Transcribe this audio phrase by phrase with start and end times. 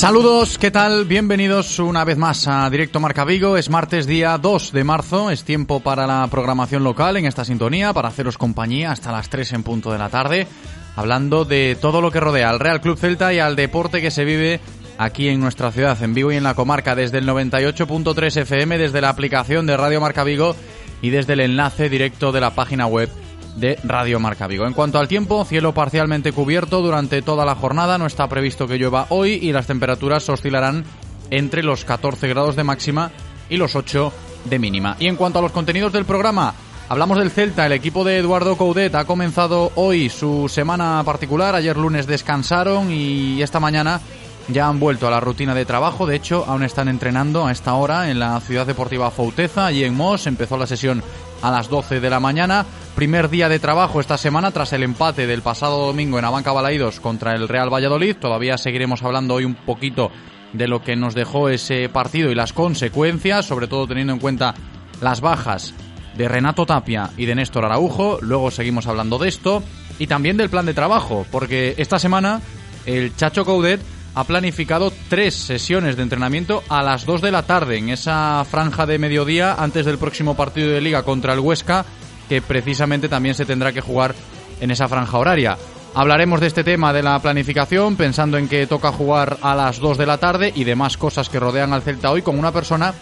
[0.00, 1.04] Saludos, ¿qué tal?
[1.04, 3.58] Bienvenidos una vez más a Directo Marca Vigo.
[3.58, 7.92] Es martes día 2 de marzo, es tiempo para la programación local en esta sintonía,
[7.92, 10.46] para haceros compañía hasta las 3 en punto de la tarde,
[10.96, 14.24] hablando de todo lo que rodea al Real Club Celta y al deporte que se
[14.24, 14.60] vive
[14.96, 19.02] aquí en nuestra ciudad, en Vigo y en la comarca, desde el 98.3 FM, desde
[19.02, 20.56] la aplicación de Radio Marca Vigo
[21.02, 23.10] y desde el enlace directo de la página web
[23.56, 24.66] de Radio Marca Vigo.
[24.66, 28.78] En cuanto al tiempo, cielo parcialmente cubierto durante toda la jornada, no está previsto que
[28.78, 30.84] llueva hoy y las temperaturas oscilarán
[31.30, 33.10] entre los 14 grados de máxima
[33.48, 34.12] y los 8
[34.44, 34.96] de mínima.
[34.98, 36.54] Y en cuanto a los contenidos del programa,
[36.88, 41.76] hablamos del Celta, el equipo de Eduardo Coudet ha comenzado hoy su semana particular, ayer
[41.76, 44.00] lunes descansaron y esta mañana
[44.48, 47.74] ya han vuelto a la rutina de trabajo, de hecho aún están entrenando a esta
[47.74, 51.02] hora en la Ciudad Deportiva Fouteza y en Mos, empezó la sesión
[51.42, 52.66] a las 12 de la mañana.
[52.94, 57.00] Primer día de trabajo esta semana tras el empate del pasado domingo en Abanca Balaídos
[57.00, 58.16] contra el Real Valladolid.
[58.16, 60.10] Todavía seguiremos hablando hoy un poquito
[60.52, 64.54] de lo que nos dejó ese partido y las consecuencias, sobre todo teniendo en cuenta
[65.00, 65.74] las bajas
[66.16, 68.18] de Renato Tapia y de Néstor Araujo.
[68.20, 69.62] Luego seguimos hablando de esto
[69.98, 72.40] y también del plan de trabajo, porque esta semana
[72.86, 73.80] el Chacho Coudet
[74.14, 78.86] ha planificado tres sesiones de entrenamiento a las 2 de la tarde en esa franja
[78.86, 81.84] de mediodía antes del próximo partido de liga contra el Huesca,
[82.28, 84.14] que precisamente también se tendrá que jugar
[84.60, 85.56] en esa franja horaria.
[85.94, 89.98] Hablaremos de este tema de la planificación, pensando en que toca jugar a las 2
[89.98, 92.94] de la tarde y demás cosas que rodean al Celta hoy con una persona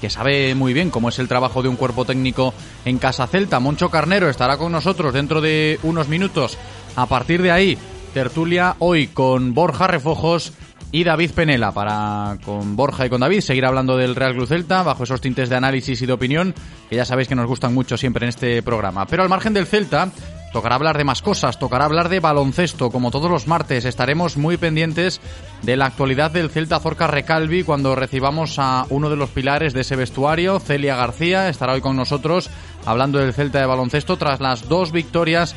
[0.00, 2.52] que sabe muy bien cómo es el trabajo de un cuerpo técnico
[2.84, 3.60] en Casa Celta.
[3.60, 6.58] Moncho Carnero estará con nosotros dentro de unos minutos.
[6.96, 7.78] A partir de ahí
[8.12, 10.52] tertulia hoy con Borja Refojos
[10.90, 14.82] y David Penela para con Borja y con David seguir hablando del Real Club Celta
[14.82, 16.54] bajo esos tintes de análisis y de opinión
[16.90, 19.06] que ya sabéis que nos gustan mucho siempre en este programa.
[19.06, 20.10] Pero al margen del Celta
[20.52, 23.86] tocará hablar de más cosas, tocará hablar de baloncesto como todos los martes.
[23.86, 25.20] Estaremos muy pendientes
[25.62, 29.80] de la actualidad del Celta Zorca Recalvi cuando recibamos a uno de los pilares de
[29.80, 32.50] ese vestuario, Celia García, estará hoy con nosotros
[32.84, 35.56] hablando del Celta de baloncesto tras las dos victorias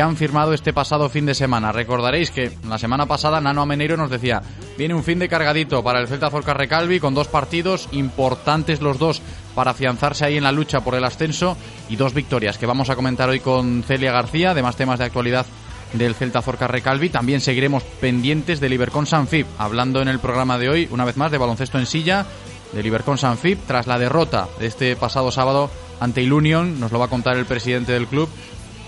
[0.00, 1.72] han firmado este pasado fin de semana.
[1.72, 4.42] Recordaréis que la semana pasada Nano Ameneiro nos decía,
[4.76, 8.98] viene un fin de cargadito para el Celta Zorca Recalvi con dos partidos importantes los
[8.98, 9.22] dos
[9.54, 11.56] para afianzarse ahí en la lucha por el ascenso
[11.88, 15.46] y dos victorias que vamos a comentar hoy con Celia García, además temas de actualidad
[15.94, 17.08] del Celta Zorca Recalvi.
[17.08, 21.30] También seguiremos pendientes del Ibercon Sanfib, hablando en el programa de hoy, una vez más,
[21.30, 22.26] de baloncesto en silla,
[22.72, 25.70] del Ibercon Sanfib, tras la derrota de este pasado sábado
[26.00, 28.28] ante Ilunion, nos lo va a contar el presidente del club,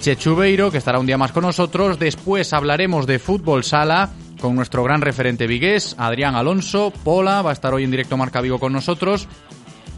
[0.01, 1.99] Chechubeiro, que estará un día más con nosotros.
[1.99, 6.91] Después hablaremos de fútbol sala con nuestro gran referente vigués, Adrián Alonso.
[7.05, 9.29] Pola va a estar hoy en directo Marca Vigo con nosotros,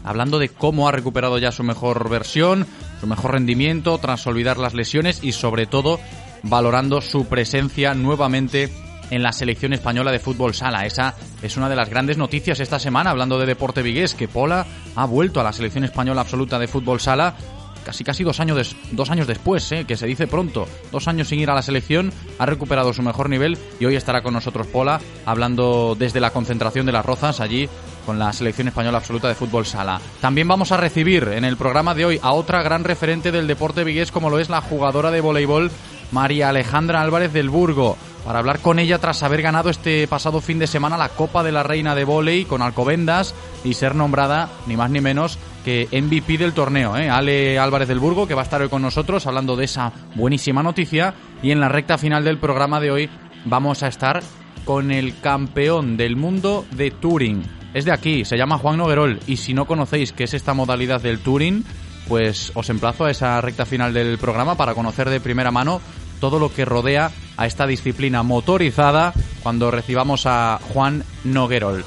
[0.03, 2.67] hablando de cómo ha recuperado ya su mejor versión,
[2.99, 5.99] su mejor rendimiento, tras olvidar las lesiones y sobre todo
[6.43, 8.69] valorando su presencia nuevamente
[9.09, 10.85] en la selección española de fútbol sala.
[10.85, 14.65] Esa es una de las grandes noticias esta semana, hablando de deporte vigués, que Pola
[14.95, 17.35] ha vuelto a la selección española absoluta de fútbol sala
[17.83, 19.85] casi casi dos años, dos años después, ¿eh?
[19.85, 23.29] que se dice pronto, dos años sin ir a la selección, ha recuperado su mejor
[23.29, 27.69] nivel y hoy estará con nosotros Pola hablando desde la concentración de las Rozas allí
[28.05, 30.01] con la selección española absoluta de fútbol sala.
[30.21, 33.83] También vamos a recibir en el programa de hoy a otra gran referente del deporte
[33.83, 35.71] vigués como lo es la jugadora de voleibol
[36.11, 37.97] María Alejandra Álvarez del Burgo.
[38.25, 41.51] Para hablar con ella tras haber ganado este pasado fin de semana la Copa de
[41.51, 46.37] la Reina de Voley con Alcobendas y ser nombrada ni más ni menos que MVP
[46.37, 46.97] del torneo.
[46.97, 47.09] ¿eh?
[47.09, 50.63] Ale Álvarez del Burgo, que va a estar hoy con nosotros hablando de esa buenísima
[50.63, 51.13] noticia.
[51.41, 53.09] Y en la recta final del programa de hoy
[53.45, 54.21] vamos a estar
[54.65, 57.43] con el campeón del mundo de Touring.
[57.73, 59.19] Es de aquí, se llama Juan Noguerol.
[59.27, 61.65] Y si no conocéis qué es esta modalidad del Touring,
[62.07, 65.81] pues os emplazo a esa recta final del programa para conocer de primera mano
[66.23, 71.83] todo lo que rodea a esta disciplina motorizada cuando recibamos a Juan Noguerol.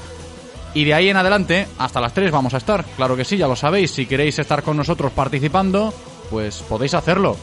[0.75, 2.85] Y de ahí en adelante, hasta las 3 vamos a estar.
[2.85, 3.89] Claro que sí, ya lo sabéis.
[3.89, 5.91] Si queréis estar con nosotros participando,
[6.29, 7.35] pues podéis hacerlo.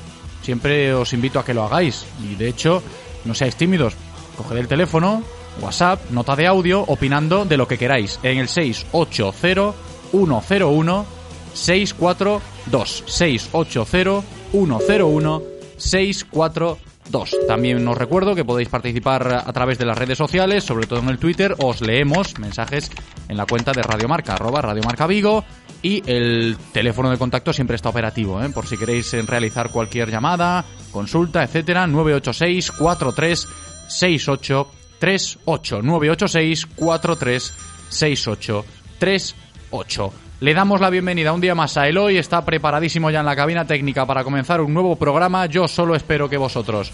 [0.42, 2.06] Siempre os invito a que lo hagáis.
[2.22, 2.80] Y de hecho,
[3.24, 3.94] no seáis tímidos.
[4.36, 5.24] Coged el teléfono,
[5.60, 8.20] WhatsApp, nota de audio, opinando de lo que queráis.
[8.22, 9.74] En el 680
[10.12, 11.06] 101
[11.54, 13.02] 642.
[13.04, 17.36] 680 101 642.
[17.46, 21.08] También os recuerdo que podéis participar a través de las redes sociales, sobre todo en
[21.08, 21.54] el Twitter.
[21.58, 22.90] Os leemos mensajes
[23.28, 25.44] en la cuenta de Radiomarca, arroba Radiomarca Vigo.
[25.82, 28.48] Y el teléfono de contacto siempre está operativo, ¿eh?
[28.48, 31.86] por si queréis realizar cualquier llamada, consulta, etcétera.
[31.86, 33.48] 986 43
[33.88, 34.68] 68
[34.98, 37.54] 38 986 43
[37.90, 38.64] 68
[38.98, 43.36] 38 le damos la bienvenida un día más a Eloy, está preparadísimo ya en la
[43.36, 45.46] cabina técnica para comenzar un nuevo programa.
[45.46, 46.90] Yo solo espero que vosotros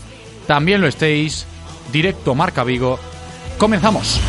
[0.47, 1.47] también lo estéis.
[1.93, 2.99] Directo Marca Vigo.
[3.59, 4.21] Comenzamos.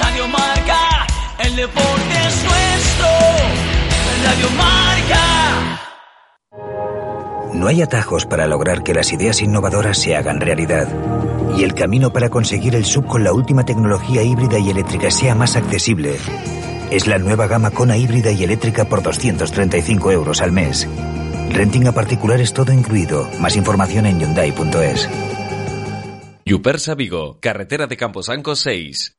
[0.00, 1.06] Radio Marca,
[1.40, 3.08] el deporte es nuestro.
[4.24, 5.51] Radio Marca.
[7.54, 10.88] No hay atajos para lograr que las ideas innovadoras se hagan realidad.
[11.56, 15.34] Y el camino para conseguir el sub con la última tecnología híbrida y eléctrica sea
[15.34, 16.16] más accesible
[16.92, 20.86] es la nueva gama Kona híbrida y eléctrica por 235 euros al mes.
[21.50, 23.26] Renting a particulares todo incluido.
[23.40, 25.08] Más información en Hyundai.es.
[26.44, 29.16] Yupersa Vigo, carretera de Camposanco 6.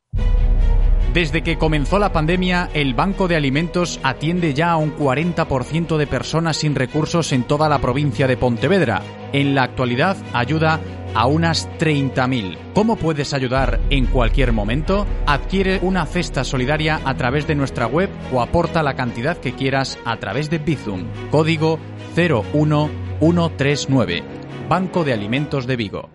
[1.14, 6.08] Desde que comenzó la pandemia, el Banco de Alimentos atiende ya a un 40% de
[6.08, 9.04] personas sin recursos en toda la provincia de Pontevedra.
[9.32, 10.80] En la actualidad ayuda
[11.14, 12.58] a unas 30.000.
[12.74, 15.06] ¿Cómo puedes ayudar en cualquier momento?
[15.28, 20.00] Adquiere una cesta solidaria a través de nuestra web o aporta la cantidad que quieras
[20.06, 21.06] a través de Bizum.
[21.30, 21.78] Código
[22.16, 24.24] 01139.
[24.68, 26.10] Banco de Alimentos de Vigo.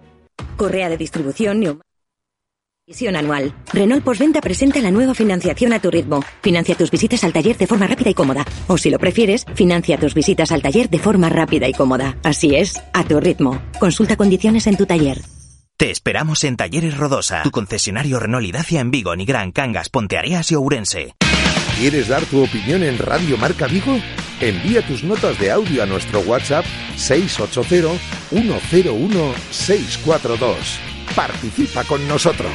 [0.57, 1.83] Correa de distribución.
[2.89, 3.53] Visión anual.
[3.71, 6.25] Renault Postventa presenta la nueva financiación a tu ritmo.
[6.41, 8.47] Financia tus visitas al taller de forma rápida y cómoda.
[8.67, 12.17] O si lo prefieres, financia tus visitas al taller de forma rápida y cómoda.
[12.23, 13.61] Así es, a tu ritmo.
[13.79, 15.21] Consulta condiciones en tu taller.
[15.77, 20.51] Te esperamos en Talleres Rodosa, tu concesionario Renault y Dacia en Vigo, Nigrán, Cangas, Ponteareas
[20.51, 21.15] y Ourense.
[21.79, 24.01] ¿Quieres dar tu opinión en Radio Marca Vigo?
[24.41, 26.65] Envía tus notas de audio a nuestro WhatsApp
[26.97, 27.99] 680
[28.31, 30.98] 101 642.
[31.15, 32.53] Participa con nosotros.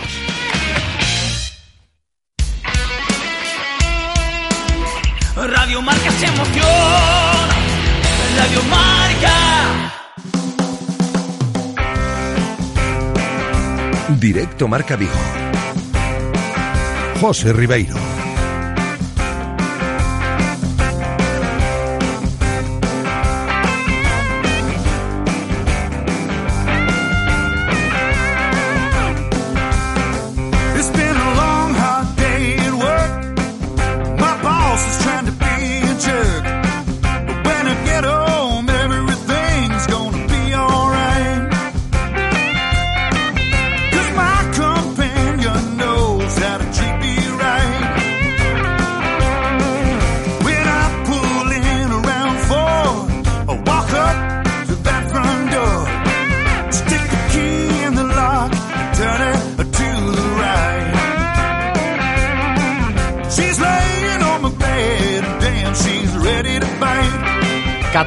[5.36, 7.56] Radio Marca se emociona.
[8.38, 9.94] Radio Marca.
[14.20, 15.12] Directo Marca Vigo.
[17.20, 18.13] José Ribeiro.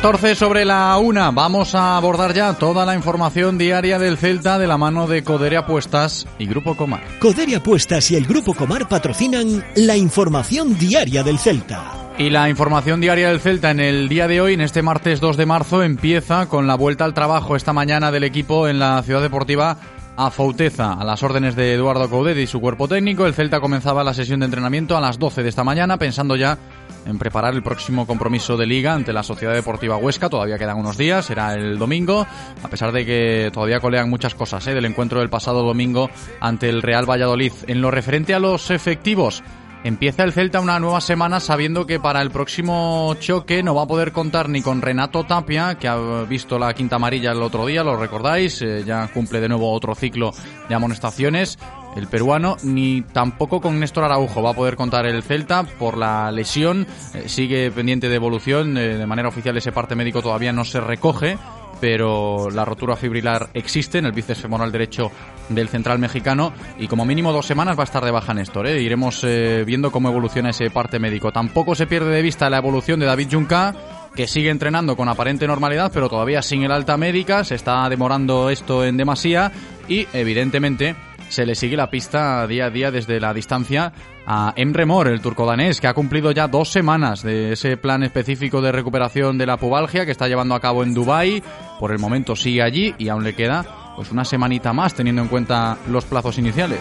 [0.06, 1.32] 14 sobre la una.
[1.32, 5.56] Vamos a abordar ya toda la información diaria del Celta de la mano de Codere
[5.56, 7.02] Apuestas y Grupo Comar.
[7.18, 12.12] Coderia Apuestas y el Grupo Comar patrocinan la información diaria del Celta.
[12.18, 15.36] Y la información diaria del Celta en el día de hoy, en este martes 2
[15.36, 19.22] de marzo, empieza con la vuelta al trabajo esta mañana del equipo en la ciudad
[19.22, 19.76] deportiva
[20.16, 23.26] a Fouteza a las órdenes de Eduardo Coudet y su cuerpo técnico.
[23.26, 26.58] El Celta comenzaba la sesión de entrenamiento a las 12 de esta mañana, pensando ya
[27.06, 30.28] en preparar el próximo compromiso de liga ante la Sociedad Deportiva Huesca.
[30.28, 32.26] Todavía quedan unos días, será el domingo,
[32.62, 34.74] a pesar de que todavía colean muchas cosas ¿eh?
[34.74, 36.10] del encuentro del pasado domingo
[36.40, 37.52] ante el Real Valladolid.
[37.66, 39.42] En lo referente a los efectivos,
[39.84, 43.86] Empieza el Celta una nueva semana sabiendo que para el próximo choque no va a
[43.86, 47.84] poder contar ni con Renato Tapia, que ha visto la quinta amarilla el otro día,
[47.84, 50.32] lo recordáis, eh, ya cumple de nuevo otro ciclo
[50.68, 51.56] de amonestaciones,
[51.96, 56.30] el peruano, ni tampoco con Néstor Araujo va a poder contar el Celta por la
[56.30, 60.64] lesión, eh, sigue pendiente de evolución, eh, de manera oficial ese parte médico todavía no
[60.64, 61.38] se recoge,
[61.80, 65.10] pero la rotura fibrilar existe en el bíceps femoral derecho
[65.48, 68.66] del central mexicano y como mínimo dos semanas va a estar de baja Néstor.
[68.66, 68.82] ¿eh?
[68.82, 71.32] Iremos eh, viendo cómo evoluciona ese parte médico.
[71.32, 73.74] Tampoco se pierde de vista la evolución de David Junca
[74.14, 78.48] que sigue entrenando con aparente normalidad, pero todavía sin el alta médica, se está demorando
[78.48, 79.52] esto en demasía
[79.88, 80.96] y evidentemente
[81.28, 83.92] se le sigue la pista día a día desde la distancia
[84.26, 88.60] a Emre Mor, el turco-danés, que ha cumplido ya dos semanas de ese plan específico
[88.60, 91.42] de recuperación de la pubalgia que está llevando a cabo en Dubái.
[91.78, 93.64] Por el momento sigue allí y aún le queda
[93.96, 96.80] pues una semanita más teniendo en cuenta los plazos iniciales.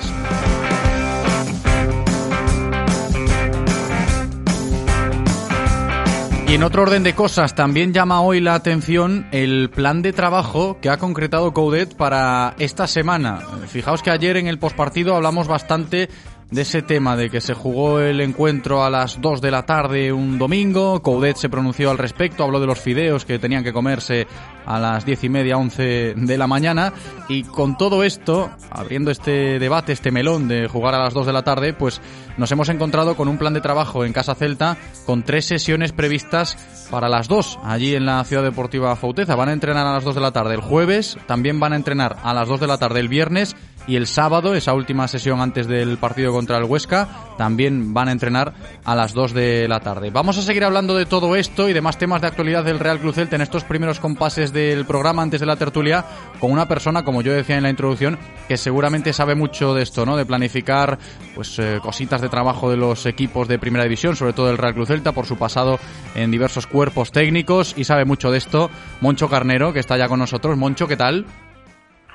[6.55, 10.89] En otro orden de cosas, también llama hoy la atención el plan de trabajo que
[10.89, 13.41] ha concretado Coudet para esta semana.
[13.67, 16.07] Fijaos que ayer en el postpartido hablamos bastante
[16.55, 20.13] de ese tema de que se jugó el encuentro a las 2 de la tarde
[20.13, 21.01] un domingo.
[21.01, 24.25] Coudet se pronunció al respecto, habló de los fideos que tenían que comerse
[24.65, 26.93] a las 10 y media, 11 de la mañana.
[27.27, 31.33] Y con todo esto, abriendo este debate, este melón de jugar a las 2 de
[31.33, 31.99] la tarde, pues
[32.37, 36.57] nos hemos encontrado con un plan de trabajo en Casa Celta con tres sesiones previstas
[36.89, 39.35] para las 2 allí en la Ciudad Deportiva Fauteza.
[39.35, 42.15] Van a entrenar a las 2 de la tarde el jueves, también van a entrenar
[42.23, 43.57] a las 2 de la tarde el viernes
[43.87, 48.11] y el sábado, esa última sesión antes del partido contra el Huesca, también van a
[48.11, 50.09] entrenar a las 2 de la tarde.
[50.09, 52.99] Vamos a seguir hablando de todo esto y de más temas de actualidad del Real
[52.99, 56.05] Cruz Celta en estos primeros compases del programa antes de la tertulia
[56.39, 60.05] con una persona, como yo decía en la introducción, que seguramente sabe mucho de esto,
[60.05, 60.15] ¿no?
[60.15, 60.97] De planificar
[61.33, 64.73] pues eh, cositas de trabajo de los equipos de Primera División, sobre todo del Real
[64.73, 65.79] Cruz Celta por su pasado
[66.15, 68.69] en diversos cuerpos técnicos y sabe mucho de esto.
[69.01, 70.57] Moncho Carnero, que está ya con nosotros.
[70.57, 71.25] Moncho, ¿qué tal?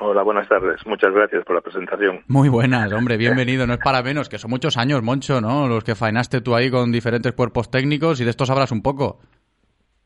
[0.03, 0.85] Hola, buenas tardes.
[0.87, 2.21] Muchas gracias por la presentación.
[2.27, 3.67] Muy buenas, hombre, bienvenido.
[3.67, 5.69] No es para menos, que son muchos años, Moncho, ¿no?
[5.69, 9.19] Los que faenaste tú ahí con diferentes cuerpos técnicos y de esto sabrás un poco.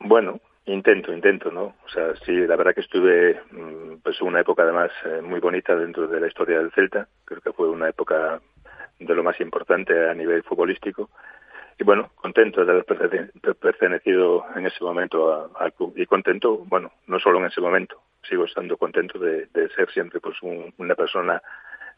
[0.00, 1.76] Bueno, intento, intento, ¿no?
[1.86, 5.76] O sea, sí, la verdad que estuve, mm, pues una época además eh, muy bonita
[5.76, 7.06] dentro de la historia del Celta.
[7.24, 8.40] Creo que fue una época
[8.98, 11.08] de lo más importante a nivel futbolístico.
[11.78, 12.84] Y bueno, contento de haber
[13.56, 15.94] pertenecido en ese momento al club.
[15.96, 20.20] Y contento, bueno, no solo en ese momento, sigo estando contento de, de ser siempre
[20.20, 21.42] pues un, una persona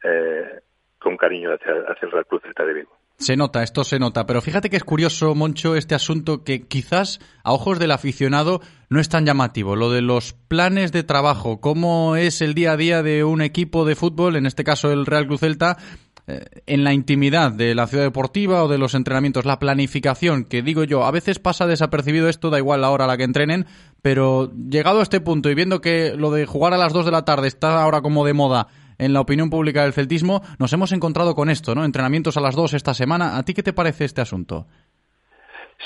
[0.03, 0.61] eh,
[0.99, 2.97] con cariño hacia, hacia el Real Cruz Celta de Vigo.
[3.19, 7.19] Se nota, esto se nota, pero fíjate que es curioso, Moncho, este asunto que quizás
[7.45, 12.17] a ojos del aficionado no es tan llamativo, lo de los planes de trabajo, cómo
[12.17, 15.27] es el día a día de un equipo de fútbol, en este caso el Real
[15.27, 15.79] Cruz Celta,
[16.27, 20.61] eh, en la intimidad de la ciudad deportiva o de los entrenamientos, la planificación, que
[20.61, 23.65] digo yo, a veces pasa desapercibido esto, da igual la hora a la que entrenen,
[24.03, 27.13] pero llegado a este punto y viendo que lo de jugar a las 2 de
[27.13, 30.93] la tarde está ahora como de moda en la opinión pública del celtismo, nos hemos
[30.93, 31.85] encontrado con esto, ¿no?
[31.85, 33.37] Entrenamientos a las 2 esta semana.
[33.37, 34.67] ¿A ti qué te parece este asunto?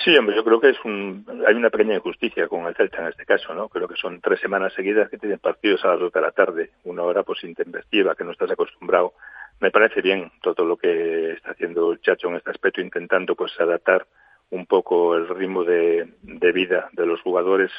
[0.05, 3.09] Sí, hombre, yo creo que es un, hay una pequeña injusticia con el Celta en
[3.09, 3.69] este caso, ¿no?
[3.69, 6.71] Creo que son tres semanas seguidas que tienen partidos a las dos de la tarde,
[6.85, 9.13] una hora pues intempestiva, que no estás acostumbrado.
[9.61, 13.53] Me parece bien todo lo que está haciendo el Chacho en este aspecto, intentando pues
[13.61, 14.07] adaptar
[14.51, 17.71] un poco el ritmo de, de vida de los jugadores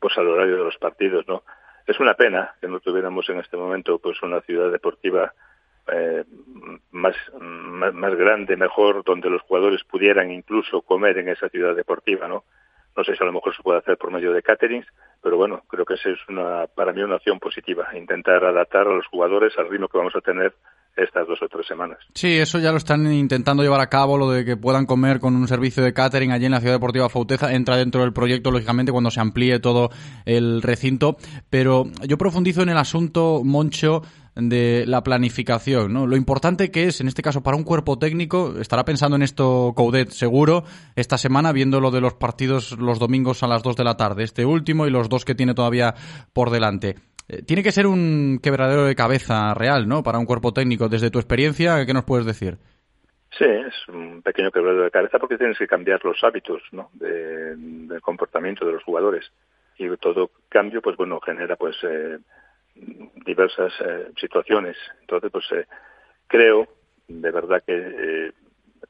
[0.00, 1.42] pues al horario de los partidos, ¿no?
[1.88, 5.32] Es una pena que no tuviéramos en este momento pues una ciudad deportiva
[5.90, 6.22] eh,
[6.90, 12.44] más, más, grande, mejor, donde los jugadores pudieran incluso comer en esa ciudad deportiva, ¿no?
[12.94, 14.86] No sé si a lo mejor se puede hacer por medio de caterings,
[15.22, 18.92] pero bueno, creo que esa es una, para mí una opción positiva, intentar adaptar a
[18.92, 20.52] los jugadores al ritmo que vamos a tener
[20.98, 21.98] estas dos o tres semanas.
[22.14, 25.36] Sí, eso ya lo están intentando llevar a cabo, lo de que puedan comer con
[25.36, 28.92] un servicio de catering allí en la Ciudad Deportiva Fauteza, entra dentro del proyecto, lógicamente,
[28.92, 29.90] cuando se amplíe todo
[30.24, 31.16] el recinto.
[31.50, 34.02] Pero yo profundizo en el asunto, Moncho,
[34.34, 36.06] de la planificación, ¿no?
[36.06, 39.72] Lo importante que es, en este caso, para un cuerpo técnico, estará pensando en esto
[39.74, 40.64] Coudet seguro,
[40.94, 44.22] esta semana, viendo lo de los partidos los domingos a las 2 de la tarde,
[44.22, 45.94] este último y los dos que tiene todavía
[46.32, 46.96] por delante.
[47.28, 50.02] Eh, tiene que ser un quebradero de cabeza real, ¿no?
[50.02, 50.88] Para un cuerpo técnico.
[50.88, 52.58] Desde tu experiencia, ¿qué nos puedes decir?
[53.36, 56.90] Sí, es un pequeño quebradero de cabeza porque tienes que cambiar los hábitos, ¿no?
[56.94, 59.30] De, del comportamiento de los jugadores
[59.76, 62.18] y todo cambio, pues bueno, genera pues eh,
[63.24, 64.76] diversas eh, situaciones.
[65.00, 65.66] Entonces, pues eh,
[66.26, 66.66] creo
[67.06, 68.32] de verdad que eh,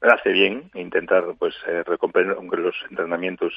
[0.00, 1.54] hace bien intentar pues
[1.86, 3.52] recompensar los entrenamientos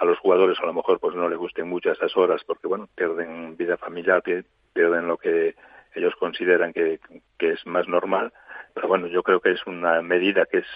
[0.00, 2.88] a los jugadores a lo mejor pues no les gusten mucho esas horas porque bueno
[2.96, 5.54] pierden vida familiar pier- pierden lo que
[5.94, 7.00] ellos consideran que,
[7.38, 8.32] que es más normal.
[8.74, 10.66] Pero bueno yo creo que es una medida que es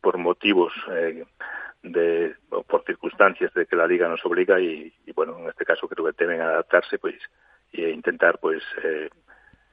[0.00, 1.24] por motivos eh,
[1.82, 5.64] de o por circunstancias de que la liga nos obliga y, y, bueno en este
[5.64, 7.16] caso creo que deben adaptarse pues
[7.72, 9.08] e intentar pues eh,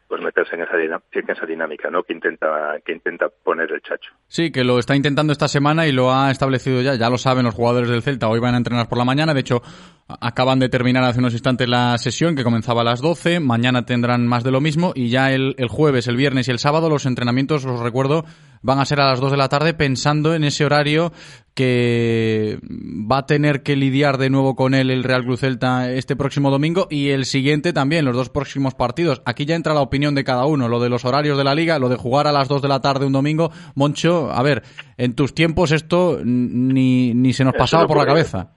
[0.10, 2.48] pues meterse en esa, dinámica no que intenta
[2.84, 6.32] que intenta poner el chacho Sí, que lo está intentando esta semana y lo ha
[6.32, 6.96] establecido ya.
[6.96, 8.28] Ya lo saben los jugadores del Celta.
[8.28, 9.34] Hoy van a entrenar por la mañana.
[9.34, 9.62] De hecho,
[10.08, 13.40] acaban de terminar hace unos instantes la sesión que comenzaba a las 12.
[13.40, 14.94] Mañana tendrán más de lo mismo.
[14.96, 18.26] Y ya el, el jueves, el viernes y el sábado los entrenamientos, os recuerdo,
[18.62, 21.12] van a ser a las 2 de la tarde pensando en ese horario
[21.56, 26.16] que va a tener que lidiar de nuevo con él el Real Cruz Celta este
[26.16, 29.22] próximo domingo y el siguiente también, los dos próximos partidos.
[29.26, 31.80] Aquí ya entra la opinión de cada uno, lo de los horarios de la liga,
[31.80, 33.52] lo de jugar a las 2 de la tarde un domingo.
[33.76, 34.64] Moncho, a ver,
[34.98, 38.54] en tus tiempos esto ni, ni se nos pasaba no por la cabeza.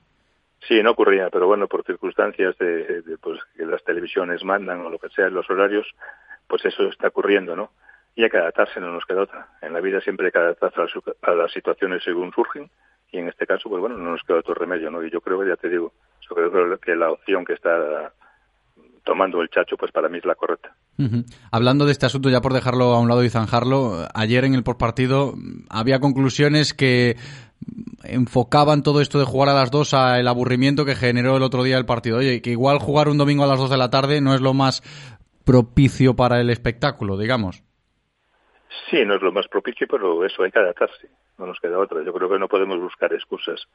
[0.68, 4.90] Sí, no ocurría, pero bueno, por circunstancias de, de, pues, que las televisiones mandan o
[4.90, 5.86] lo que sea, los horarios,
[6.46, 7.72] pues eso está ocurriendo, ¿no?
[8.14, 9.48] Y hay que adaptarse, no nos queda otra.
[9.62, 10.92] En la vida siempre hay que adaptarse a las,
[11.22, 12.70] a las situaciones según surgen,
[13.12, 15.04] y en este caso, pues bueno, no nos queda otro remedio, ¿no?
[15.04, 15.92] Y yo creo que, ya te digo,
[16.28, 18.12] yo creo que la opción que está
[19.04, 20.74] tomando el chacho, pues para mí es la correcta.
[21.50, 24.62] Hablando de este asunto, ya por dejarlo a un lado y zanjarlo, ayer en el
[24.62, 27.16] postpartido mm, había conclusiones que
[27.66, 31.42] mm, enfocaban todo esto de jugar a las dos a el aburrimiento que generó el
[31.42, 32.18] otro día el partido.
[32.18, 34.54] Oye, que igual jugar un domingo a las dos de la tarde no es lo
[34.54, 34.82] más
[35.44, 37.62] propicio para el espectáculo, digamos.
[38.90, 42.02] Sí, no es lo más propicio, pero eso hay que adaptarse, no nos queda otra.
[42.02, 43.66] Yo creo que no podemos buscar excusas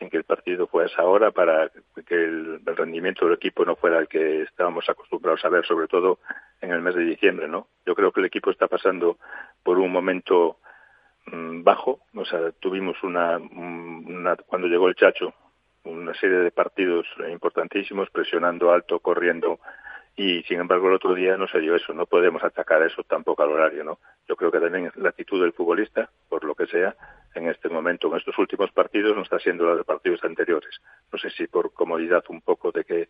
[0.00, 1.70] en que el partido fue esa hora para
[2.06, 6.18] que el, rendimiento del equipo no fuera el que estábamos acostumbrados a ver, sobre todo
[6.60, 7.68] en el mes de diciembre, ¿no?
[7.86, 9.18] Yo creo que el equipo está pasando
[9.62, 10.58] por un momento
[11.26, 15.32] mm, bajo, o sea, tuvimos una, una, cuando llegó el Chacho,
[15.84, 19.60] una serie de partidos importantísimos, presionando alto, corriendo,
[20.16, 23.42] y sin embargo el otro día no se dio eso, no podemos atacar eso tampoco
[23.42, 23.98] al horario, ¿no?
[24.26, 26.96] Yo creo que también la actitud del futbolista, por lo que sea,
[27.34, 30.80] en este momento, en estos últimos partidos, no está siendo la de partidos anteriores.
[31.12, 33.08] No sé si por comodidad un poco de que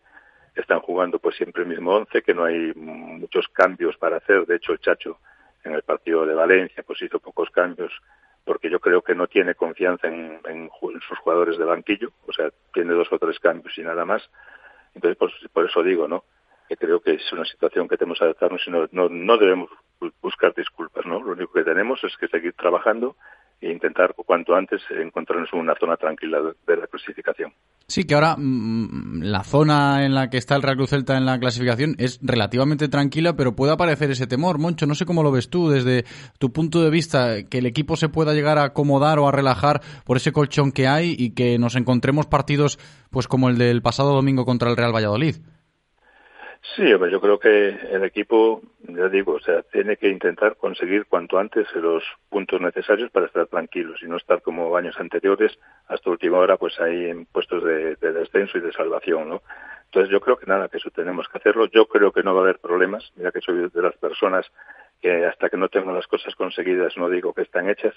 [0.53, 4.45] están jugando pues siempre el mismo once, que no hay muchos cambios para hacer.
[4.45, 5.19] De hecho, el Chacho
[5.63, 7.91] en el partido de Valencia pues hizo pocos cambios
[8.43, 12.31] porque yo creo que no tiene confianza en, en, en sus jugadores de banquillo, o
[12.31, 14.29] sea, tiene dos o tres cambios y nada más.
[14.95, 16.23] Entonces, pues, por eso digo, ¿no?
[16.67, 19.69] Que creo que es una situación que tenemos que adaptarnos y no, no, no debemos
[20.21, 21.21] buscar disculpas, ¿no?
[21.21, 23.15] Lo único que tenemos es que seguir trabajando
[23.59, 27.53] e intentar cuanto antes encontrarnos en una zona tranquila de la clasificación.
[27.87, 31.25] Sí, que ahora mmm, la zona en la que está el Real Cruz Celta en
[31.25, 34.59] la clasificación es relativamente tranquila, pero puede aparecer ese temor.
[34.59, 36.05] Moncho, no sé cómo lo ves tú desde
[36.37, 39.81] tu punto de vista, que el equipo se pueda llegar a acomodar o a relajar
[40.05, 42.77] por ese colchón que hay y que nos encontremos partidos
[43.09, 45.37] pues como el del pasado domingo contra el Real Valladolid.
[46.75, 51.05] Sí, hombre, yo creo que el equipo, ya digo, o sea, tiene que intentar conseguir
[51.05, 56.09] cuanto antes los puntos necesarios para estar tranquilos y no estar como años anteriores hasta
[56.09, 59.41] última hora, pues ahí en puestos de, de descenso y de salvación, ¿no?
[59.85, 61.67] Entonces yo creo que nada, que eso tenemos que hacerlo.
[61.67, 63.09] Yo creo que no va a haber problemas.
[63.15, 64.45] Mira que soy de las personas
[65.01, 67.93] que hasta que no tengo las cosas conseguidas no digo que están hechas,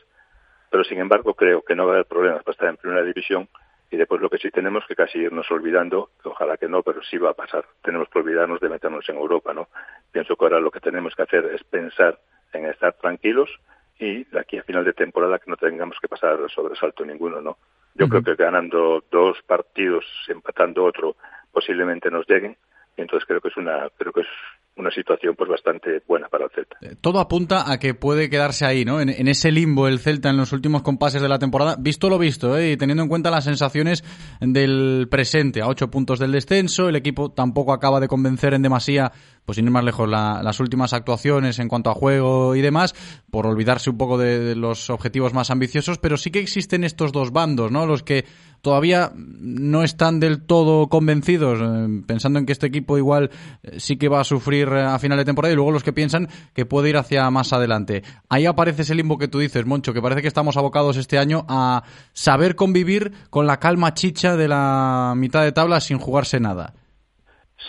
[0.70, 3.48] pero sin embargo creo que no va a haber problemas para estar en primera división
[3.90, 7.02] y después lo que sí tenemos que casi irnos olvidando, que ojalá que no, pero
[7.02, 7.64] sí va a pasar.
[7.82, 9.68] Tenemos que olvidarnos de meternos en Europa, ¿no?
[10.12, 12.18] Pienso que ahora lo que tenemos que hacer es pensar
[12.52, 13.50] en estar tranquilos
[13.98, 17.58] y de aquí a final de temporada que no tengamos que pasar sobresalto ninguno, ¿no?
[17.94, 18.22] Yo uh -huh.
[18.22, 21.16] creo que ganando dos partidos, empatando otro,
[21.52, 22.56] posiblemente nos lleguen
[22.96, 24.28] y entonces creo que es una creo que es
[24.80, 26.76] una situación pues bastante buena para el Celta.
[27.00, 29.00] Todo apunta a que puede quedarse ahí, ¿no?
[29.00, 32.18] En, en, ese limbo el Celta en los últimos compases de la temporada, visto lo
[32.18, 32.72] visto, ¿eh?
[32.72, 34.04] y teniendo en cuenta las sensaciones
[34.40, 39.12] del presente, a ocho puntos del descenso, el equipo tampoco acaba de convencer en demasía,
[39.44, 42.94] pues sin ir más lejos, la, las últimas actuaciones en cuanto a juego y demás,
[43.30, 47.32] por olvidarse un poco de, los objetivos más ambiciosos, pero sí que existen estos dos
[47.32, 47.86] bandos, ¿no?
[47.86, 48.24] Los que
[48.62, 53.30] todavía no están del todo convencidos, eh, pensando en que este equipo igual
[53.62, 55.92] eh, sí que va a sufrir eh, a final de temporada y luego los que
[55.92, 58.02] piensan que puede ir hacia más adelante.
[58.28, 61.44] Ahí aparece ese limbo que tú dices, Moncho, que parece que estamos abocados este año
[61.48, 66.74] a saber convivir con la calma chicha de la mitad de tabla sin jugarse nada.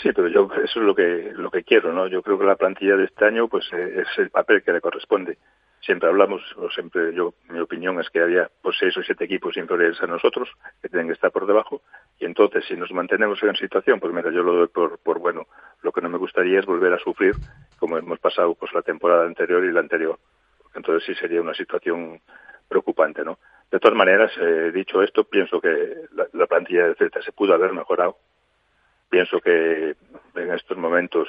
[0.02, 2.08] Sí, pero yo eso es lo que lo que quiero, ¿no?
[2.08, 5.38] Yo creo que la plantilla de este año pues es el papel que le corresponde
[5.82, 9.58] siempre hablamos, o siempre yo, mi opinión es que había pues seis o siete equipos
[9.58, 10.50] inferiores a nosotros
[10.82, 11.82] que tienen que estar por debajo
[12.20, 15.48] y entonces si nos mantenemos en situación, pues mira, yo lo doy por, por bueno.
[15.82, 17.34] Lo que no me gusta gustaría es volver a sufrir
[17.80, 20.20] como hemos pasado pues la temporada anterior y la anterior.
[20.76, 22.22] Entonces sí sería una situación
[22.70, 23.40] preocupante, ¿no?
[23.70, 27.54] De todas maneras, eh, dicho esto, pienso que la, la plantilla del Celta se pudo
[27.54, 28.18] haber mejorado.
[29.12, 29.94] Pienso que
[30.36, 31.28] en estos momentos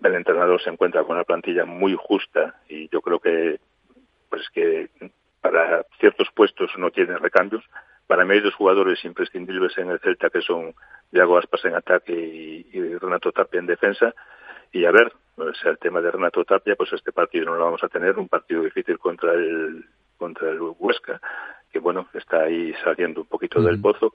[0.00, 3.58] el entrenador se encuentra con una plantilla muy justa y yo creo que
[4.28, 4.88] pues que
[5.40, 7.64] para ciertos puestos no tiene recambios.
[8.06, 10.72] Para mí hay dos jugadores imprescindibles en el Celta que son
[11.10, 14.14] Diago Aspas en ataque y, y Renato Tapia en defensa.
[14.70, 17.64] Y a ver, o sea, el tema de Renato Tapia, pues este partido no lo
[17.64, 19.84] vamos a tener, un partido difícil contra el
[20.16, 21.20] contra el Huesca,
[21.72, 24.14] que bueno, está ahí saliendo un poquito del pozo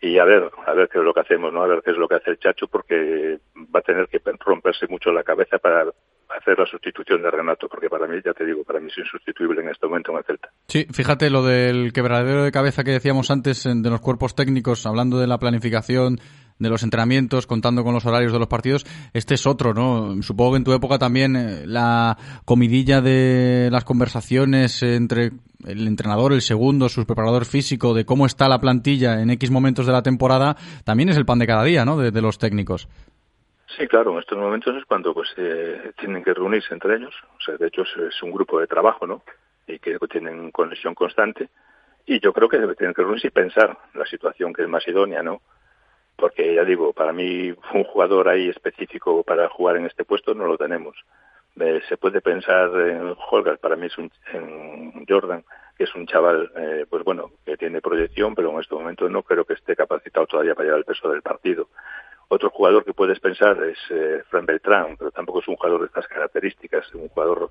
[0.00, 1.62] y a ver, a ver qué es lo que hacemos, ¿no?
[1.62, 3.38] A ver qué es lo que hace el Chacho porque
[3.74, 5.86] va a tener que romperse mucho la cabeza para
[6.28, 9.62] hacer la sustitución de Renato, porque para mí, ya te digo, para mí es insustituible
[9.62, 10.50] en este momento en el Celta.
[10.68, 15.18] Sí, fíjate lo del quebradero de cabeza que decíamos antes de los cuerpos técnicos, hablando
[15.18, 16.20] de la planificación
[16.58, 20.22] de los entrenamientos, contando con los horarios de los partidos, este es otro, ¿no?
[20.22, 25.32] Supongo que en tu época también eh, la comidilla de las conversaciones entre
[25.66, 29.86] el entrenador, el segundo, su preparador físico, de cómo está la plantilla en X momentos
[29.86, 31.98] de la temporada, también es el pan de cada día, ¿no?
[31.98, 32.88] De, de los técnicos.
[33.76, 37.14] Sí, claro, en estos momentos es cuando pues eh, tienen que reunirse entre ellos.
[37.36, 39.22] O sea, de hecho es, un grupo de trabajo, ¿no?
[39.66, 41.50] Y que tienen conexión constante.
[42.06, 45.22] Y yo creo que tienen que reunirse y pensar la situación que es más idónea,
[45.22, 45.42] ¿no?
[46.16, 50.46] Porque ya digo, para mí un jugador ahí específico para jugar en este puesto no
[50.46, 50.96] lo tenemos.
[51.60, 55.44] Eh, se puede pensar en Holger, para mí es un en Jordan,
[55.76, 59.22] que es un chaval, eh, pues bueno, que tiene proyección, pero en este momento no
[59.22, 61.68] creo que esté capacitado todavía para llevar el peso del partido.
[62.28, 65.86] Otro jugador que puedes pensar es eh, Fran Beltrán, pero tampoco es un jugador de
[65.86, 67.50] estas características, un jugador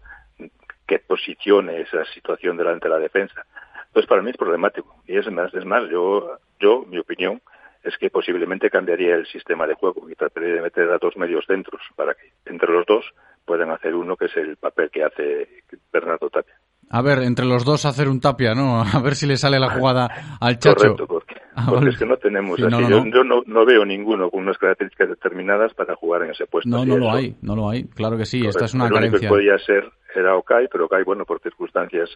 [0.86, 3.46] que posicione esa situación delante de la defensa.
[3.88, 4.96] Entonces para mí es problemático.
[5.08, 7.42] Y es más, es más, yo, yo, mi opinión,
[7.84, 11.46] es que posiblemente cambiaría el sistema de juego y trataría de meter a dos medios
[11.46, 13.06] centros para que entre los dos
[13.46, 15.48] puedan hacer uno que es el papel que hace
[15.94, 16.56] Bernardo Tapia.
[16.90, 18.82] A ver, entre los dos hacer un tapia, ¿no?
[18.94, 20.76] A ver si le sale la jugada al Chacho.
[20.76, 21.25] Correcto, porque,
[21.58, 21.90] Ah, porque vale.
[21.92, 22.72] es que no tenemos Sí, así.
[22.72, 23.12] no, no, yo no.
[23.12, 26.70] yo no, no veo ninguno con unas características determinadas para jugar en ese puesto.
[26.70, 27.86] No, no lo hay, no lo hay.
[27.86, 29.30] Claro que sí, esta es una el único que carencia.
[29.30, 32.10] podía ser era Okai, pero Okai, bueno, por circunstancias,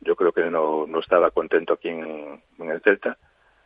[0.00, 3.16] yo creo que no, no estaba contento aquí en, en el Celta.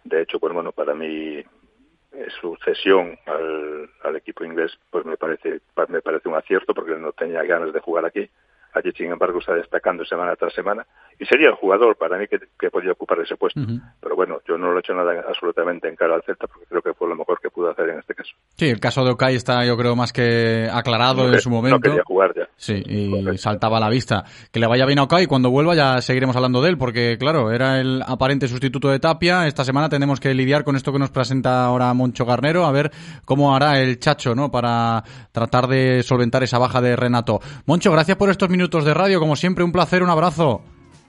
[0.05, 5.17] De hecho, pues bueno, para mí eh, su cesión al, al equipo inglés, pues me
[5.17, 8.29] parece, pa- me parece un acierto porque no tenía ganas de jugar aquí.
[8.73, 10.87] Allí, sin embargo, está destacando semana tras semana
[11.19, 13.61] y sería el jugador para mí que, que podía ocupar ese puesto.
[13.61, 13.81] Ujú.
[14.01, 16.83] Pero bueno, yo no lo he hecho nada absolutamente en cara al Celta porque creo
[16.83, 18.31] que fue lo mejor que pudo hacer en este caso.
[18.57, 21.57] Sí, el caso de Okai está, yo creo, más que aclarado No en su no
[21.57, 21.81] momento.
[21.81, 22.49] quería jugar ya.
[22.57, 24.25] Sí, y saltaba a la vista.
[24.53, 27.51] Que le vaya bien a Okai, cuando vuelva ya seguiremos hablando de él, porque claro,
[27.51, 29.47] era el aparente sustituto de Tapia.
[29.47, 32.91] Esta semana tenemos que lidiar con esto que nos presenta ahora Moncho Garnero, a ver
[33.25, 34.51] cómo hará el Chacho, ¿no?
[34.51, 35.03] Para
[35.33, 37.41] tratar de solventar esa baja de Renato.
[37.67, 40.63] Moncho, gracias por estos minutos de radio, como siempre, un placer, un abrazo.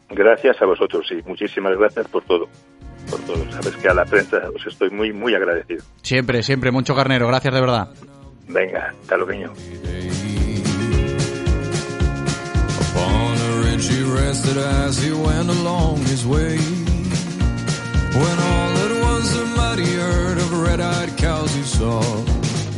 [0.09, 2.47] Gracias a vosotros y muchísimas gracias por todo.
[3.09, 3.51] Por todo.
[3.51, 5.83] Sabes que a la prensa os estoy muy, muy agradecido.
[6.01, 7.89] Siempre, siempre, Moncho Garnero, gracias de verdad.
[8.47, 9.53] Venga, hasta luego.
[12.79, 16.57] Upon a ridge he rested as he went along his way.
[18.13, 22.01] When all it was a mighty herd of red-eyed cows he saw,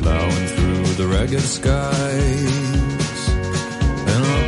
[0.01, 2.53] plowing through the ragged skies
[4.05, 4.42] and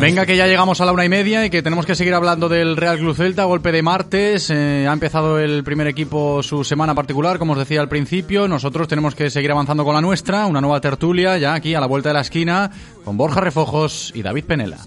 [0.00, 2.48] Venga, que ya llegamos a la una y media y que tenemos que seguir hablando
[2.48, 4.50] del Real Club Celta, golpe de martes.
[4.50, 8.46] eh, ha empezado el primer equipo su semana particular, como os decía al principio.
[8.46, 11.86] Nosotros tenemos que seguir avanzando con la nuestra, una nueva tertulia ya aquí a la
[11.86, 12.70] vuelta de la esquina
[13.04, 14.78] con Borja Refojos y David Penela.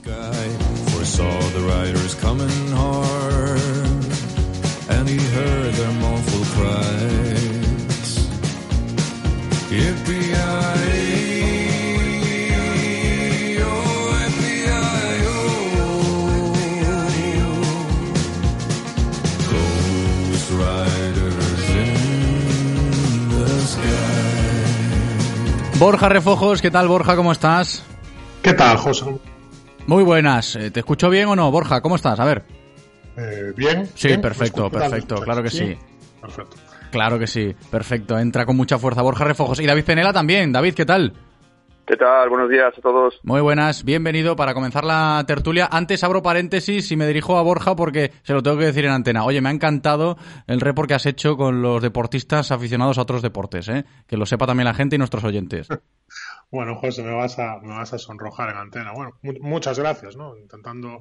[25.79, 27.15] Borja Refojos, ¿qué tal Borja?
[27.15, 27.85] ¿Cómo estás?
[28.41, 29.05] ¿Qué tal, José?
[29.87, 30.57] Muy buenas.
[30.57, 31.79] Eh, ¿Te escucho bien o no, Borja?
[31.79, 32.19] ¿Cómo estás?
[32.19, 32.43] A ver.
[33.15, 33.89] Eh, ¿Bien?
[33.95, 34.19] Sí, ¿Bien?
[34.21, 35.77] perfecto, perfecto, claro que sí.
[36.19, 36.57] Perfecto.
[36.91, 38.19] Claro que sí, perfecto.
[38.19, 40.51] Entra con mucha fuerza Borja Refojos y David Penela también.
[40.51, 41.13] David, ¿qué tal?
[41.89, 42.29] ¿Qué tal?
[42.29, 43.19] Buenos días a todos.
[43.23, 45.67] Muy buenas, bienvenido para comenzar la tertulia.
[45.71, 48.91] Antes abro paréntesis y me dirijo a Borja porque se lo tengo que decir en
[48.91, 49.25] antena.
[49.25, 53.23] Oye, me ha encantado el report que has hecho con los deportistas aficionados a otros
[53.23, 53.85] deportes, ¿eh?
[54.05, 55.67] Que lo sepa también la gente y nuestros oyentes.
[56.51, 58.91] Bueno, José, me vas a, me vas a sonrojar en antena.
[58.95, 60.35] Bueno, mu- muchas gracias, ¿no?
[60.35, 60.99] Intentando.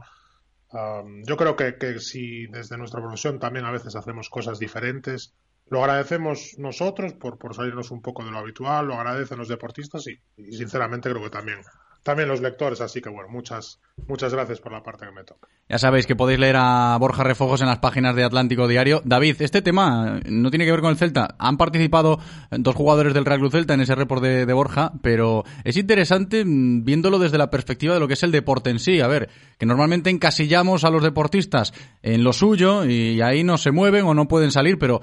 [0.70, 5.34] am, yo creo que, que si desde nuestra profesión también a veces hacemos cosas diferentes,
[5.70, 10.06] lo agradecemos nosotros por, por salirnos un poco de lo habitual, lo agradecen los deportistas
[10.06, 10.18] y,
[10.52, 11.58] sinceramente creo que también
[12.02, 15.48] también los lectores, así que bueno, muchas, muchas gracias por la parte que me toca.
[15.68, 19.02] Ya sabéis que podéis leer a Borja Refojos en las páginas de Atlántico Diario.
[19.04, 21.34] David, este tema no tiene que ver con el Celta.
[21.38, 22.18] Han participado
[22.50, 26.44] dos jugadores del Real Club Celta en ese report de, de Borja, pero es interesante
[26.46, 29.00] mm, viéndolo desde la perspectiva de lo que es el deporte en sí.
[29.00, 29.28] A ver,
[29.58, 34.14] que normalmente encasillamos a los deportistas en lo suyo y ahí no se mueven o
[34.14, 35.02] no pueden salir, pero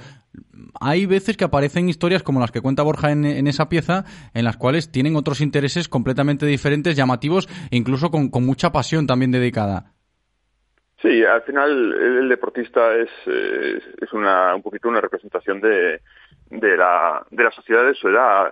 [0.82, 4.58] hay veces que aparecen historias como las que cuenta Borja en, esa pieza, en las
[4.58, 9.92] cuales tienen otros intereses completamente diferentes, llamativos e incluso con, mucha pasión también dedicada.
[11.02, 16.02] Sí, al final el deportista es, eh, es una, un poquito una representación de,
[16.50, 18.52] de la, de la sociedad de su edad.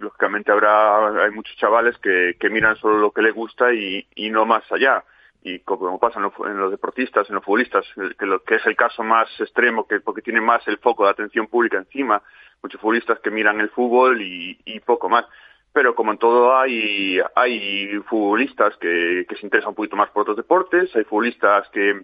[0.00, 4.64] Lógicamente habrá, hay muchos chavales que, miran solo lo que les gusta y no más
[4.72, 5.04] allá
[5.44, 7.84] y como pasa en, lo, en, los deportistas, en los futbolistas,
[8.18, 11.10] que, lo, que es el caso más extremo, que porque tiene más el foco de
[11.10, 12.22] atención pública encima,
[12.62, 15.26] muchos futbolistas que miran el fútbol y, poco más.
[15.72, 20.22] Pero como en todo hay, hay futbolistas que, que se interesan un poquito más por
[20.22, 22.02] otros deportes, hay futbolistas que,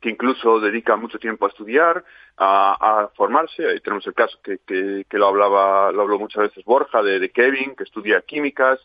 [0.00, 2.04] que incluso dedican mucho tiempo a estudiar,
[2.38, 3.66] a, formarse.
[3.68, 7.76] Ahí tenemos el caso que, que, lo hablaba, lo habló muchas veces Borja, de Kevin,
[7.76, 8.80] que estudia químicas,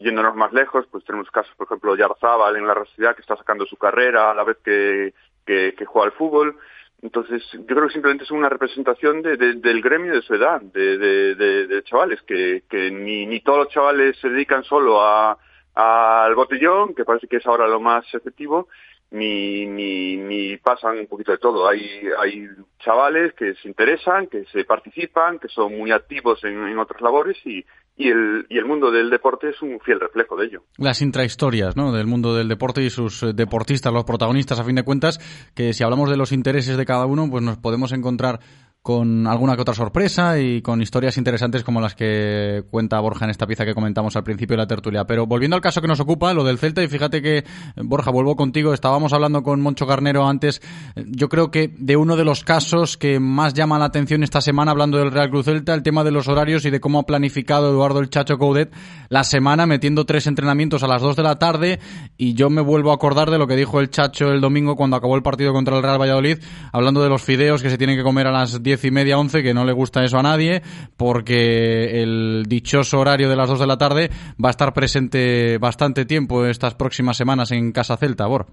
[0.00, 3.66] yéndonos más lejos, pues tenemos casos, por ejemplo, Yarzábal en la universidad que está sacando
[3.66, 5.12] su carrera a la vez que,
[5.46, 6.56] que, que juega al fútbol.
[7.02, 10.60] Entonces, yo creo que simplemente es una representación de, de, del gremio de su edad,
[10.60, 15.38] de, de, de chavales, que, que ni, ni, todos los chavales se dedican solo a,
[15.74, 18.68] al botellón, que parece que es ahora lo más efectivo,
[19.10, 21.68] ni, ni, ni pasan un poquito de todo.
[21.68, 21.82] Hay,
[22.18, 22.48] hay
[22.80, 27.36] chavales que se interesan, que se participan, que son muy activos en, en otras labores
[27.46, 27.64] y,
[27.96, 30.62] y el, y el mundo del deporte es un fiel reflejo de ello.
[30.78, 31.92] Las intrahistorias ¿no?
[31.92, 35.18] del mundo del deporte y sus deportistas, los protagonistas, a fin de cuentas,
[35.54, 38.40] que si hablamos de los intereses de cada uno, pues nos podemos encontrar
[38.82, 43.30] con alguna que otra sorpresa y con historias interesantes como las que cuenta Borja en
[43.30, 45.04] esta pieza que comentamos al principio de la tertulia.
[45.04, 47.44] Pero volviendo al caso que nos ocupa, lo del Celta, y fíjate que,
[47.76, 50.62] Borja, vuelvo contigo, estábamos hablando con Moncho Carnero antes,
[50.96, 54.70] yo creo que de uno de los casos que más llama la atención esta semana,
[54.70, 57.70] hablando del Real Cruz Celta, el tema de los horarios y de cómo ha planificado
[57.70, 58.72] Eduardo el Chacho Coudet
[59.10, 61.80] la semana metiendo tres entrenamientos a las dos de la tarde
[62.16, 64.96] y yo me vuelvo a acordar de lo que dijo el Chacho el domingo cuando
[64.96, 66.38] acabó el partido contra el Real Valladolid,
[66.72, 69.42] hablando de los fideos que se tienen que comer a las diez y media, once,
[69.42, 70.62] que no le gusta eso a nadie,
[70.96, 74.10] porque el dichoso horario de las dos de la tarde
[74.42, 78.46] va a estar presente bastante tiempo estas próximas semanas en Casa Celta, Bor.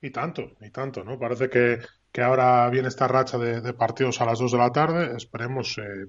[0.00, 1.18] Y tanto, y tanto, ¿no?
[1.18, 5.14] Parece que, que ahora viene esta racha de, partidos a las dos de la tarde.
[5.14, 6.06] Esperemos, eh,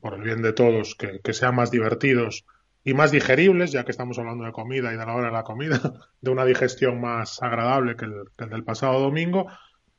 [0.00, 2.46] por el bien de todos, que, que sean más divertidos
[2.84, 5.42] y más digeribles, ya que estamos hablando de comida y de la hora de la
[5.42, 5.78] comida,
[6.22, 9.46] de una digestión más agradable que el del pasado domingo.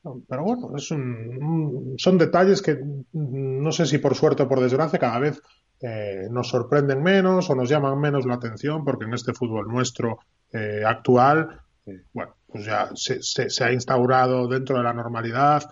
[0.03, 2.79] Pero bueno, es un, son detalles que
[3.13, 5.41] no sé si por suerte o por desgracia cada vez
[5.79, 10.19] eh, nos sorprenden menos o nos llaman menos la atención porque en este fútbol nuestro
[10.51, 15.63] eh, actual, eh, bueno, pues ya se, se, se, ha instaurado dentro de la normalidad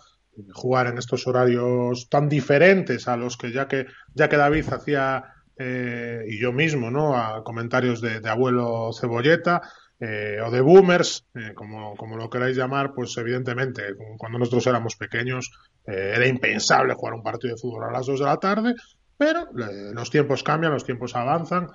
[0.53, 5.23] jugar en estos horarios tan diferentes a los que ya que, ya que David hacía
[5.61, 7.17] y yo mismo, ¿no?
[7.17, 9.61] A comentarios de, de abuelo Cebolleta,
[9.99, 13.83] eh, o de boomers, eh, como, como, lo queráis llamar, pues evidentemente,
[14.17, 15.51] cuando nosotros éramos pequeños,
[15.85, 18.75] eh, era impensable jugar un partido de fútbol a las 2 de la tarde,
[19.17, 21.67] pero los tiempos cambian, los tiempos avanzan,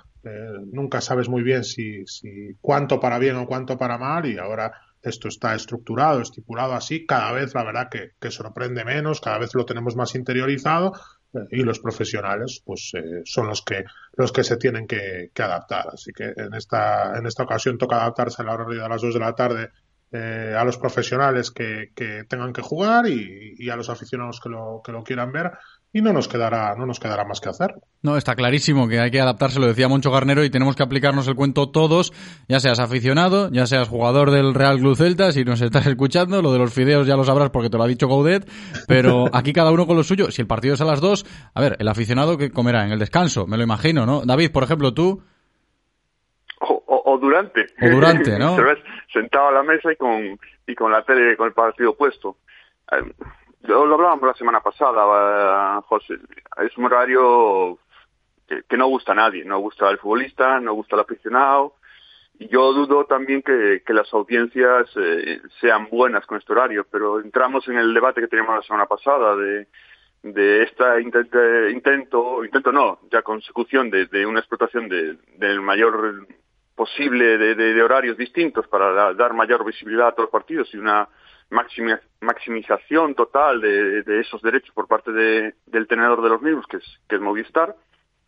[0.73, 4.73] nunca sabes muy bien si, si cuánto para bien o cuánto para mal, y ahora
[5.03, 9.55] esto está estructurado, estipulado así, cada vez la verdad que, que sorprende menos, cada vez
[9.55, 10.95] lo tenemos más interiorizado,
[11.51, 13.85] y los profesionales pues eh, son los que
[14.17, 15.89] los que se tienen que, que, adaptar.
[15.93, 19.15] Así que en esta en esta ocasión toca adaptarse a la hora de las dos
[19.15, 19.71] de la tarde
[20.13, 24.49] eh, a los profesionales que, que tengan que jugar y, y, a los aficionados que
[24.49, 25.51] lo, que lo quieran ver
[25.95, 27.77] y no nos quedará no nos quedará más que hacer.
[28.03, 31.29] No, está clarísimo que hay que adaptarse, lo decía Moncho Garnero, y tenemos que aplicarnos
[31.29, 32.13] el cuento todos,
[32.49, 36.53] ya seas aficionado, ya seas jugador del Real Club Celta, si nos estás escuchando, lo
[36.53, 38.45] de los fideos ya lo sabrás porque te lo ha dicho Gaudet,
[38.89, 41.61] pero aquí cada uno con lo suyo, si el partido es a las dos, a
[41.61, 44.23] ver, el aficionado que comerá en el descanso, me lo imagino, ¿no?
[44.27, 45.23] David, por ejemplo, tú...
[46.61, 47.67] O, o, o durante.
[47.81, 48.57] O durante, ¿no?
[49.13, 52.37] Sentado a la mesa y con, y con la tele, con el partido puesto.
[53.65, 56.19] Lo, lo hablábamos la semana pasada, José.
[56.59, 57.79] Es un horario
[58.47, 59.45] que, no gusta a nadie.
[59.45, 61.75] No gusta al futbolista, no gusta al aficionado.
[62.39, 67.67] Y yo dudo también que, las audiencias eh, sean buenas con este horario, pero entramos
[67.69, 69.69] en el debate que teníamos la semana pasada de,
[70.25, 76.27] de esta intento, intento, intento no, ya consecución de, de una explotación de, del mayor
[76.75, 81.09] posible de, de horarios distintos para dar mayor visibilidad a todos los partidos y una
[81.51, 86.67] maximi- maximización total de, de esos derechos por parte de- del tenedor de los mismos,
[86.67, 87.75] que es, que es Movistar,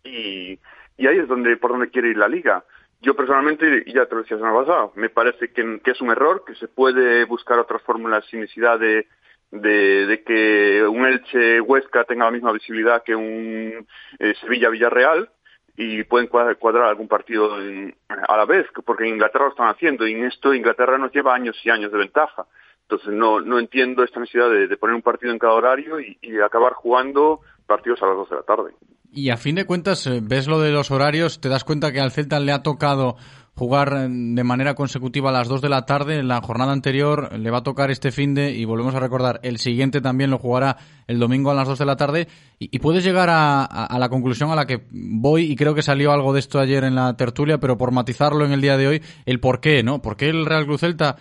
[0.04, 0.58] y,
[1.06, 2.64] ahí es donde por donde quiere ir la liga.
[3.02, 6.44] Yo personalmente, y ya te lo decía semana pasada, me parece que, es un error,
[6.46, 9.06] que se puede buscar otras fórmulas sin necesidad de,
[9.50, 13.86] de, que un Elche Huesca tenga la misma visibilidad que un
[14.18, 15.28] eh, Sevilla Villarreal
[15.76, 20.06] y pueden cuadrar algún partido en- a la vez, porque en Inglaterra lo están haciendo
[20.06, 22.46] y en esto Inglaterra nos lleva años y años de ventaja.
[22.88, 26.16] Entonces no, no entiendo esta necesidad de, de poner un partido en cada horario y,
[26.44, 28.70] acabar jugando partidos a las 2 de la tarde.
[29.12, 32.00] Y a fin de cuentas, eh, ves lo de los horarios, te das cuenta que
[32.00, 33.16] al Celta le ha tocado
[33.54, 36.18] jugar eh, de manera consecutiva a las 2 de la tarde.
[36.18, 39.40] En la jornada anterior le va a tocar este fin de, y volvemos a recordar,
[39.42, 40.76] el siguiente también lo jugará
[41.08, 42.28] el domingo a las 2 de la tarde.
[42.60, 45.74] Y, y puedes llegar a, a- a la conclusión a la que voy, y creo
[45.74, 48.76] que salió algo de esto ayer en la tertulia, pero por matizarlo en el día
[48.76, 50.02] de hoy, el por qué, ¿no?
[50.02, 51.16] ¿Por qué el Real Cruz Celta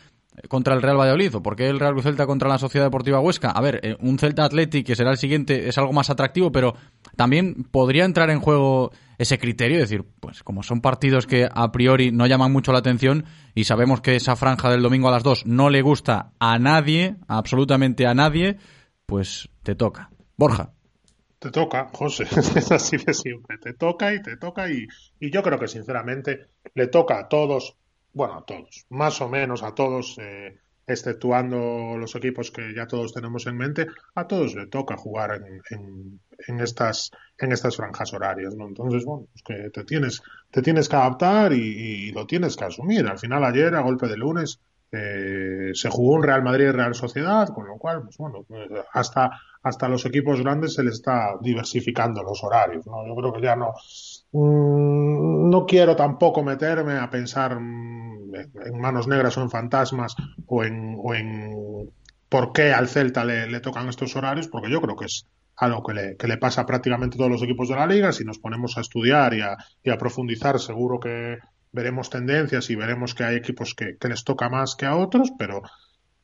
[0.48, 3.52] contra el Real Valladolid o por qué el Real Celta contra la Sociedad Deportiva Huesca.
[3.52, 6.76] A ver, eh, un Celta Athletic que será el siguiente es algo más atractivo, pero
[7.16, 11.72] también podría entrar en juego ese criterio, es decir, pues como son partidos que a
[11.72, 15.24] priori no llaman mucho la atención y sabemos que esa franja del domingo a las
[15.24, 18.58] 2 no le gusta a nadie, absolutamente a nadie,
[19.06, 20.10] pues te toca.
[20.38, 20.72] Borja.
[21.40, 22.24] Te toca, José,
[22.56, 23.58] es así de siempre.
[23.58, 24.88] Te toca y te toca y,
[25.20, 27.78] y yo creo que sinceramente le toca a todos,
[28.16, 33.14] bueno, a todos, más o menos a todos, eh, exceptuando los equipos que ya todos
[33.14, 38.56] tenemos en mente, a todos le toca jugar en, en, estas en estas franjas horarias,
[38.56, 38.68] ¿no?
[38.68, 42.66] Entonces, bueno, pues que te tienes te tienes que adaptar y, y lo tienes que
[42.66, 43.06] asumir.
[43.06, 44.60] Al final ayer, a golpe de lunes,
[44.92, 49.32] eh, se jugó un Real Madrid Real Sociedad, con lo cual, pues bueno, eh, hasta
[49.64, 53.06] hasta los equipos grandes se les está diversificando los horarios, ¿no?
[53.08, 53.74] Yo creo que ya no
[54.32, 57.95] mm, no quiero tampoco meterme a pensar mm,
[58.36, 60.16] en manos negras o en fantasmas
[60.48, 61.90] o en, o en
[62.30, 65.94] por qué al Celta le, tocan estos horarios, porque yo creo que es algo que
[65.94, 68.12] le, que le pasa a prácticamente todos los equipos de la liga.
[68.12, 71.38] Si nos ponemos a estudiar y a, profundizar, seguro que
[71.72, 75.62] veremos tendencias y veremos que hay equipos que les toca más que a otros, pero,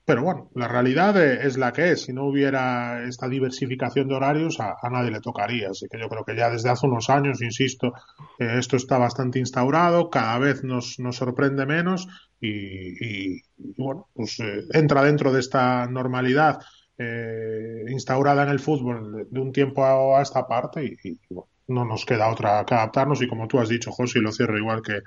[0.06, 2.04] pero bueno, la realidad eh, es la que es.
[2.04, 5.70] Si no hubiera esta diversificación de horarios, a, a nadie le tocaría.
[5.70, 7.94] Así que yo creo que ya desde hace unos años, insisto,
[8.40, 12.08] eh, esto está bastante instaurado, cada vez nos, nos sorprende menos
[12.40, 13.42] y, y-
[13.78, 16.60] bueno, pues eh, entra dentro de esta normalidad
[16.98, 22.06] eh, instaurada en el fútbol de, un tiempo a, esta parte y, bueno, no nos
[22.06, 25.00] queda otra que adaptarnos y como tú has dicho, José, lo cierro igual que,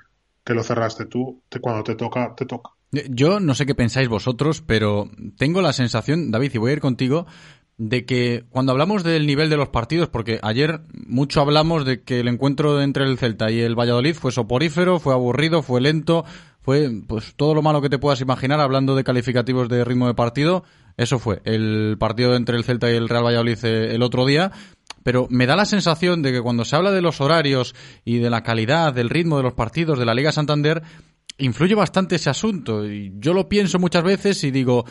[0.43, 2.71] que lo cerraste tú, te- cuando te toca, te toca.
[3.09, 6.79] Yo no sé qué pensáis vosotros, pero tengo la sensación, David, y voy a ir
[6.79, 7.25] contigo,
[7.77, 12.21] de que cuando hablamos del nivel de los partidos, porque ayer mucho hablamos de que
[12.21, 16.23] el encuentro entre el Celta y el Valladolid fue soporífero, fue aburrido, fue lento,
[16.61, 20.13] fue pues todo lo malo que te puedas imaginar hablando de calificativos de ritmo de
[20.13, 20.63] partido,
[20.97, 24.51] eso fue el partido entre el Celta y el Real Valladolid eh, el otro día.
[25.03, 28.31] Pero me da la sensación de que cuando se habla de los horarios y de
[28.31, 30.81] la calidad, del ritmo de los partidos de la Liga Santander,
[31.37, 32.85] influye bastante ese asunto.
[32.85, 34.85] Y yo lo pienso muchas veces y digo,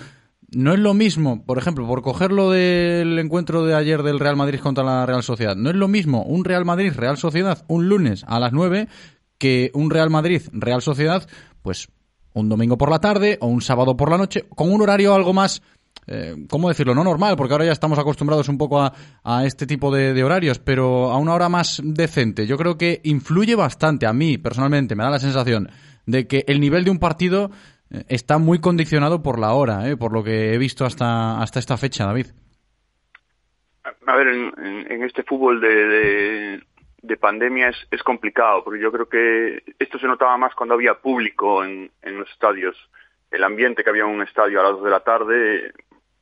[0.50, 4.60] no es lo mismo, por ejemplo, por cogerlo del encuentro de ayer del Real Madrid
[4.60, 8.38] contra la Real Sociedad, no es lo mismo un Real Madrid-Real Sociedad un lunes a
[8.38, 8.88] las 9
[9.38, 11.28] que un Real Madrid-Real Sociedad,
[11.62, 11.88] pues
[12.34, 15.32] un domingo por la tarde o un sábado por la noche, con un horario algo
[15.32, 15.62] más
[16.06, 16.94] eh, ¿cómo decirlo?
[16.94, 20.24] No normal, porque ahora ya estamos acostumbrados un poco a, a este tipo de, de
[20.24, 22.46] horarios, pero a una hora más decente.
[22.46, 25.70] Yo creo que influye bastante, a mí personalmente, me da la sensación
[26.06, 27.50] de que el nivel de un partido
[27.90, 31.58] eh, está muy condicionado por la hora, eh, por lo que he visto hasta, hasta
[31.58, 32.26] esta fecha, David.
[34.06, 36.62] A ver, en, este fútbol de, de,
[37.02, 40.94] de pandemia es, es complicado, porque yo creo que esto se notaba más cuando había
[40.94, 42.76] público en, en los estadios.
[43.30, 45.72] El ambiente que había en un estadio a las dos de la tarde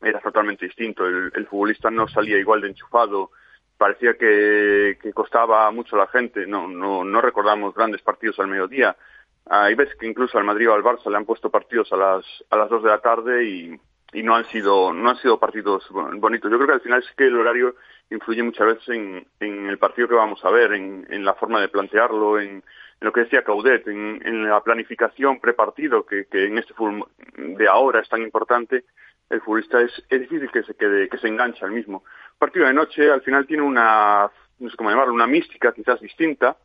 [0.01, 1.07] era totalmente distinto.
[1.07, 3.31] El, futbolista no salía igual de enchufado.
[3.77, 6.47] Parecía que, que costaba mucho a la gente.
[6.47, 8.97] No, no, no recordamos grandes partidos al mediodía.
[9.47, 12.25] Hay veces que incluso al Madrid o al Barça le han puesto partidos a las
[12.51, 13.81] a las dos de la tarde y,
[14.13, 16.51] y no han sido no han sido partidos bon- bonitos.
[16.51, 17.75] Yo creo que al final es que el horario
[18.11, 21.61] influye muchas veces en, en el partido que vamos a ver, en, en la forma
[21.61, 22.63] de plantearlo, en, en
[23.01, 27.69] lo que decía Caudet, en, en la planificación prepartido que, que en este fútbol de
[27.69, 28.85] ahora es tan importante.
[29.31, 32.05] El futbolista es, es difícil que se quede, que se enganche al mismo.
[32.39, 36.59] Partido de noche al final tiene una, no sé cómo llamarlo, una mística quizás distinta,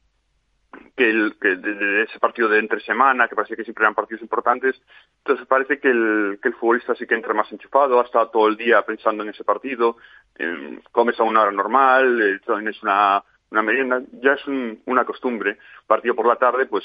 [0.96, 3.96] que, el, que de, de ese partido de entre semana, que parecía que siempre eran
[3.96, 4.80] partidos importantes,
[5.20, 8.48] entonces parece que el, que el futbolista sí que entra más enchufado, ha estado todo
[8.48, 9.98] el día pensando en ese partido,
[10.38, 15.06] eh, comes a una hora normal, eh, tienes una, una merienda, ya es un- una
[15.06, 15.58] costumbre.
[15.86, 16.84] Partido por la tarde, pues,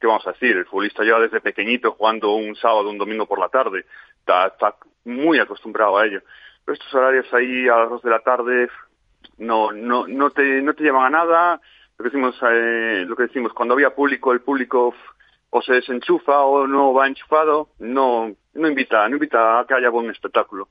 [0.00, 0.56] ¿qué vamos a decir?
[0.56, 3.84] El futbolista lleva desde pequeñito jugando un sábado, un domingo por la tarde,
[4.20, 6.20] está, está muy acostumbrado a ello.
[6.64, 8.68] Pero estos horarios ahí a las dos de la tarde
[9.38, 11.60] no, no, no te, no te llevan a nada.
[11.98, 14.94] Lo que decimos, eh, lo que decimos, cuando había público, el público
[15.50, 19.90] o se desenchufa o no va enchufado, no, no invita, no invita a que haya
[19.90, 20.68] buen espectáculo.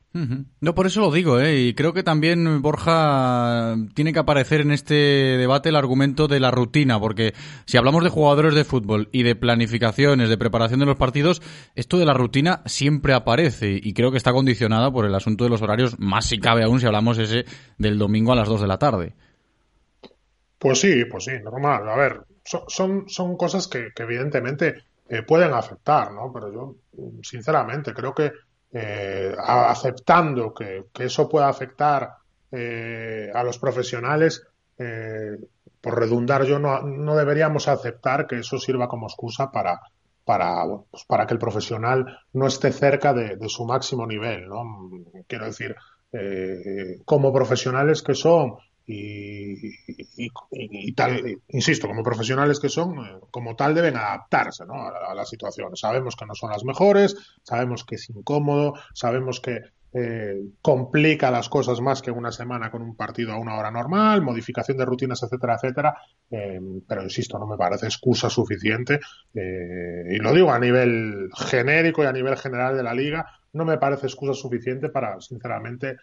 [0.62, 1.60] No, por eso lo digo, ¿eh?
[1.62, 6.52] y creo que también Borja tiene que aparecer en este debate el argumento de la
[6.52, 7.34] rutina, porque
[7.66, 11.42] si hablamos de jugadores de fútbol y de planificaciones, de preparación de los partidos,
[11.76, 15.50] esto de la rutina siempre aparece y creo que está condicionada por el asunto de
[15.50, 17.46] los horarios, más si cabe aún si hablamos ese
[17.78, 19.14] del domingo a las 2 de la tarde.
[20.66, 21.88] Pues sí, pues sí, normal.
[21.88, 26.34] A ver, son, son, cosas que, evidentemente eh, pueden afectar, ¿no?
[26.34, 26.76] Pero yo,
[27.22, 28.32] sinceramente, creo que
[28.74, 32.10] eh, aceptando que, eso pueda afectar
[32.52, 34.42] eh, a los profesionales,
[35.82, 39.80] por redundar yo, no, no deberíamos aceptar que eso sirva como excusa para,
[40.24, 44.90] para, pues para que el profesional no esté cerca de, su máximo nivel, ¿no?
[45.28, 45.76] Quiero decir,
[47.06, 48.56] como profesionales que son
[48.88, 49.72] y,
[50.94, 54.76] tal, insisto, como profesionales que son, eh, como tal deben adaptarse ¿no?
[54.76, 55.76] a, a la situación.
[55.76, 59.62] Sabemos que no son las mejores, sabemos que es incómodo, sabemos que
[59.98, 64.22] eh, complica las cosas más que una semana con un partido a una hora normal,
[64.22, 65.96] modificación de rutinas, etcétera, etcétera.
[66.30, 69.00] eh, pero insisto, no me parece excusa suficiente.
[69.34, 73.64] eh, y lo digo a nivel genérico y a nivel general de la liga, no
[73.64, 75.96] me parece excusa suficiente para, sinceramente,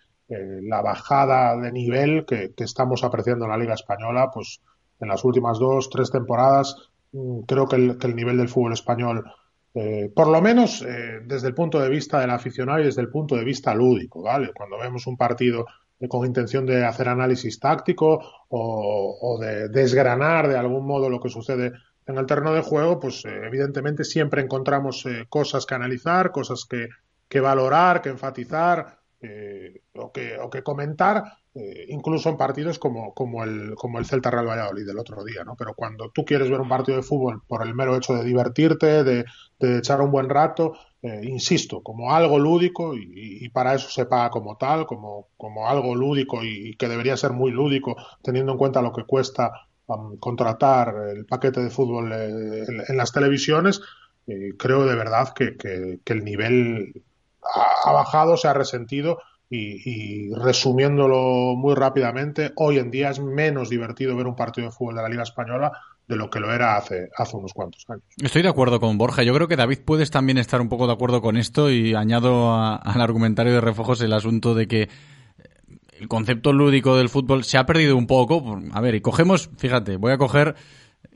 [0.63, 4.61] la bajada de nivel que, estamos apreciando en la Liga Española, pues
[5.01, 6.77] en las últimas dos, tres temporadas,
[7.13, 9.25] mm, creo que el, que el nivel del fútbol español,
[9.75, 13.09] eh, por lo menos eh, desde el punto de vista del aficionado y desde el
[13.09, 14.53] punto de vista lúdico, ¿vale?
[14.53, 15.67] Cuando vemos un partido
[15.99, 21.31] eh, con intención de hacer análisis táctico o, de desgranar de algún modo lo que
[21.31, 21.73] sucede
[22.07, 28.03] en el terreno de juego, pues evidentemente siempre encontramos cosas que analizar, cosas que valorar,
[28.03, 31.23] que enfatizar eh, o, que, comentar,
[31.55, 35.45] eh, incluso en partidos como, como, el, como el Celta Real Valladolid del otro día,
[35.45, 35.55] ¿no?
[35.55, 39.05] Pero cuando tú quieres ver un partido de fútbol por el mero hecho de divertirte,
[39.05, 39.25] de,
[39.61, 44.57] echar un buen rato, eh, insisto, como algo lúdico y, para eso se paga como
[44.57, 48.93] tal, como, como algo lúdico y, que debería ser muy lúdico teniendo en cuenta lo
[48.93, 49.53] que cuesta
[49.87, 53.81] um, contratar el paquete de fútbol eh, en, las televisiones,
[54.59, 57.05] creo de verdad que, que el nivel
[57.43, 59.19] ha, bajado, se ha resentido
[59.51, 59.83] y,
[60.29, 64.97] y resumiéndolo muy rápidamente, hoy en día es menos divertido ver un partido de fútbol
[64.97, 65.73] de la Liga Española
[66.09, 68.03] de lo que lo era hace, hace unos cuantos años.
[68.21, 69.23] Estoy de acuerdo con Borja.
[69.23, 72.53] Yo creo que David puedes también estar un poco de acuerdo con esto y añado
[72.53, 74.89] a- al argumentario de refojos el asunto de que
[76.01, 78.61] el concepto lúdico del fútbol se ha perdido un poco.
[78.73, 80.57] A ver, y cogemos, fíjate, voy a coger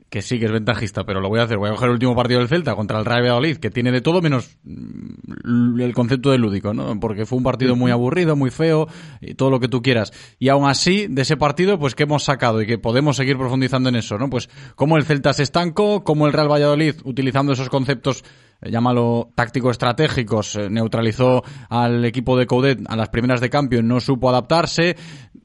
[0.09, 1.57] que sí que es ventajista, pero lo voy a hacer.
[1.57, 4.01] Voy a coger el último partido del Celta contra el Real Valladolid, que tiene de
[4.01, 6.99] todo menos mm, el concepto de lúdico, ¿no?
[6.99, 8.87] Porque fue un partido muy aburrido, muy feo,
[9.19, 10.13] y todo lo que tú quieras.
[10.39, 12.61] Y aún así, de ese partido, pues, ¿qué hemos sacado?
[12.61, 14.29] Y que podemos seguir profundizando en eso, ¿no?
[14.29, 18.23] Pues, cómo el Celta se estancó, cómo el Real Valladolid, utilizando esos conceptos
[18.61, 23.99] eh, llámalo táctico-estratégicos, eh, neutralizó al equipo de Coudet a las primeras de cambio, no
[23.99, 24.95] supo adaptarse,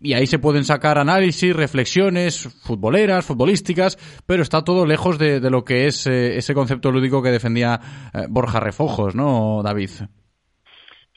[0.02, 3.96] y ahí se pueden sacar análisis, reflexiones futboleras, futbolísticas,
[4.26, 7.78] pero está todo lejos de, de lo que es eh, ese concepto lúdico que defendía
[8.12, 9.90] eh, Borja Refojos, ¿no, David?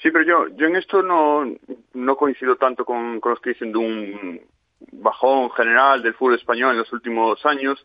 [0.02, 1.46] Sí, pero yo, yo en esto no,
[1.94, 4.42] no coincido tanto con, con los que dicen de un
[4.92, 7.84] bajón general del fútbol español en los últimos años,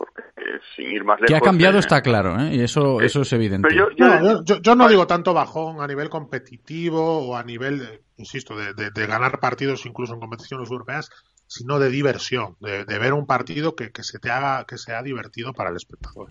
[0.00, 1.28] porque eh, sin ir más lejos...
[1.28, 2.54] Que ha cambiado eh, está claro, ¿eh?
[2.54, 3.68] y eso, eso es evidente.
[3.68, 7.36] Pero yo, yo- No, yo, yo- yo no digo tanto bajón a nivel competitivo o
[7.36, 11.10] a nivel, de- insisto, de, de- de ganar partidos incluso en competiciones europeas,
[11.46, 15.02] sino de diversión, de, de ver un partido que, que se te haga, que sea
[15.02, 16.28] divertido para el espectador.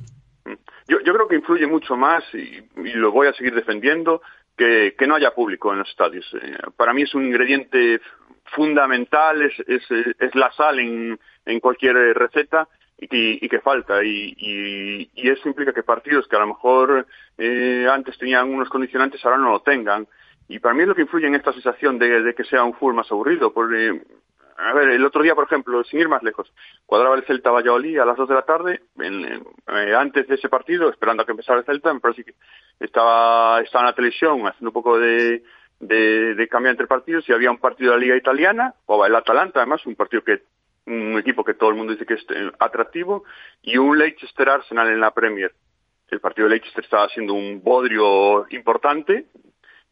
[0.88, 2.38] Yo, yo creo que influye mucho más, y,
[2.84, 4.22] y lo voy a seguir defendiendo,
[4.58, 6.26] que, que no haya público en los estadios.
[6.42, 8.02] Eh, para mí es un ingrediente
[8.56, 9.84] fundamental, es, es,
[10.20, 12.68] es la sal en, en cualquier eh, receta
[13.02, 14.04] y que, y que falta.
[14.04, 18.70] Y, y, y eso implica que partidos que a lo mejor eh, antes tenían unos
[18.70, 20.08] condicionantes ahora no lo tengan.
[20.48, 22.74] Y para mí es lo que influye en esta sensación de, de que sea un
[22.74, 23.54] fútbol más aburrido.
[23.54, 24.02] Porque,
[24.58, 26.52] a ver, el otro día, por ejemplo, sin ir más lejos,
[26.86, 29.24] cuadraba el Celta Valladolid a las 2 de la tarde, en-
[29.68, 32.34] eh, antes de ese partido, esperando a que empezara el Celta, me parece que
[32.80, 35.44] estaba, estaba en la televisión haciendo un poco de,
[35.80, 39.16] de, de cambiar entre partidos y había un partido de la Liga Italiana, o el
[39.16, 40.42] Atalanta además, un partido que
[40.90, 43.24] un equipo que todo el mundo dice que es eh, atractivo,
[43.62, 45.54] y un Leicester Arsenal en la Premier.
[46.10, 49.28] El partido de Leicester estaba siendo un bodrio importante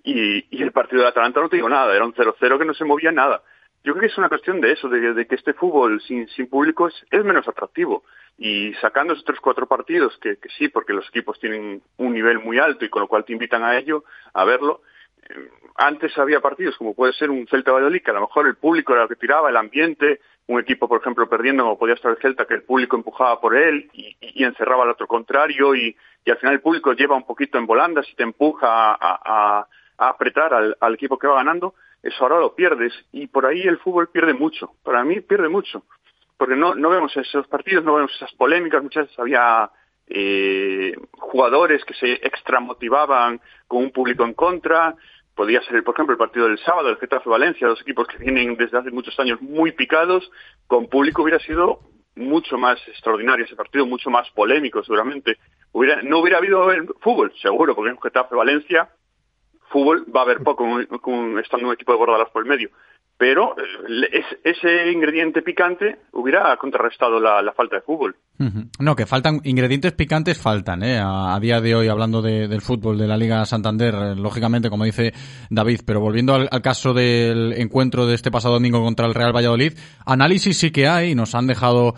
[0.04, 2.86] y, el partido de Atalanta no te digo nada, era un 0-0 que no se
[2.86, 3.43] movía nada.
[3.84, 6.48] Yo creo que es una cuestión de eso, de, de que este fútbol sin, sin
[6.48, 8.04] público es, es menos atractivo.
[8.38, 12.39] Y sacando esos tres cuatro partidos, que, que sí, porque los equipos tienen un nivel
[12.39, 14.82] muy alto y con lo cual te invitan a ello, a verlo,
[15.75, 18.93] antes había partidos como puede ser un Celta Valladolid, que a lo mejor el público
[18.93, 22.17] era lo que tiraba, el ambiente, un equipo, por ejemplo, perdiendo como podía estar el
[22.17, 26.55] Celta, que el público empujaba por él y, encerraba al otro contrario y, al final
[26.55, 29.67] el público lleva un poquito en volandas y te empuja a,
[29.97, 31.73] apretar al, al, equipo que va ganando,
[32.03, 32.93] eso ahora lo pierdes.
[33.11, 35.84] Y por ahí el fútbol pierde mucho, para mí pierde mucho,
[36.38, 39.71] porque no, no vemos esos partidos, no vemos esas polémicas, muchas veces había
[40.09, 44.95] eh, jugadores que se extramotivaban con un público en contra,
[45.38, 48.58] podía ser, por ejemplo, el partido del sábado, el Getafe Valencia, dos equipos que vienen
[48.58, 50.30] desde hace muchos años muy picados,
[50.66, 51.80] con público hubiera sido
[52.16, 55.38] mucho más extraordinario ese partido, mucho más polémico seguramente.
[55.72, 56.68] Hubiera, no hubiera habido
[57.00, 58.90] fútbol, seguro, porque en Getafe Valencia
[59.70, 60.66] fútbol va a haber poco
[61.02, 62.70] con, estando un equipo de bordadas por el medio
[63.18, 68.16] pero eh, ese ingrediente picante hubiera contrarrestado la falta de fútbol.
[68.80, 71.00] No, que faltan ingredientes picantes faltan, ¿eh?
[71.02, 74.84] A, día de hoy hablando de, del fútbol de la Liga Santander, eh, lógicamente como
[74.84, 75.14] dice
[75.50, 79.74] David, pero volviendo al, caso del encuentro de este pasado domingo contra el Real Valladolid,
[80.06, 81.96] análisis sí que hay, nos han dejado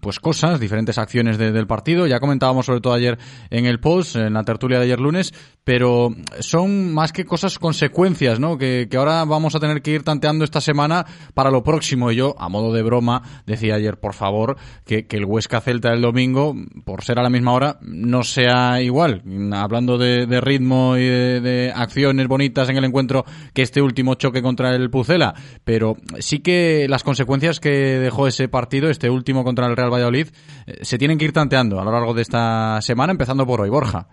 [0.00, 3.18] pues cosas, diferentes acciones de, del partido, ya comentábamos sobre todo ayer
[3.48, 5.32] en el post, en la tertulia de ayer lunes,
[5.64, 6.10] pero
[6.40, 8.58] son más que cosas consecuencias, ¿no?
[8.58, 12.10] Que, que ahora vamos a tener que ir tanteando esta semana para lo próximo.
[12.10, 15.90] Y yo, a modo de broma, decía ayer, por favor, que, que el Huesca Celta
[15.90, 19.22] del domingo, por ser a la misma hora, no sea igual.
[19.52, 24.74] Hablando de, ritmo y de, acciones bonitas en el encuentro que este último choque contra
[24.74, 25.32] el Pucela.
[25.62, 30.26] Pero sí que las consecuencias que dejó ese partido, este último contra el Real Valladolid,
[30.66, 33.70] eh, se tienen que ir tanteando a lo largo de esta semana, empezando por hoy.
[33.70, 34.08] Borja.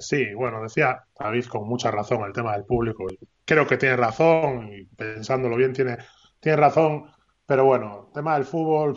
[0.00, 3.04] Sí, bueno, decía David con mucha razón el tema del público.
[3.44, 5.98] Creo que tiene razón y pensándolo bien tiene,
[6.40, 7.04] tiene razón,
[7.44, 8.96] pero bueno, el tema del fútbol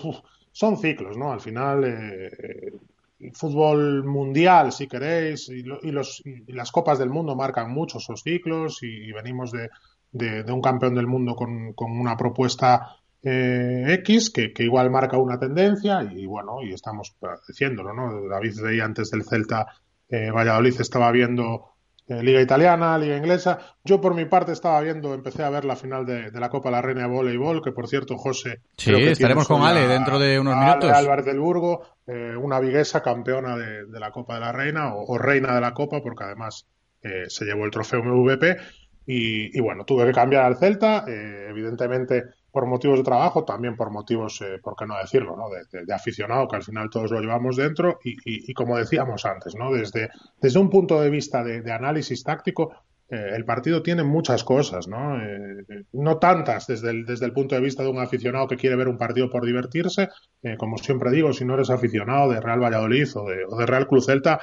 [0.60, 1.32] son ciclos, ¿no?
[1.32, 2.74] Al final, eh,
[3.22, 7.72] el fútbol mundial, si queréis, y, lo, y, los, y, las copas del mundo marcan
[7.72, 14.32] mucho esos ciclos y, venimos de, un campeón del mundo con, una propuesta eh, X
[14.32, 17.16] que, igual marca una tendencia y, bueno, y estamos
[17.48, 18.28] diciéndolo, ¿no?
[18.28, 19.66] David de antes del Celta
[20.10, 21.76] eh, Valladolid estaba viendo
[22.10, 23.60] Liga Italiana, Liga Inglesa.
[23.84, 26.70] Yo, por mi parte, estaba viendo, empecé a ver la final de, de la Copa
[26.70, 28.62] de la Reina de Voleibol, que por cierto, José.
[28.78, 30.92] Sí, estaremos con Ale dentro de unos minutos.
[30.92, 35.14] Álvarez del Burgo, eh, una viguesa campeona de, de, la Copa de la Reina, o,
[35.14, 36.66] o reina de la Copa, porque además
[37.04, 38.58] eh, se llevó el trofeo MVP.
[39.06, 41.06] Y, y, bueno, tuve que cambiar al Celta.
[41.08, 45.46] Eh, evidentemente, por motivos de trabajo, también por motivos, eh, por qué no decirlo, ¿no?
[45.50, 49.56] De, aficionado, que al final todos lo llevamos dentro y, y, y como decíamos antes,
[49.56, 49.72] ¿no?
[49.72, 50.10] Desde,
[50.42, 52.72] desde un punto de vista de, de análisis táctico,
[53.12, 55.20] eh, el partido tiene muchas cosas, ¿no?
[55.20, 58.76] Eh, no tantas desde el, desde el punto de vista de un aficionado que quiere
[58.76, 60.10] ver un partido por divertirse,
[60.44, 63.66] eh, como siempre digo, si no eres aficionado de Real Valladolid o de, o de
[63.66, 64.40] Real Cruz Celta,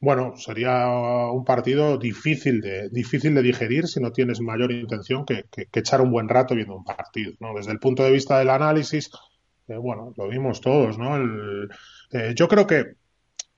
[0.00, 0.86] bueno, sería
[1.32, 6.00] un partido difícil de, difícil de digerir si no tienes mayor intención que, que, echar
[6.00, 7.32] un buen rato viendo un partido.
[7.40, 7.54] ¿no?
[7.54, 9.10] Desde el punto de vista del análisis,
[9.66, 10.98] eh, bueno, lo vimos todos.
[10.98, 11.16] ¿no?
[11.16, 11.68] El,
[12.12, 12.94] eh, yo creo que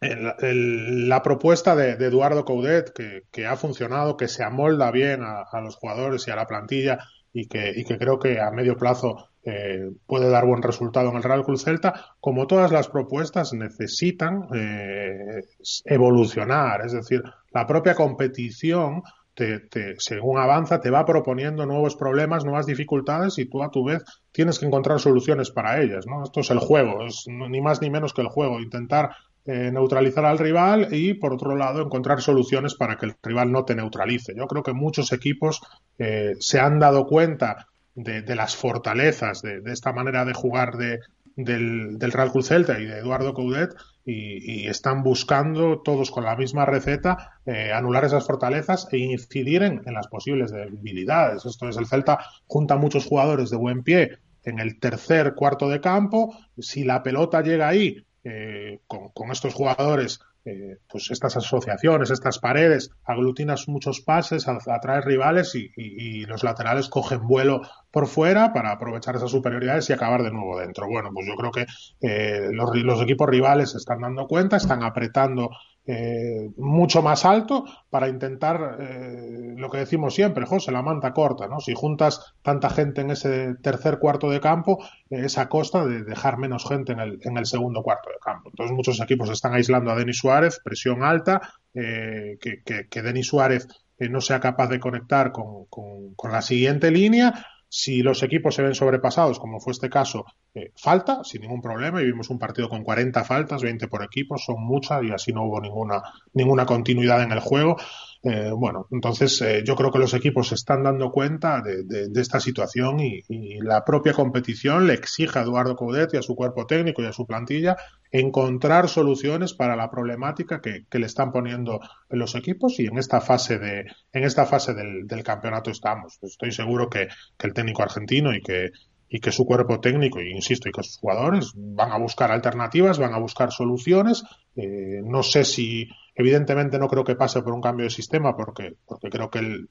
[0.01, 5.61] la propuesta de, Eduardo Coudet, que, que, ha funcionado, que se amolda bien a, a,
[5.61, 6.99] los jugadores y a la plantilla
[7.35, 11.17] y que, y que creo que a medio plazo eh, puede dar buen resultado en
[11.17, 15.43] el Real Cruz Celta, como todas las propuestas necesitan eh,
[15.85, 17.23] evolucionar, es decir,
[17.53, 19.03] la propia competición
[19.35, 24.05] te, según avanza, te va proponiendo nuevos problemas, nuevas dificultades y tú a tu vez
[24.33, 26.07] tienes que encontrar soluciones para ellas.
[26.07, 26.23] ¿no?
[26.23, 29.11] Esto es el juego, es ni más ni menos que el juego, intentar
[29.47, 33.65] eh, neutralizar al rival y, por otro lado, encontrar soluciones para que el rival no
[33.65, 34.35] te neutralice.
[34.37, 35.63] Yo creo que muchos equipos
[35.99, 37.69] eh, se han dado cuenta
[38.03, 41.01] de, las fortalezas de, de, esta manera de jugar de,
[41.37, 43.75] del, del Real Cruz Celta y de Eduardo Coudet
[44.05, 49.83] y, están buscando todos con la misma receta eh, anular esas fortalezas e incidir en,
[49.87, 51.45] las posibles debilidades.
[51.45, 55.81] Esto es, el Celta junta muchos jugadores de buen pie en el tercer cuarto de
[55.81, 56.37] campo.
[56.59, 62.91] Si la pelota llega ahí eh, con, estos jugadores eh, pues estas asociaciones, estas paredes,
[63.05, 67.61] aglutinas muchos pases, atraes rivales y, y, y, los laterales cogen vuelo
[67.91, 70.89] por fuera para aprovechar esas superioridades y acabar de nuevo dentro.
[70.89, 71.67] Bueno, pues yo creo que
[72.01, 75.51] eh, los, los, equipos rivales se están dando cuenta, están apretando
[75.87, 81.49] eh, mucho más alto para intentar eh, lo que decimos siempre, José, la manta corta,
[81.49, 81.59] ¿no?
[81.59, 84.79] Si juntas tanta gente en ese tercer cuarto de campo,
[85.09, 88.19] eh, es a costa de dejar menos gente en el, en el, segundo cuarto de
[88.23, 88.51] campo.
[88.51, 91.41] Entonces muchos equipos están aislando a Denis Suárez, presión alta,
[91.73, 93.69] que, que, que, Denis Suárez
[93.99, 98.63] no sea capaz de conectar con, con, con la siguiente línea si los equipos se
[98.63, 102.69] ven sobrepasados, como fue este caso, eh, falta sin ningún problema y vimos un partido
[102.69, 106.03] con 40 faltas, 20 por equipo, son muchas y así no hubo ninguna,
[106.35, 107.77] ninguna continuidad en el juego.
[108.23, 112.39] Eh, bueno, entonces eh, yo creo que los equipos se están dando cuenta de, esta
[112.39, 113.23] situación y,
[113.61, 117.13] la propia competición le exige a Eduardo Coudet y a su cuerpo técnico y a
[117.13, 117.77] su plantilla
[118.11, 123.59] encontrar soluciones para la problemática que, le están poniendo los equipos y en esta fase
[123.59, 126.19] de en esta fase del, del campeonato estamos.
[126.21, 127.09] Estoy seguro que
[127.39, 128.71] el técnico argentino y que
[129.13, 132.99] y que su cuerpo técnico, e insisto, y que sus jugadores van a buscar alternativas,
[132.99, 134.23] van a buscar soluciones.
[134.57, 138.77] Eh, no sé si, evidentemente, no creo que pase por un cambio de sistema, porque,
[138.87, 139.69] porque creo que él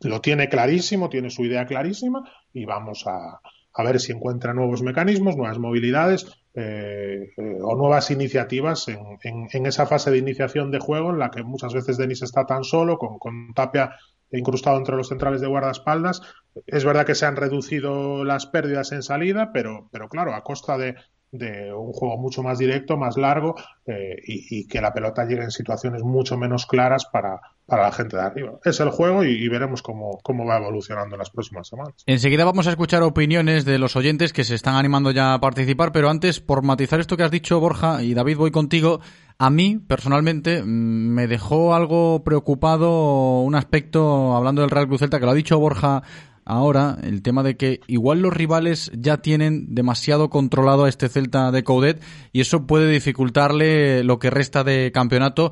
[0.00, 3.40] lo tiene clarísimo, tiene su idea clarísima, y vamos a,
[3.72, 9.48] a ver si encuentra nuevos mecanismos, nuevas movilidades eh, eh, o nuevas iniciativas en, en-
[9.52, 12.64] en esa fase de iniciación de juego en la que muchas veces Denis está tan
[12.64, 13.90] solo, con, con Tapia
[14.30, 16.22] incrustado entre los centrales de guardaespaldas.
[16.66, 20.76] Es verdad que se han reducido las pérdidas en salida, pero, pero claro, a costa
[20.78, 20.94] de,
[21.32, 23.56] un juego mucho más directo, más largo
[23.86, 28.16] eh, y que la pelota llegue en situaciones mucho menos claras para, para la gente
[28.16, 28.58] de arriba.
[28.64, 31.94] Es el juego y, veremos cómo, cómo va evolucionando en las próximas semanas.
[32.06, 35.90] Enseguida vamos a escuchar opiniones de los oyentes que se están animando ya a participar,
[35.90, 39.00] pero antes, por matizar esto que has dicho, Borja, y David, voy contigo.
[39.38, 45.18] A mí, personalmente, mm, me dejó algo preocupado un aspecto, hablando del Real Cruz Celta,
[45.18, 46.04] que lo ha dicho Borja
[46.44, 51.50] ahora, el tema de que igual los rivales ya tienen demasiado controlado a este Celta
[51.50, 52.00] de Coudet
[52.32, 55.50] y eso puede dificultarle lo que resta de campeonato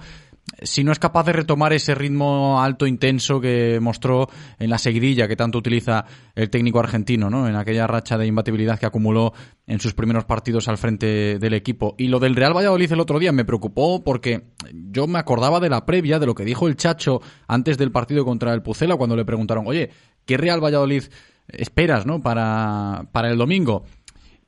[0.64, 5.28] si no es capaz de retomar ese ritmo alto, intenso que mostró en la seguidilla
[5.28, 6.04] que tanto utiliza
[6.34, 7.48] el técnico argentino, ¿no?
[7.48, 9.32] En aquella racha de imbatibilidad que acumuló
[9.66, 11.94] en sus primeros partidos al frente del equipo.
[11.98, 15.70] Y lo del Real Valladolid el otro día me preocupó porque yo me acordaba de
[15.70, 19.16] la previa, de lo que dijo el Chacho antes del partido contra el Pucela, cuando
[19.16, 19.90] le preguntaron, oye,
[20.24, 21.04] ¿qué Real Valladolid
[21.48, 22.20] esperas, ¿no?
[22.20, 23.84] Para, para el domingo.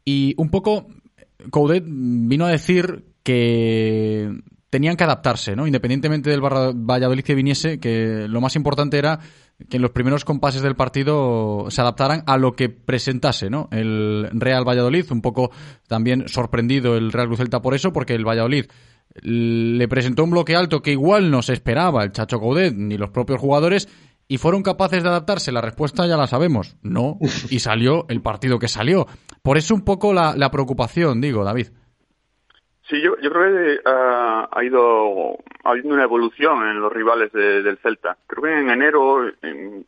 [0.04, 0.86] Y un poco
[1.50, 4.30] Coudet vino a decir que
[4.76, 5.66] tenían que adaptarse, ¿no?
[5.66, 9.20] Independientemente del Valladolid que viniese, que lo más importante era
[9.70, 13.70] que en los primeros compases del partido se adaptaran a lo que presentase, ¿no?
[13.72, 15.50] El Real Valladolid, un poco
[15.88, 18.66] también sorprendido el Real Cruz Celta por eso, porque el Valladolid
[19.22, 23.08] le presentó un bloque alto que igual no se esperaba el Chacho Coudet ni los
[23.08, 23.88] propios jugadores
[24.28, 25.52] y fueron capaces de adaptarse.
[25.52, 27.16] La respuesta ya la sabemos, no,
[27.48, 29.06] y salió el partido que salió.
[29.40, 31.68] Por eso un poco la preocupación, digo, David.
[32.88, 37.32] Sí, yo, yo creo que ah, ha ido ha habido una evolución en los rivales
[37.32, 38.16] de- del Celta.
[38.28, 39.24] Creo que en enero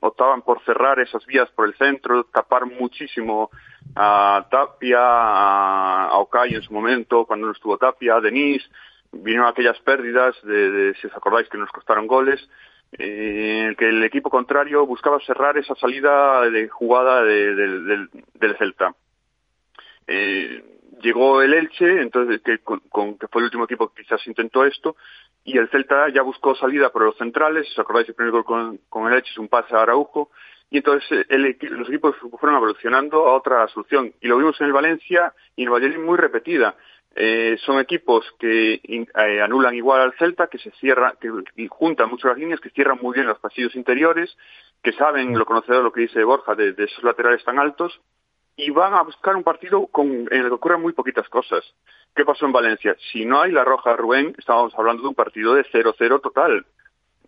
[0.00, 3.50] optaban por cerrar esas vías por el centro, tapar muchísimo
[3.94, 8.68] a Tapia, a, a en su momento, cuando no estuvo Tapia, a Denis.
[9.12, 12.40] Vinieron aquellas pérdidas, de, de- si os acordáis, que nos costaron goles,
[12.98, 18.92] eh, que el equipo contrario buscaba cerrar esa salida de jugada de- del Celta.
[20.06, 22.80] Eh, llegó el Elche, entonces que, con,
[23.18, 24.96] que fue el último equipo que quizás intentó esto,
[25.44, 28.44] y el Celta ya buscó salida por los centrales, si os acordáis el primer gol
[28.44, 30.30] con, el Elche es un pase a Araujo,
[30.70, 34.66] y entonces eh, el los equipos fueron evolucionando a otra solución, y lo vimos en
[34.66, 36.76] el Valencia y en el Valladolid muy repetida.
[37.14, 42.10] Eh, son equipos que eh, anulan igual al Celta, que se cierran, que, y juntan
[42.10, 44.36] mucho las líneas, que cierran muy bien los pasillos interiores,
[44.82, 48.00] que saben lo conocedor lo que dice Borja de esos laterales tan altos,
[48.58, 51.64] y van a buscar un partido con, en el que ocurran muy poquitas cosas.
[52.14, 52.96] ¿Qué pasó en Valencia?
[53.12, 56.66] Si no hay la roja Rubén, estábamos hablando de un partido de 0-0 total,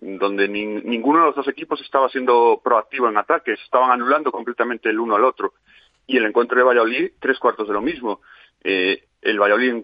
[0.01, 4.89] donde nin- ninguno de los dos equipos estaba siendo proactivo en ataques, estaban anulando completamente
[4.91, 5.55] el uno al otro.
[6.07, 8.21] Y el encuentro de Valladolid, tres cuartos de lo mismo.
[8.65, 9.83] Eh, el Valladolid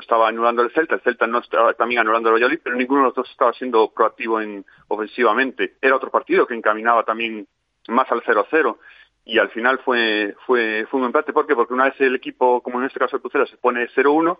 [0.00, 3.06] estaba anulando el Celta, el Celta no estaba también anulando el Valladolid, pero ninguno de
[3.08, 5.74] los dos estaba siendo proactivo en, ofensivamente.
[5.82, 7.46] Era otro partido que encaminaba también
[7.88, 8.78] más al 0-0
[9.26, 11.32] y al final fue, fue, fue un empate.
[11.32, 11.56] ¿Por qué?
[11.56, 14.38] Porque una vez el equipo, como en este caso el Pucela, se pone 0-1,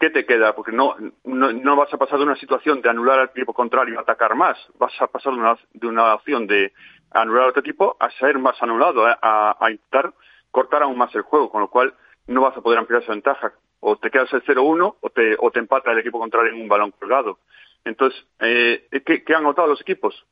[0.00, 0.54] ¿qué te queda?
[0.54, 3.94] Porque no, no, no vas a pasar de una situación de anular al equipo contrario
[3.94, 6.72] y atacar más, vas a pasar de una, de una opción de
[7.10, 10.14] anular a otro equipo a ser más anulado, a, a, a intentar
[10.50, 11.92] cortar aún más el juego, con lo cual
[12.26, 13.52] no vas a poder ampliar esa ventaja.
[13.80, 16.68] O te quedas el 0-1 o te, o te empata el equipo contrario en un
[16.68, 17.40] balón colgado.
[17.84, 20.24] Entonces, eh, ¿qué, ¿qué han notado los equipos?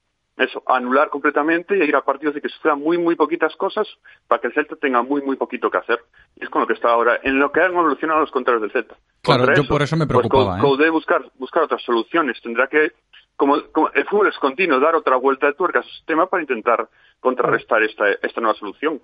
[0.42, 3.86] Eso, anular completamente y ir a partidos de que sucedan muy, muy poquitas cosas
[4.26, 6.00] para que el Celta tenga muy, muy poquito que hacer.
[6.36, 8.72] Y es con lo que está ahora, en lo que han evolucionado los contrarios del
[8.72, 8.96] Celta.
[9.22, 10.90] Claro, Contra yo por eso me pues, preocupaba, Cou- ¿eh?
[10.90, 12.40] Buscar, buscar otras soluciones.
[12.42, 12.92] Tendrá que,
[13.36, 16.42] como, como el fútbol es continuo, dar otra vuelta de tuerca a su sistema para
[16.42, 16.88] intentar
[17.20, 19.00] contrarrestar esta, esta nueva solución.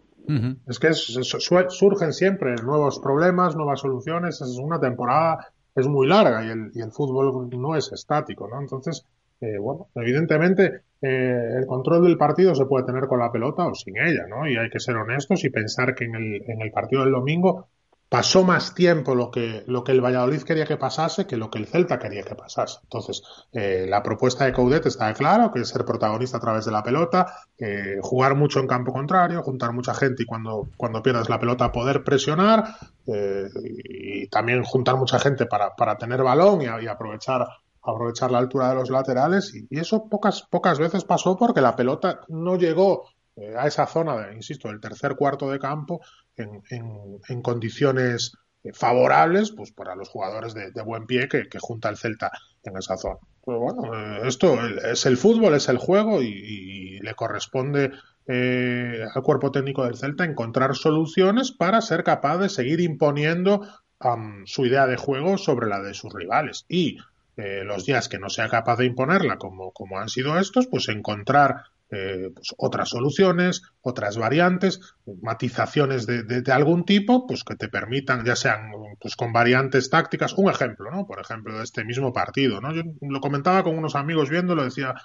[0.66, 4.40] Es que es- es- su- surgen siempre nuevos problemas, nuevas soluciones.
[4.40, 8.60] Es una temporada, es muy larga y el, y el fútbol no es estático, ¿no?
[8.60, 9.06] Entonces,
[9.40, 13.74] eh, bueno, evidentemente eh, el control del partido se puede tener con la pelota o
[13.74, 14.48] sin ella, ¿no?
[14.48, 17.68] Y hay que ser honestos y pensar que en el, en el partido del domingo
[18.08, 21.58] pasó más tiempo lo que, lo que el Valladolid quería que pasase que lo que
[21.58, 22.78] el Celta quería que pasase.
[22.82, 23.22] Entonces,
[23.52, 26.82] eh, la propuesta de Coudet está claro, que es ser protagonista a través de la
[26.82, 27.26] pelota,
[27.58, 31.70] eh, jugar mucho en campo contrario, juntar mucha gente y cuando, cuando pierdas la pelota
[31.70, 32.64] poder presionar
[33.06, 37.46] eh, y también juntar mucha gente para, para tener balón y, y aprovechar
[37.92, 42.20] aprovechar la altura de los laterales y, eso pocas pocas veces pasó porque la pelota
[42.28, 46.00] no llegó eh, a esa zona, de, insisto, del tercer cuarto de campo
[46.36, 48.32] en, en, condiciones
[48.72, 52.30] favorables pues para los jugadores de, buen pie que, junta el Celta
[52.62, 53.18] en esa zona.
[53.40, 57.92] Pues bueno, eh, esto es el fútbol, es el juego y, le corresponde
[58.26, 63.62] eh, al cuerpo técnico del Celta encontrar soluciones para ser capaz de seguir imponiendo
[64.00, 66.98] um, su idea de juego sobre la de sus rivales y
[67.38, 70.88] eh, los días que no sea capaz de imponerla como, como han sido estos, pues
[70.88, 74.80] encontrar eh, pues otras soluciones, otras variantes,
[75.22, 80.34] matizaciones de, de, algún tipo, pues que te permitan, ya sean pues con variantes tácticas.
[80.36, 81.06] Un ejemplo, ¿no?
[81.06, 82.74] Por ejemplo, de este mismo partido, ¿no?
[82.74, 84.96] Yo lo comentaba con unos amigos viéndolo, decía,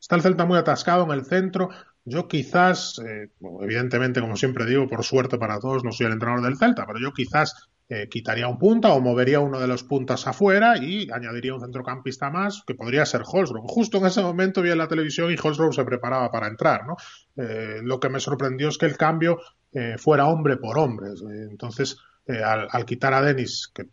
[0.00, 1.68] está el Celta muy atascado en el centro.
[2.06, 3.28] Yo quizás, eh,
[3.60, 6.98] evidentemente, como siempre digo, por suerte para todos, no soy el entrenador del Celta, pero
[6.98, 7.68] yo quizás
[8.10, 12.62] quitaría un punta o movería uno de los puntas afuera y añadiría un centrocampista más
[12.66, 13.66] que podría ser Holsgrove.
[13.68, 16.82] Justo en ese momento vi en la televisión y Holsgrove se preparaba para entrar.
[17.36, 19.40] Eh, lo que me sorprendió es que el cambio
[19.72, 21.08] eh, fuera hombre por hombre.
[21.50, 23.88] Entonces, eh, al, al, quitar a Dennis, que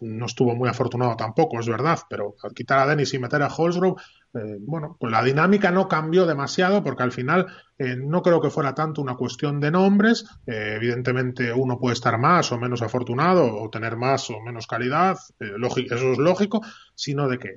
[0.00, 3.48] no estuvo muy afortunado tampoco, es verdad, pero al quitar a Dennis y meter a
[3.48, 4.00] Holsgrove,
[4.34, 7.46] eh, bueno, pues la dinámica no cambió demasiado porque al final
[7.78, 10.24] eh, no creo que fuera tanto una cuestión de nombres.
[10.46, 15.16] Eh, evidentemente uno puede estar más o menos afortunado o tener más o menos calidad,
[15.38, 16.60] eso es lógico,
[16.94, 17.48] sino de que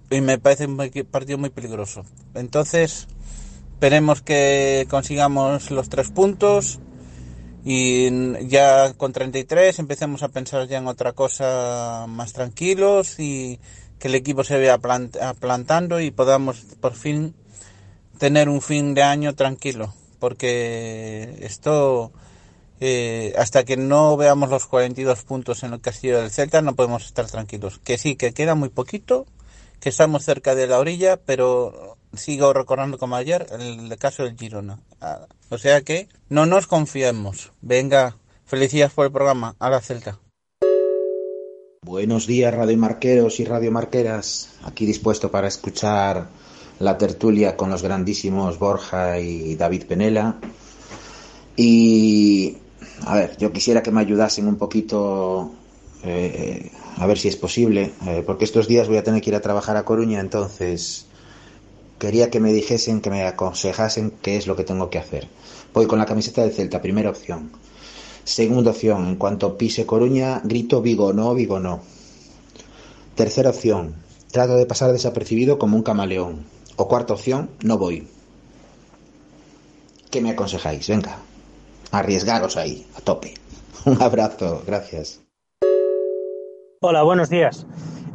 [0.10, 0.78] y me parece un
[1.12, 2.06] partido muy peligroso.
[2.34, 3.10] Entonces,
[3.74, 6.80] esperemos que consigamos los tres puntos
[7.66, 8.08] y
[8.48, 13.60] ya con 33 empecemos a pensar ya en otra cosa más tranquilos y
[14.00, 17.36] que el equipo se vea plant plantando y podamos por fin
[18.18, 22.12] tener un fin de año tranquilo porque esto
[22.80, 27.06] eh, hasta que no veamos los 42 puntos en el castillo del Celta no podemos
[27.06, 27.80] estar tranquilos.
[27.80, 29.26] Que sí que queda muy poquito
[29.80, 34.80] que estamos cerca de la orilla pero sigo recordando como ayer el caso del Girona.
[35.50, 37.52] O sea que no nos confiemos.
[37.62, 39.56] Venga felicidades por el programa.
[39.60, 40.20] A la Celta
[41.88, 44.50] Buenos días, Radio Marqueros y Radio Marqueras.
[44.66, 46.28] Aquí dispuesto para escuchar
[46.80, 50.36] la tertulia con los grandísimos Borja y David Penela.
[51.56, 52.58] Y,
[53.06, 55.54] a ver, yo quisiera que me ayudasen un poquito,
[56.04, 59.38] eh, a ver si es posible, eh, porque estos días voy a tener que ir
[59.38, 61.06] a trabajar a Coruña, entonces
[62.00, 65.30] quería que me dijesen, que me aconsejasen qué es lo que tengo que hacer.
[65.74, 67.50] Voy con la camiseta del Celta, primera opción.
[68.28, 71.80] Segunda opción, en cuanto pise Coruña, grito Vigo no, Vigo no.
[73.16, 73.96] Tercera opción,
[74.34, 76.44] trato de pasar desapercibido como un camaleón.
[76.76, 78.06] O cuarta opción, no voy.
[80.12, 80.90] ¿Qué me aconsejáis?
[80.90, 81.20] Venga,
[81.92, 83.36] arriesgaros ahí, a tope.
[83.86, 85.22] Un abrazo, gracias.
[86.82, 87.66] Hola, buenos días.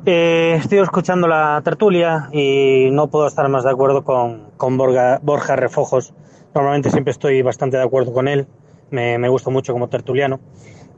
[0.05, 5.21] Eh, estoy escuchando la tertulia y no puedo estar más de acuerdo con, con Borja,
[5.23, 6.13] Borja Refojos.
[6.55, 8.47] Normalmente siempre estoy bastante de acuerdo con él
[8.93, 10.41] me, me gusta mucho como tertuliano.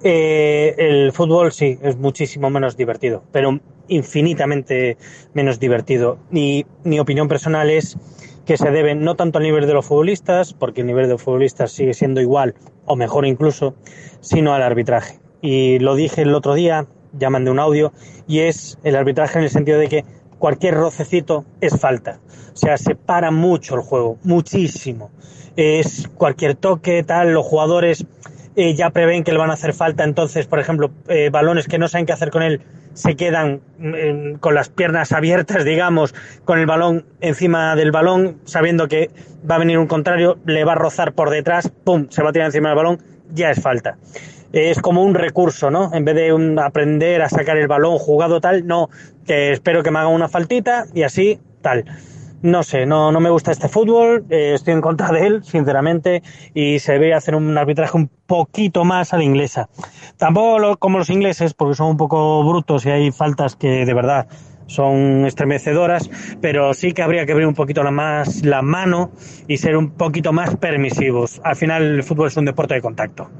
[0.02, 4.98] Eh, el fútbol sí, es muchísimo menos divertido, pero infinitamente
[5.32, 6.18] menos divertido.
[6.30, 7.96] Y mi opinión personal es
[8.44, 11.22] que se deben no tanto al nivel de los futbolistas, porque el nivel de los
[11.22, 13.74] futbolistas sigue siendo igual o mejor incluso,
[14.20, 15.20] sino al arbitraje.
[15.40, 17.92] Y lo dije el otro día, ya mandé un audio,
[18.26, 20.04] y es el arbitraje en el sentido de que
[20.38, 22.20] cualquier rocecito es falta.
[22.52, 25.10] O sea, se para mucho el juego, muchísimo.
[25.56, 28.06] Es cualquier toque, tal, los jugadores
[28.56, 31.78] eh, ya prevén que le van a hacer falta, entonces, por ejemplo, eh, balones que
[31.78, 32.60] no saben qué hacer con él,
[32.92, 38.86] se quedan mm, con las piernas abiertas, digamos, con el balón encima del balón, sabiendo
[38.86, 39.10] que
[39.48, 42.32] va a venir un contrario, le va a rozar por detrás, ¡pum!, se va a
[42.32, 43.02] tirar encima del balón,
[43.32, 43.98] ya es falta.
[44.52, 45.92] Es como un recurso, ¿no?
[45.92, 48.88] En vez de un aprender a sacar el balón jugado tal, no,
[49.26, 51.84] que espero que me haga una faltita y así, tal.
[52.44, 56.22] No sé, no, no me gusta este fútbol, eh, estoy en contra de él, sinceramente,
[56.52, 59.70] y se debe hacer un arbitraje un poquito más a la inglesa.
[60.18, 64.26] Tampoco como los ingleses, porque son un poco brutos y hay faltas que de verdad
[64.66, 66.10] son estremecedoras,
[66.42, 69.10] pero sí que habría que abrir un poquito la más la mano
[69.48, 71.40] y ser un poquito más permisivos.
[71.44, 73.30] Al final el fútbol es un deporte de contacto.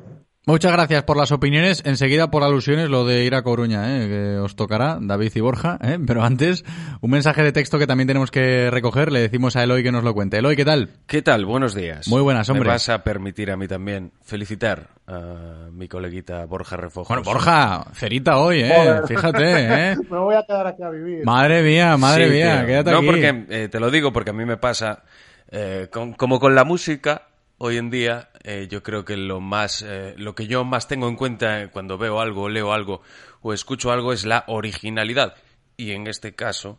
[0.47, 1.83] Muchas gracias por las opiniones.
[1.87, 4.09] Enseguida por alusiones lo de ir a Coruña, ¿eh?
[4.09, 5.79] que os tocará, David y Borja.
[5.83, 5.99] ¿eh?
[6.07, 6.67] Pero antes,
[7.01, 9.11] un mensaje de texto que también tenemos que recoger.
[9.11, 10.37] Le decimos a Eloy que nos lo cuente.
[10.37, 10.91] Eloy, ¿qué tal?
[11.07, 11.47] ¿Qué tal?
[11.47, 12.07] Buenos días.
[12.09, 12.65] Muy buenas, hombre.
[12.69, 17.09] Me vas a permitir a mí también felicitar a mi coleguita Borja Refojos.
[17.09, 18.73] Bueno, Borja, cerita hoy, ¿eh?
[18.77, 19.07] Joder.
[19.09, 19.97] Fíjate, ¿eh?
[20.11, 21.25] Me voy a quedar aquí a vivir.
[21.25, 22.67] Madre mía, madre Sí, mía, tío.
[22.67, 23.07] quédate no, aquí.
[23.07, 25.05] porque eh, te lo digo porque a mí me pasa,
[25.51, 27.29] eh, con- como con la música,
[27.59, 31.09] hoy en día, eh, yo creo que lo más, eh, lo que yo más tengo
[31.09, 33.03] en cuenta cuando veo algo, leo algo
[33.43, 35.35] o escucho algo es la originalidad.
[35.77, 36.79] Y en este caso,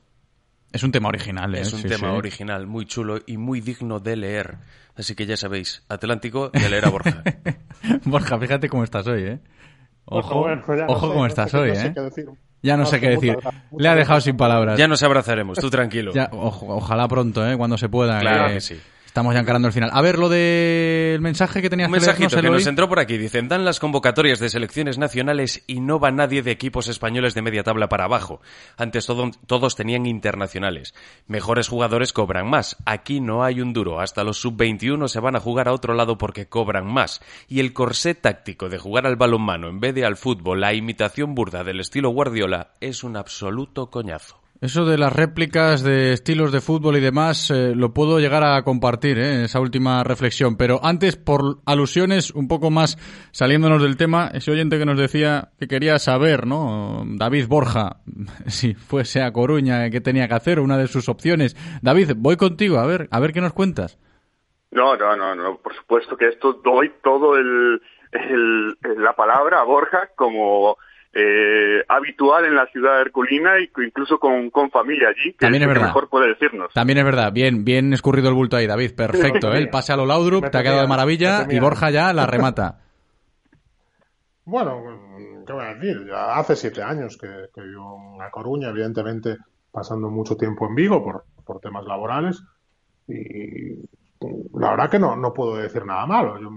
[0.72, 1.62] Es un tema original, ¿eh?
[1.62, 2.16] es un Sí, tema sí.
[2.18, 4.58] original, muy chulo y muy digno de leer.
[4.98, 7.24] Así que ya sabéis, Atlántico y a leer a Borja.
[8.06, 9.40] Borja, fíjate cómo estás hoy, ¿eh?
[10.06, 11.92] Ojo, Bueno, ya no ojo sé, cómo no estás sé hoy, no sé ¿eh?
[11.96, 12.26] qué decir.
[12.62, 13.36] Ya no No sé sé, qué decir.
[13.36, 14.78] muchas Le ha dejado sin palabras.
[14.78, 16.12] Ya nos abrazaremos, tú tranquilo.
[16.14, 17.58] Ya, ojalá pronto, ¿eh?
[17.58, 18.20] Cuando se pueda.
[18.20, 18.80] Claro que sí.
[19.16, 19.92] Estamos ya encarando el final.
[19.94, 23.18] A ver, lo del mensaje que tenías Un que mensajito que nos entró por aquí.
[23.18, 27.42] Dicen, dan las convocatorias de selecciones nacionales y no va nadie de equipos españoles de
[27.42, 28.42] media tabla para abajo.
[28.76, 30.94] Antes todo- todos tenían internacionales.
[31.28, 32.76] Mejores jugadores cobran más.
[32.86, 34.02] Aquí no hay un duro.
[34.02, 37.22] Hasta los sub-21 se van a jugar a otro lado porque cobran más.
[37.48, 41.36] Y el corsé táctico de jugar al balonmano en vez de al fútbol, la imitación
[41.36, 44.45] burda del estilo Guardiola, es un absoluto coñazo.
[44.62, 48.64] Eso de las réplicas de estilos de fútbol y demás, eh, lo puedo llegar a
[48.64, 49.44] compartir, ¿eh?
[49.44, 50.56] esa última reflexión.
[50.56, 52.98] Pero antes, por alusiones, un poco más
[53.32, 57.04] saliéndonos del tema, ese oyente que nos decía que quería saber, ¿no?
[57.06, 57.98] David Borja,
[58.48, 60.62] si fuese a Coruña, ¿qué tenía que hacer?
[60.62, 61.56] Una de sus opciones.
[61.82, 64.00] David, voy contigo, a ver, a ver qué nos cuentas.
[64.72, 65.58] No, no, no, no.
[65.58, 70.78] Por supuesto que esto doy todo la palabra a Borja como
[71.18, 75.68] eh, habitual en la ciudad herculina y incluso con, con familia allí, que También es
[75.68, 75.88] es el que verdad.
[75.88, 76.74] mejor puede decirnos.
[76.74, 79.58] También es verdad, bien, bien escurrido el bulto ahí, David, perfecto, ¿eh?
[79.60, 81.60] El pase a lo Laudrup, te ha quedado de maravilla y.
[81.60, 82.82] Borja ya la remata.
[84.48, 84.80] Bueno,
[85.48, 86.06] ¿qué voy a decir?
[86.08, 89.38] Ya hace siete años que, que vivo en La Coruña, evidentemente
[89.72, 92.44] pasando mucho tiempo en Vigo por, por temas laborales.
[93.08, 93.74] Y
[94.54, 96.40] la verdad que no, no puedo decir nada malo.
[96.40, 96.50] Yo,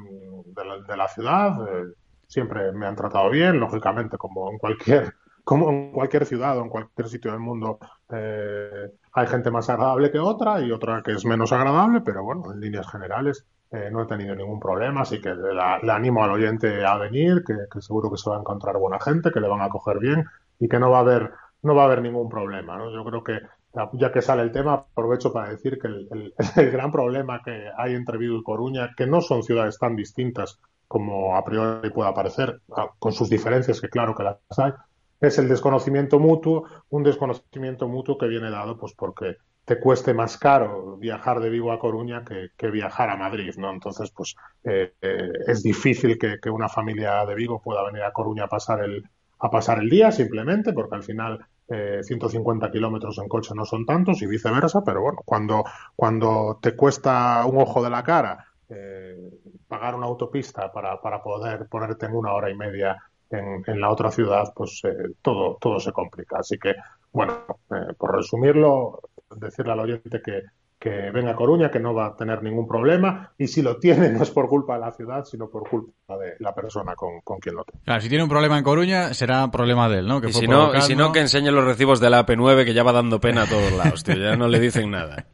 [0.45, 1.95] de, la, de la ciudad eh,
[2.29, 5.15] siempre me han tratado bien, lógicamente, como en cualquier,
[5.45, 7.79] como en cualquier ciudad o en cualquier sitio del mundo.
[8.13, 12.53] eh, hay gente más agradable que otra y otra que es menos agradable, pero bueno,
[12.53, 16.85] en líneas generales eh, no he tenido ningún problema, así que le animo al oyente
[16.85, 19.63] a venir, que, que seguro que se va a encontrar buena gente, que le van
[19.63, 20.25] a coger bien
[20.59, 22.91] y que no va a haber, no va a haber ningún problema, ¿no?
[22.93, 23.41] Yo creo que
[23.75, 27.43] ya- ya que sale el tema, aprovecho para decir que el, el- el gran problema
[27.45, 31.91] que hay entre Vigo y Coruña, que no son ciudades tan distintas como a priori
[31.91, 34.73] pueda parecer, ah, con sus diferencias, que claro que las hay,
[35.21, 40.39] es el desconocimiento mutuo, un desconocimiento mutuo que viene dado pues porque te cueste más
[40.39, 43.71] caro viajar de Vigo a Coruña que, que viajar a Madrid, ¿no?
[43.71, 44.35] Entonces, pues
[44.65, 48.49] eh, eh, es difícil que, que una familia de Vigo pueda venir a Coruña a
[48.49, 49.05] pasar el,
[49.41, 53.85] a pasar el día simplemente, porque al final eh, 150 kilómetros en coche no son
[53.85, 55.65] tantos y viceversa, pero bueno, cuando,
[55.95, 59.17] cuando te cuesta un ojo de la cara eh,
[59.67, 62.97] pagar una autopista para, para poder ponerte en una hora y media
[63.31, 66.39] en, en la otra ciudad, pues eh, todo, todo se complica.
[66.39, 66.75] Así que,
[67.13, 69.01] bueno, eh, por resumirlo,
[69.37, 70.43] decirle al oyente que,
[70.79, 74.11] que venga a Coruña, que no va a tener ningún problema, y si lo tiene
[74.11, 77.39] no es por culpa de la ciudad, sino por culpa de la persona con, con
[77.39, 77.83] quien lo tiene.
[77.85, 80.21] Claro, si tiene un problema en Coruña, será problema de él, ¿no?
[80.21, 80.87] Que Y fue si, no, y provocando.
[80.87, 83.47] si no, que enseñe los recibos de la AP9 que ya va dando pena a
[83.47, 84.15] todos lados, tío.
[84.17, 85.27] Ya no le dicen nada.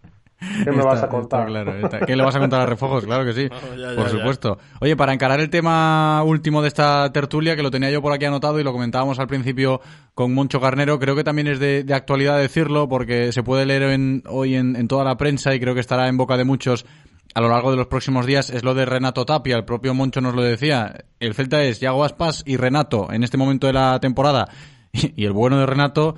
[0.64, 1.46] ¿Qué me Está- vas a está contar?
[1.46, 3.04] claro, está- ¿Qué le vas a contar a Refojos?
[3.04, 4.10] Claro que sí, No, ya, ya, por ya.
[4.10, 4.58] supuesto.
[4.80, 8.24] Oye, para encarar el tema último de esta tertulia, que lo tenía yo por aquí
[8.24, 9.80] anotado y lo comentábamos al principio
[10.14, 13.82] con Moncho Carnero, creo que también es de, de actualidad decirlo porque se puede leer
[13.84, 16.86] en- hoy en, en toda la prensa y creo que estará en boca de muchos
[17.34, 19.56] a lo largo de los próximos días, es lo de Renato Tapia.
[19.56, 20.94] El propio Moncho nos lo decía.
[21.18, 24.46] El Celta es Yago Aspas y Renato en este momento de la temporada.
[24.92, 26.14] Y, y el bueno de Renato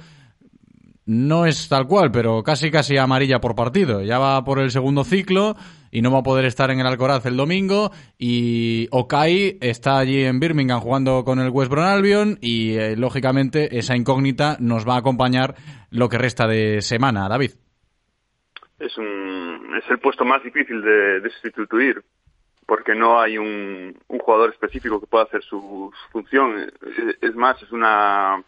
[1.07, 4.03] no es tal cual, pero casi casi amarilla por partido.
[4.03, 5.55] Ya va por el segundo ciclo
[5.93, 7.93] y no va a poder estar en el Alcoraz el domingo.
[8.19, 13.79] Y Okai está allí en Birmingham jugando con el West Brom Albion y eh, lógicamente
[13.79, 15.55] esa incógnita nos va a acompañar
[15.91, 17.29] lo que resta de semana.
[17.29, 17.53] David.
[18.81, 22.03] es un es el puesto más difícil de, sustituir
[22.67, 26.69] porque no hay un, jugador específico que pueda hacer su, función
[27.21, 28.43] es más es una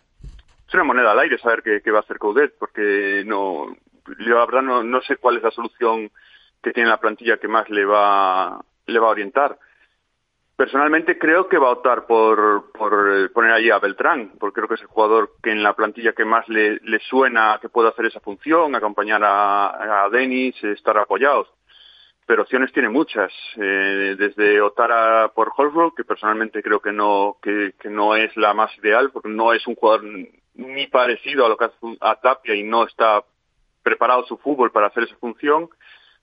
[0.69, 3.75] es una moneda al aire saber qué, va a hacer Coudet porque no
[4.21, 6.11] yo la verdad no, no sé cuál es la solución
[6.63, 9.59] que tiene la plantilla que más le va le va a orientar
[10.57, 14.67] Personalmente creo que va a optar por, por eh, poner allí a Beltrán, porque creo
[14.67, 17.91] que es el jugador que en la plantilla que más le, le suena que puede
[17.91, 21.47] hacer esa función, acompañar a, a Denis, estar apoyados.
[22.27, 27.37] Pero opciones tiene muchas, eh, desde optar a- por Holbrook, que personalmente creo que no,
[27.41, 30.03] que no es la más ideal, porque no es un jugador
[30.59, 33.25] ni parecido a lo que hace a Tapia y no está
[33.83, 35.71] preparado su fútbol para hacer esa función.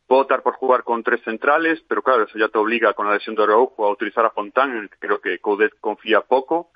[0.08, 3.14] Puedo optar por jugar con tres centrales, pero claro, eso ya te obliga con la
[3.14, 6.70] lesión de Araujo a utilizar a Fontán, en el que creo que Coudet confía poco.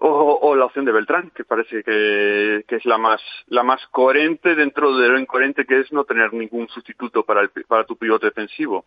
[0.00, 4.96] O, la opción de Beltrán, que parece que, es la más, la más coherente dentro
[4.96, 8.84] de lo incoherente que es no tener ningún sustituto para, el, para tu pivote defensivo.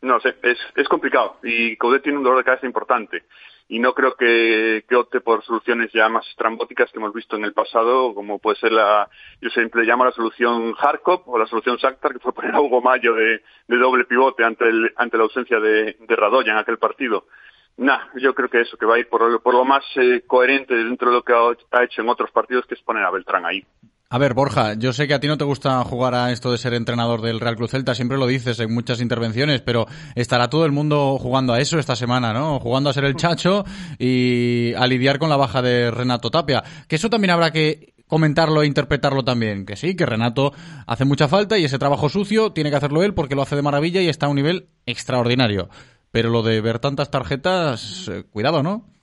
[0.00, 3.24] No sé, es, es complicado y Coudet tiene un dolor de cabeza importante
[3.68, 7.44] y no creo que, que opte por soluciones ya más estrambóticas que hemos visto en
[7.44, 9.08] el pasado, como puede ser la,
[9.40, 12.82] yo siempre llamo la solución Harkop o la solución Shakhtar, que fue poner a Hugo
[12.82, 17.26] Mayo de, doble pivote ante, el, ante la ausencia de, de Radoya en aquel partido.
[17.76, 20.74] Nah, yo creo que eso, que va a ir por, por lo más eh, coherente
[20.74, 23.64] dentro de lo que ha hecho en otros partidos, que es poner a Beltrán ahí.
[24.14, 26.58] A ver, Borja, yo sé que a ti no te gusta jugar a esto de
[26.58, 30.64] ser entrenador del Real Cruz Celta, siempre lo dices en muchas intervenciones, pero estará todo
[30.66, 32.60] el mundo jugando a eso esta semana, ¿no?
[32.60, 33.64] Jugando a ser el chacho
[33.98, 36.62] y a lidiar con la baja de Renato Tapia.
[36.86, 39.66] Que eso también habrá que comentarlo e interpretarlo también.
[39.66, 40.52] Que sí, que Renato
[40.86, 43.62] hace mucha falta y ese trabajo sucio tiene que hacerlo él porque lo hace de
[43.62, 45.70] maravilla y está a un nivel extraordinario.
[46.12, 48.94] Pero lo de ver tantas tarjetas, eh, cuidado, ¿no?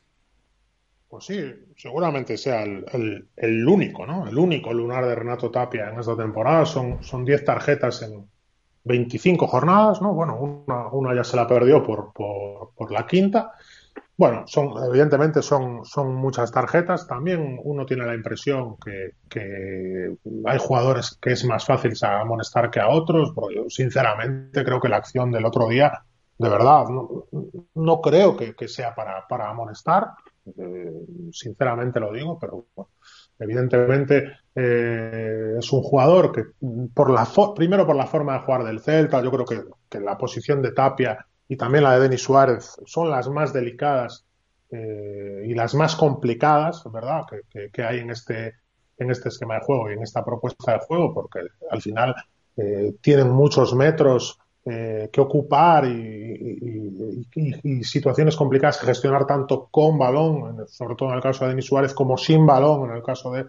[1.09, 1.43] Pues sí,
[1.81, 4.27] seguramente sea el, el- único, ¿no?
[4.27, 6.65] El único lunar de Renato Tapia en esta temporada.
[6.65, 8.29] Son, son 10 tarjetas en
[8.83, 10.13] 25 jornadas, ¿no?
[10.13, 13.51] Bueno, una, una ya se la perdió por, por, por la quinta.
[14.17, 17.07] Bueno, son, evidentemente son, son muchas tarjetas.
[17.07, 20.15] También uno tiene la impresión que, que
[20.45, 23.31] hay jugadores que es más fácil amonestar que a otros.
[23.33, 26.05] Porque yo, sinceramente, creo que la acción del otro día,
[26.37, 27.25] de verdad, no,
[27.75, 30.09] no creo que, que sea para, para amonestar.
[30.45, 30.91] Eh,
[31.31, 32.89] sinceramente lo digo, pero bueno,
[33.39, 36.43] evidentemente eh, es un jugador que
[36.93, 40.17] por la primero por la forma de jugar del Celta, yo creo que, que la
[40.17, 44.25] posición de Tapia y también la de Denis Suárez son las más delicadas
[44.71, 47.21] eh, y las más complicadas, ¿verdad?
[47.29, 48.55] Que, que- que hay en este
[48.97, 51.39] en este esquema de juego y en esta propuesta de juego, porque
[51.71, 52.13] al final
[52.57, 57.25] eh, tienen muchos metros eh, que ocupar y,
[57.83, 61.93] situaciones complicadas que gestionar tanto con balón, sobre todo en el caso de Denis Suárez,
[61.93, 63.45] como sin balón en el caso de,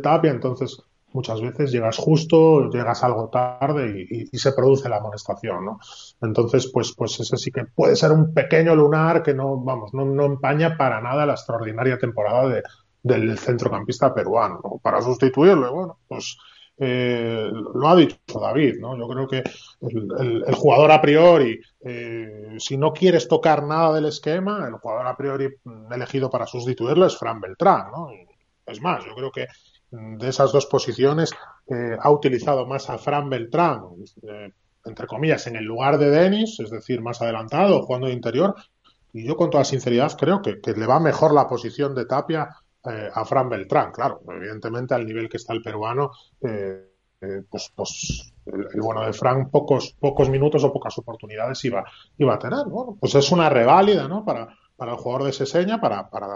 [0.00, 0.32] Tapia.
[0.32, 5.78] Entonces, muchas veces llegas justo, llegas algo tarde y, se produce la amonestación.
[6.20, 10.04] Entonces, pues, pues ese sí que puede ser un pequeño lunar que no, vamos, no,
[10.04, 12.62] no empaña para nada la extraordinaria temporada de,
[13.06, 14.78] del centrocampista peruano, ¿no?
[14.82, 16.36] Para sustituirlo, bueno, pues
[16.78, 18.98] eh, lo ha dicho David, ¿no?
[18.98, 19.42] Yo creo que
[19.80, 25.16] el, jugador a priori, eh, si no quieres tocar nada del esquema, el jugador a
[25.16, 25.48] priori
[25.90, 28.08] elegido para sustituirlo es Fran Beltrán, ¿no?
[28.66, 29.46] Es más, yo creo que
[29.90, 31.32] de esas dos posiciones
[31.68, 33.82] eh, ha utilizado más a Fran Beltrán,
[34.84, 38.54] entre comillas, en el lugar de Denis, es decir, más adelantado, jugando de interior,
[39.12, 42.50] y yo con toda sinceridad creo que le va mejor la posición de Tapia
[42.90, 46.10] eh, a Fran Beltrán, claro, evidentemente al nivel que está el peruano,
[46.42, 51.84] eh, eh, pues, pues el, bueno de Fran pocos, pocos minutos o pocas oportunidades iba,
[52.18, 52.96] iba a tener, ¿no?
[53.00, 54.24] Pues es una reválida, ¿no?
[54.24, 56.28] Para, para el jugador de Seseña, para, para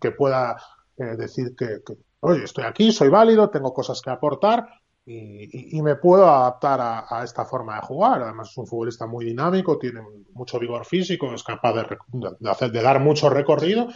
[0.00, 0.56] que pueda
[0.96, 1.78] decir que,
[2.20, 4.66] oye, estoy aquí, soy válido, tengo cosas que aportar
[5.04, 8.22] y, y- me puedo adaptar a, a esta forma de jugar.
[8.22, 10.00] Además, es un futbolista muy dinámico, tiene
[10.34, 13.88] mucho vigor físico, es capaz de, de de dar mucho recorrido.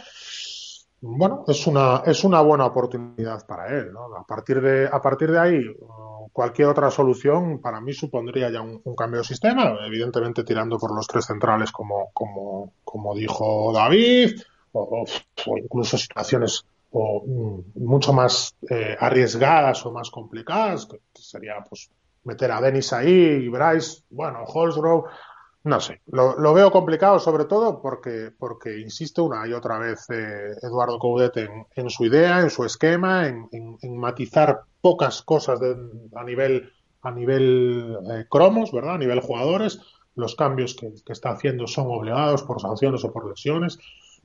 [1.05, 4.05] Bueno, es una, es una buena oportunidad para él, ¿no?
[4.15, 5.61] A partir de, a partir de ahí,
[6.31, 11.05] cualquier otra solución para mí supondría ya un, cambio de sistema, evidentemente tirando por los
[11.05, 14.39] tres centrales como, como, como dijo David,
[14.71, 15.03] o,
[15.61, 21.89] incluso situaciones o, mm, mucho más eh, arriesgadas o más complicadas, que sería pues
[22.23, 25.09] meter a Denis ahí Bryce, bueno, Holsgrove,
[25.65, 30.55] no sé, lo, veo complicado sobre todo porque, porque insiste una y otra vez eh,
[30.61, 33.47] Eduardo Coudet en, su idea, en su esquema, en,
[33.97, 35.75] matizar pocas cosas de-
[36.15, 36.69] a nivel,
[37.01, 38.95] a nivel eh, cromos, ¿verdad?
[38.95, 39.79] A nivel jugadores.
[40.15, 43.79] Los cambios que, está haciendo son obligados por sanciones o por lesiones.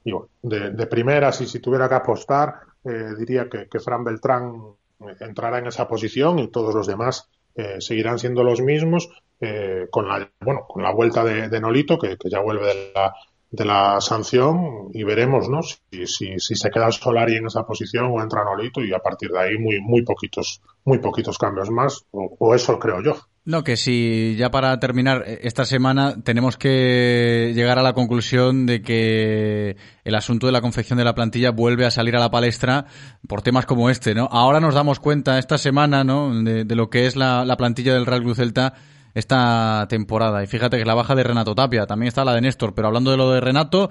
[0.04, 4.54] Y bueno, de, de si tuviera que apostar, eh, diría que, que Fran Beltrán
[5.00, 9.08] eh, entrará en esa posición y todos los demás eh, seguirán siendo los mismos
[9.40, 13.14] eh, con la bueno con la vuelta de, Nolito que, que ya vuelve de la,
[13.50, 18.06] de la sanción y veremos no si, si, si se queda Solari en esa posición
[18.10, 22.04] o entra Nolito y a partir de ahí muy muy poquitos muy poquitos cambios más
[22.10, 27.52] o, eso creo yo No, que si ya para terminar eh, esta semana tenemos que
[27.54, 31.86] llegar a la conclusión de que el asunto de la confección de la plantilla vuelve
[31.86, 32.84] a salir a la palestra
[33.26, 34.28] por temas como este, ¿no?
[34.30, 36.42] Ahora nos damos cuenta esta semana, ¿no?
[36.42, 38.74] De, lo que es la, la plantilla del Real Club Celta
[39.14, 40.42] esta temporada.
[40.42, 43.10] Y fíjate que la baja de Renato Tapia, también está la de Néstor, pero hablando
[43.10, 43.90] de lo de Renato,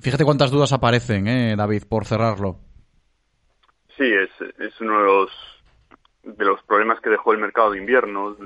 [0.00, 1.84] fíjate cuántas dudas aparecen, ¿eh, David?
[1.88, 2.58] Por cerrarlo.
[3.96, 5.30] Sí, es, es uno de los,
[6.22, 8.36] de los problemas que dejó el mercado de invierno.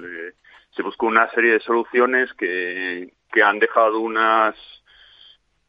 [0.77, 4.55] Se buscó una serie de soluciones que, que han dejado unas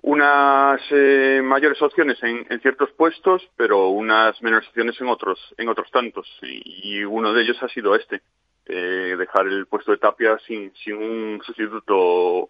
[0.04, 5.92] unas eh, mayores opciones en, ciertos puestos, pero unas menores opciones en otros en otros
[5.92, 6.28] tantos.
[6.42, 8.22] Y uno de ellos ha sido este,
[8.66, 12.50] eh, dejar el puesto de Tapia sin, sin un sustituto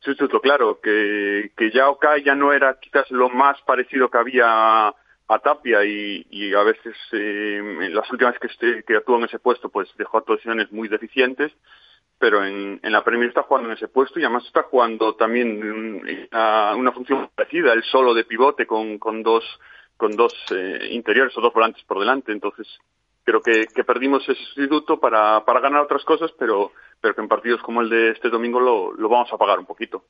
[0.00, 4.88] sustituto claro, que, que ya Okai ya no era quizás lo más parecido que había
[4.88, 9.24] a Tapia y, y a veces eh, en las últimas que, este- que actuó en
[9.24, 11.52] ese puesto pues dejó actuaciones muy deficientes
[12.18, 16.00] pero en, en la Premier está jugando en ese puesto y además está jugando también
[16.30, 19.44] una función parecida, el solo de pivote con, con dos
[19.96, 22.30] con dos eh, interiores o dos volantes por delante.
[22.32, 22.66] Entonces
[23.24, 27.28] creo que, que perdimos ese sustituto para, para ganar otras cosas, pero, pero que en
[27.28, 30.04] partidos como el de este domingo lo, lo vamos a pagar un poquito.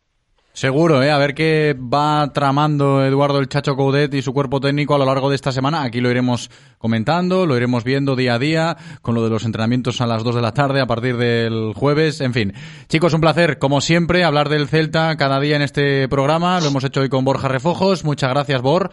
[0.55, 1.11] Seguro, ¿eh?
[1.11, 5.07] A ver qué va tramando Eduardo el Chacho Coudet y su cuerpo técnico a lo
[5.07, 5.83] largo de esta semana.
[5.83, 10.03] Aquí lo iremos comentando, lo iremos viendo día a día, con lo de los entrenamientos
[10.03, 12.21] a las 2 de la tarde a partir del jueves.
[12.21, 12.53] En fin,
[12.89, 16.61] chicos, un placer, como siempre, hablar del Celta cada día en este programa.
[16.61, 18.05] Lo hemos hecho hoy con Borja Refojos.
[18.05, 18.91] Muchas gracias, Bor.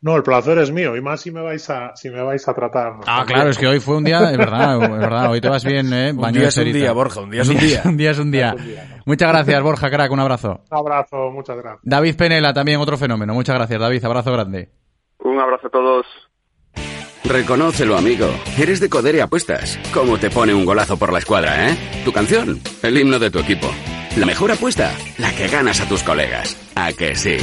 [0.00, 2.54] No el placer es mío y más si me vais a si me vais a
[2.54, 5.48] tratar Ah, claro, es que hoy fue un día, es verdad, es verdad, hoy te
[5.48, 6.10] vas bien, ¿eh?
[6.12, 7.82] Un Baño día de es un día, Borja, un día es un día.
[7.84, 8.54] un día es un día.
[9.06, 10.60] Muchas gracias, Borja, crack, un abrazo.
[10.70, 13.34] un abrazo muchas gracias David Penela, también otro fenómeno.
[13.34, 14.70] Muchas gracias, David, abrazo grande.
[15.20, 16.06] Un abrazo a todos.
[17.24, 18.26] Reconócelo, amigo.
[18.58, 19.78] Eres de Codere Apuestas.
[19.92, 21.76] ¿Cómo te pone un golazo por la escuadra, eh?
[22.04, 23.68] Tu canción, el himno de tu equipo.
[24.16, 26.56] La mejor apuesta, la que ganas a tus colegas.
[26.74, 27.36] ¿A que sí?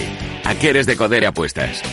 [0.43, 1.83] ¿A que eres de Codere Apuestas?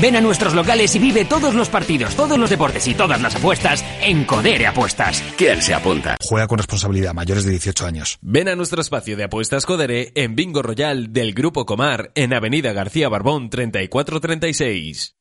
[0.00, 3.36] Ven a nuestros locales y vive todos los partidos, todos los deportes y todas las
[3.36, 5.22] apuestas en Codere Apuestas.
[5.36, 6.16] ¿Quién se apunta?
[6.20, 8.18] Juega con responsabilidad, mayores de 18 años.
[8.20, 12.72] Ven a nuestro espacio de apuestas Codere en Bingo Royal del Grupo Comar en Avenida
[12.72, 15.14] García Barbón 3436.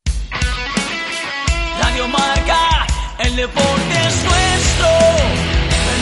[1.82, 2.88] Radio Marca,
[3.20, 4.88] el deporte es nuestro.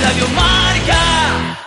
[0.04, 1.60] Radio Marca.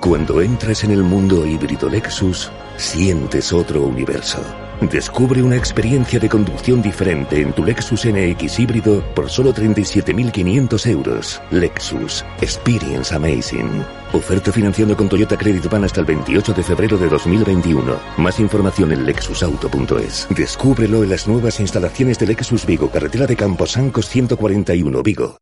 [0.00, 4.42] Cuando entras en el mundo híbrido Lexus, sientes otro universo.
[4.80, 11.42] Descubre una experiencia de conducción diferente en tu Lexus NX híbrido por solo 37.500 euros.
[11.50, 12.24] Lexus.
[12.40, 13.84] Experience Amazing.
[14.12, 17.98] Oferta financiando con Toyota Credit Ban hasta el 28 de febrero de 2021.
[18.18, 20.28] Más información en lexusauto.es.
[20.30, 25.38] Descúbrelo en las nuevas instalaciones de Lexus Vigo, carretera de Camposancos 141 Vigo.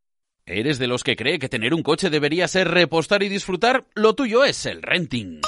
[0.47, 3.85] ¿Eres de los que cree que tener un coche debería ser repostar y disfrutar?
[3.95, 5.41] Lo tuyo es el renting.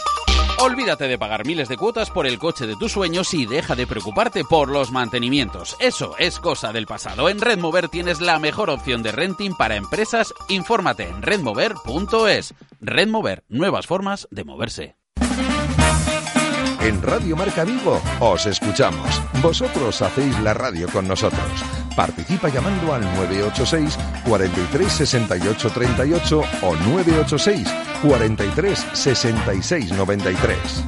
[0.61, 3.87] Olvídate de pagar miles de cuotas por el coche de tus sueños y deja de
[3.87, 5.77] preocuparte por los mantenimientos.
[5.79, 7.29] Eso es cosa del pasado.
[7.29, 10.35] En Redmover tienes la mejor opción de renting para empresas.
[10.49, 12.55] Infórmate en redmover.es.
[12.81, 14.97] Redmover, nuevas formas de moverse.
[16.81, 19.23] En Radio Marca Vigo os escuchamos.
[19.43, 21.88] Vosotros hacéis la radio con nosotros.
[21.99, 30.85] Participa llamando al 986 43 68 38 o 986 43 66 93.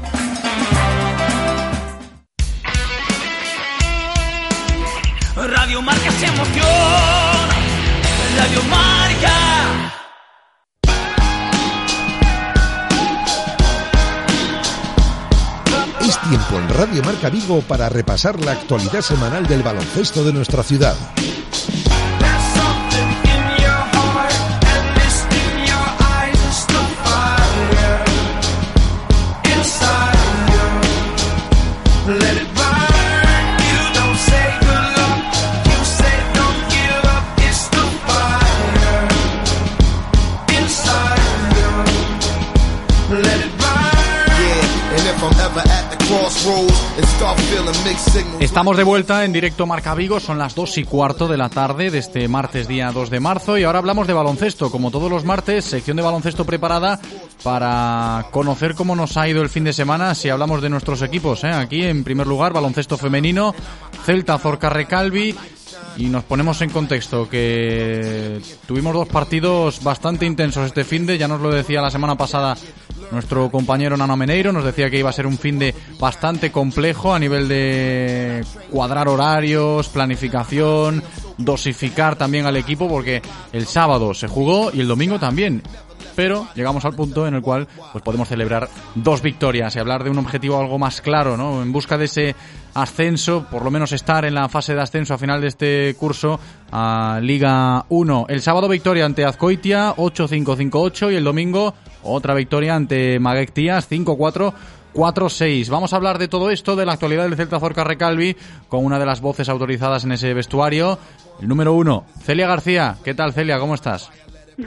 [5.35, 7.55] Radio Marca se emociona.
[8.37, 9.00] Radio Marca.
[16.31, 20.95] Tiempo en Radio Marca Vigo para repasar la actualidad semanal del baloncesto de nuestra ciudad.
[48.41, 51.91] Estamos de vuelta en directo Marca Vigo, son las dos y cuarto de la tarde
[51.91, 55.25] de este martes día 2 de marzo y ahora hablamos de baloncesto, como todos los
[55.25, 57.01] martes, sección de baloncesto preparada
[57.43, 61.45] para conocer cómo nos ha ido el fin de semana si hablamos de nuestros equipos.
[61.45, 61.49] ¿eh?
[61.49, 63.55] Aquí en primer lugar baloncesto femenino,
[64.05, 65.35] Celta Zorca Recalvi
[65.97, 71.29] y nos ponemos en contexto que tuvimos dos partidos bastante intensos este fin de, ya
[71.29, 72.57] nos lo decía la semana pasada
[73.11, 77.13] nuestro compañero Nano Meneiro, nos decía que iba a ser un fin de bastante complejo
[77.13, 81.03] a nivel de cuadrar horarios, planificación,
[81.37, 83.21] dosificar también al equipo porque
[83.53, 85.63] el sábado se jugó y el domingo también
[86.17, 90.11] pero llegamos al punto en el cual pues podemos celebrar dos victorias y hablar de
[90.11, 91.63] un objetivo algo más claro, ¿no?
[91.63, 92.35] En busca de ese
[92.75, 96.39] ascenso, por lo menos estar en la fase de ascenso a final de este curso
[96.73, 98.27] a Liga 1.
[98.29, 104.53] El sábado victoria ante Azcoitia 8-5-5-8 y el domingo otra victoria ante Maguec Tías 5-4.
[104.93, 105.69] 4-6.
[105.71, 108.37] Vamos a hablar de todo esto, de la actualidad del Celta Zorca Recalvi,
[108.69, 110.99] con una de las voces autorizadas en ese vestuario.
[111.41, 112.97] El número uno, Celia García.
[113.05, 113.61] ¿Qué tal, Celia?
[113.61, 114.11] ¿Cómo estás?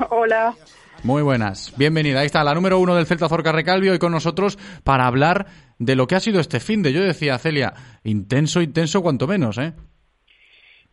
[0.09, 0.55] Hola.
[1.03, 2.21] Muy buenas, bienvenida.
[2.21, 5.47] Ahí está la número uno del Celta Zorca Recalvi hoy con nosotros para hablar
[5.77, 6.93] de lo que ha sido este fin de.
[6.93, 7.73] Yo decía, Celia,
[8.05, 9.73] intenso, intenso, cuanto menos, ¿eh?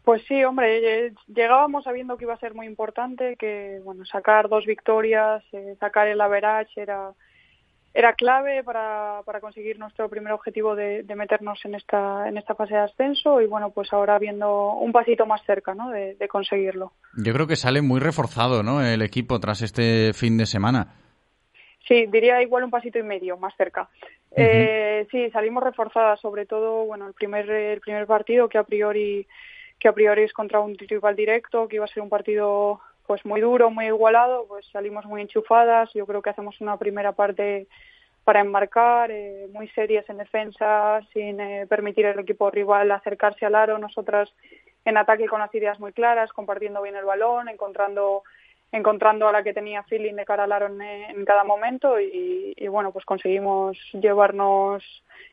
[0.02, 4.48] Pues sí, hombre, eh, llegábamos sabiendo que iba a ser muy importante, que bueno, sacar
[4.48, 7.12] dos victorias, eh, sacar el average era
[7.92, 12.54] era clave para, para conseguir nuestro primer objetivo de, de, meternos en esta en esta
[12.54, 15.90] fase de ascenso y bueno pues ahora viendo un pasito más cerca ¿no?
[15.90, 20.38] de, de conseguirlo yo creo que sale muy reforzado no el equipo tras este fin
[20.38, 20.94] de semana
[21.88, 24.36] sí diría igual un pasito y medio más cerca uh -huh.
[24.36, 29.26] eh, sí salimos reforzadas sobre todo bueno el primer el primer partido que a priori
[29.80, 32.80] que a priori es contra un rival directo que iba a ser un partido
[33.10, 35.92] pues muy duro, muy igualado, pues salimos muy enchufadas.
[35.94, 37.66] Yo creo que hacemos una primera parte
[38.22, 43.56] para enmarcar, eh, muy serias en defensa, sin eh, permitir al equipo rival acercarse al
[43.56, 43.78] aro.
[43.78, 44.32] Nosotras
[44.84, 48.22] en ataque con las ideas muy claras, compartiendo bien el balón, encontrando
[48.70, 52.54] encontrando a la que tenía feeling de cara al aro en, en cada momento y,
[52.56, 54.84] y, bueno, pues conseguimos llevarnos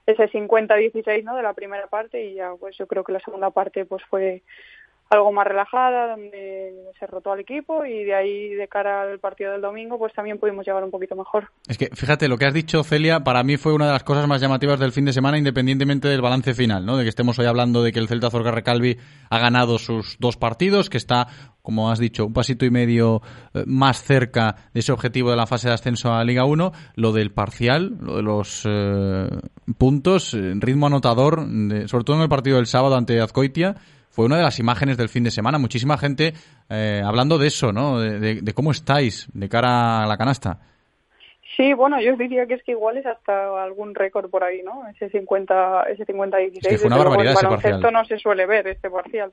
[0.07, 1.35] ese 50-16 ¿no?
[1.35, 4.41] de la primera parte y ya pues yo creo que la segunda parte pues fue
[5.09, 9.51] algo más relajada, donde se rotó al equipo y de ahí de cara al partido
[9.51, 11.49] del domingo pues también pudimos llegar un poquito mejor.
[11.67, 14.27] Es que fíjate, lo que has dicho Celia, para mí fue una de las cosas
[14.27, 16.97] más llamativas del fin de semana independientemente del balance final, ¿no?
[16.97, 18.97] De que estemos hoy hablando de que el Celta Zorca Recalvi
[19.29, 21.27] ha ganado sus dos partidos, que está
[21.67, 23.21] como has dicho, un pasito y medio
[23.65, 27.31] más cerca de ese objetivo de la fase de ascenso a Liga 1, lo del
[27.31, 29.27] parcial, lo de los eh,
[29.77, 31.45] puntos, ritmo anotador,
[31.87, 33.75] sobre todo en el partido del sábado ante Azcoitia,
[34.17, 35.59] fue una de las imágenes del fin de semana.
[35.59, 36.33] Muchísima gente
[36.71, 37.99] eh, hablando de eso, ¿no?
[37.99, 40.57] De, de, de, cómo estáis de cara a la canasta.
[41.55, 44.87] Sí, bueno, yo diría que es que igual es hasta algún récord por ahí, ¿no?
[44.87, 46.65] Ese 50, ese 50 16.
[46.65, 47.93] Es que fue una barbaridad ese parcial.
[47.93, 49.31] no se suele ver este parcial.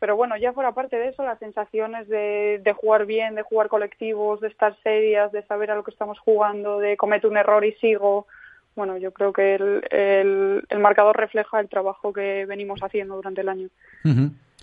[0.00, 3.68] Pero bueno, ya fuera parte de eso, las sensaciones de, de jugar bien, de jugar
[3.68, 7.64] colectivos, de estar serias, de saber a lo que estamos jugando, de cometer un error
[7.64, 8.26] y sigo,
[8.76, 13.40] bueno, yo creo que el, el, el, marcador refleja el trabajo que venimos haciendo durante
[13.40, 13.68] el año.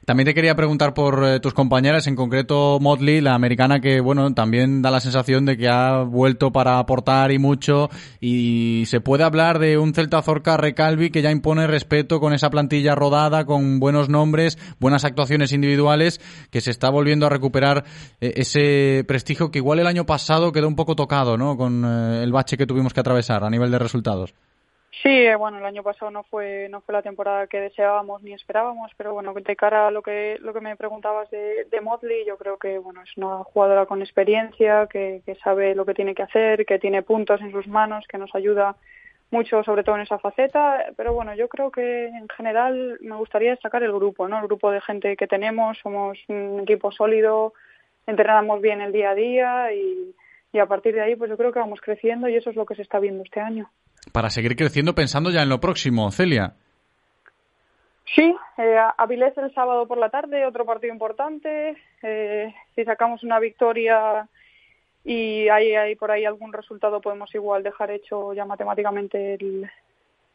[0.06, 4.34] También te quería preguntar por eh, tus compañeras, en concreto Motley, la americana que, bueno,
[4.34, 9.24] también da la sensación de que ha vuelto para aportar y mucho y se puede
[9.24, 13.80] hablar de un Celta Zorca Recalvi que ya impone respeto con esa plantilla rodada, con
[13.80, 16.20] buenos nombres, buenas actuaciones individuales,
[16.50, 17.86] que se está volviendo a recuperar
[18.22, 21.58] eh, ese prestigio que igual el año pasado quedó un poco tocado, ¿no?
[21.58, 24.34] Con eh, el bache que tuvimos que atravesar a nivel de resultados.
[25.02, 28.92] Sí, bueno, el año pasado no fue no fue la temporada que deseábamos ni esperábamos,
[28.98, 32.38] pero bueno, de cara a lo que lo que me preguntabas de, de Motley, yo
[32.38, 36.22] creo que bueno es una jugadora con experiencia, que, que sabe lo que tiene que
[36.22, 38.76] hacer, que tiene puntos en sus manos, que nos ayuda
[39.32, 43.52] mucho, sobre todo en esa faceta, pero bueno, yo creo que en general me gustaría
[43.52, 44.38] destacar el grupo, ¿no?
[44.40, 47.54] El grupo de gente que tenemos, somos un equipo sólido,
[48.06, 50.14] entrenamos bien el día a día y,
[50.54, 52.66] y a partir de ahí pues yo creo que vamos creciendo y eso es lo
[52.66, 53.72] que se está viendo este año
[54.12, 56.54] para seguir creciendo pensando ya en lo próximo, Celia.
[58.16, 61.78] Sí, eh, Avilés el sábado por la tarde, otro partido importante.
[62.04, 64.28] Eh, si sacamos una victoria
[65.06, 69.70] y hay, hay por ahí algún resultado, podemos igual dejar hecho ya matemáticamente el,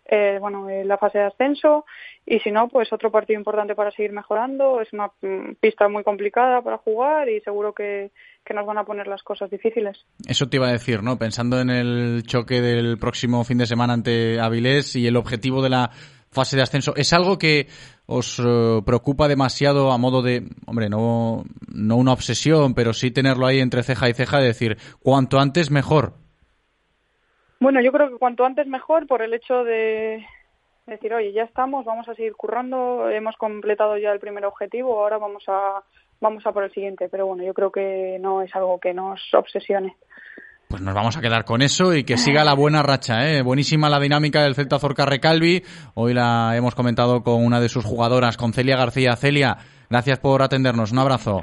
[0.08, 1.84] eh, bueno, eh, la fase de ascenso
[2.24, 4.80] y si no, pues otro partido importante para seguir mejorando.
[4.80, 8.10] Es una mm, pista muy complicada para jugar y seguro que,
[8.54, 10.06] nos van a poner las cosas difíciles.
[10.26, 11.18] Eso te iba a decir, ¿no?
[11.18, 15.70] Pensando en el choque del próximo fin de semana ante Avilés y el objetivo de
[15.70, 15.90] la
[16.30, 17.66] fase de ascenso, ¿es algo que
[18.06, 23.46] os uh, preocupa demasiado a modo de, hombre, no, no una obsesión, pero sí tenerlo
[23.46, 26.25] ahí entre ceja y ceja de decir, cuanto antes mejor?
[27.60, 30.24] Bueno, yo creo que cuanto antes mejor por el hecho de
[30.86, 35.18] decir, oye, ya estamos, vamos a seguir currando, hemos completado ya el primer objetivo, ahora
[35.18, 35.82] vamos a
[36.20, 39.20] vamos a por el siguiente, pero bueno, yo creo que no es algo que nos
[39.34, 39.96] obsesione.
[40.68, 43.42] Pues nos vamos a quedar con eso y que siga la buena racha, ¿eh?
[43.42, 45.62] Buenísima la dinámica del Celta Zorca Recalvi.
[45.94, 49.14] Hoy la hemos comentado con una de sus jugadoras, con Celia García.
[49.14, 49.56] Celia,
[49.88, 50.90] gracias por atendernos.
[50.90, 51.42] Un abrazo.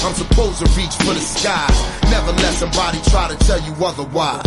[0.03, 1.77] I'm supposed to reach for the skies.
[2.09, 4.41] Never let somebody try to tell you otherwise.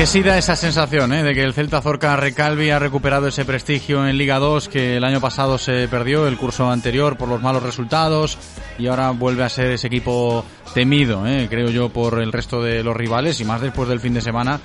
[0.00, 1.22] Que sí da esa sensación ¿eh?
[1.22, 5.04] de que el Celta Zorca Recalvi ha recuperado ese prestigio en Liga 2 que el
[5.04, 8.38] año pasado se perdió, el curso anterior, por los malos resultados
[8.78, 11.48] y ahora vuelve a ser ese equipo temido, ¿eh?
[11.50, 14.58] creo yo, por el resto de los rivales y más después del fin de semana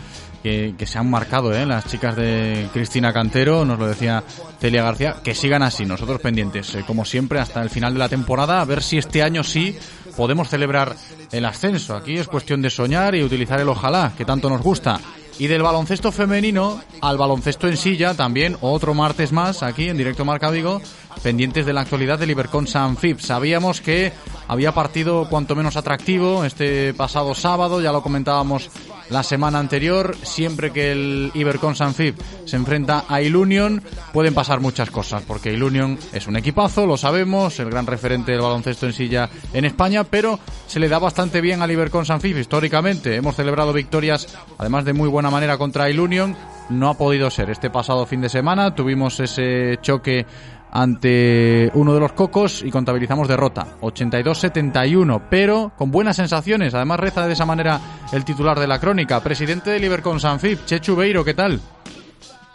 [0.45, 1.65] que, se han marcado ¿eh?
[1.65, 4.23] las chicas de Cristina Cantero, nos lo decía
[4.59, 8.09] Celia García, que sigan así, nosotros pendientes, eh, como siempre, hasta el final de la
[8.09, 9.75] temporada, a ver si este año sí
[10.15, 10.95] podemos celebrar
[11.31, 11.95] el ascenso.
[11.95, 14.99] Aquí es cuestión de soñar y utilizar el ojalá, que tanto nos gusta.
[15.37, 20.23] Y del baloncesto femenino al baloncesto en silla, también otro martes más aquí en directo
[20.23, 20.81] Marca Vigo,
[21.21, 23.19] pendientes de la actualidad del Ibercon San Fib.
[23.19, 24.13] Sabíamos que
[24.47, 28.69] había partido cuanto menos atractivo este pasado sábado, ya lo comentábamos
[29.09, 30.15] la semana anterior.
[30.23, 33.83] Siempre que el Ibercon San Fib se enfrenta a Ilunion,
[34.13, 38.41] pueden pasar muchas cosas, porque Ilunion es un equipazo, lo sabemos, el gran referente del
[38.41, 42.37] baloncesto en silla en España, pero se le da bastante bien al Ibercon San Fib
[42.37, 43.15] históricamente.
[43.15, 46.35] Hemos celebrado victorias, además de muy buena manera contra Ilunion.
[46.69, 48.75] No ha podido ser este pasado fin de semana.
[48.75, 50.23] Tuvimos ese choque
[50.71, 56.75] ante uno de los cocos y contabilizamos derrota 82-71, pero con buenas sensaciones.
[56.75, 57.79] Además reza de esa manera
[58.13, 61.59] el titular de la crónica, presidente del Ibercon Sanfib, Chechu Beiro, ¿qué tal?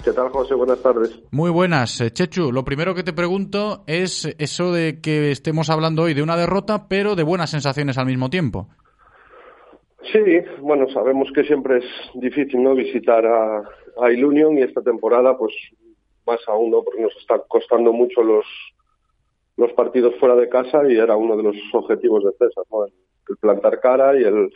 [0.04, 0.54] ¿Qué tal, José?
[0.54, 1.10] Buenas tardes.
[1.32, 2.00] Muy buenas.
[2.00, 6.22] Eh, Chechu, lo primero que te pregunto es eso de que estemos hablando hoy de
[6.22, 8.68] una derrota, pero de buenas sensaciones al mismo tiempo.
[10.02, 10.20] Sí,
[10.60, 13.62] bueno, sabemos que siempre es difícil no visitar a,
[14.00, 15.52] a Ilunion y esta temporada pues
[16.26, 16.82] más aún, ¿no?
[16.82, 18.46] Porque nos está costando mucho los
[19.56, 22.86] los partidos fuera de casa y era uno de los objetivos de César, ¿no?
[22.86, 22.92] El,
[23.28, 24.50] el plantar cara y el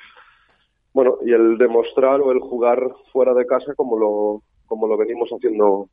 [0.94, 2.80] bueno y el demostrar o el jugar
[3.12, 5.88] fuera de casa como lo como lo venimos haciendo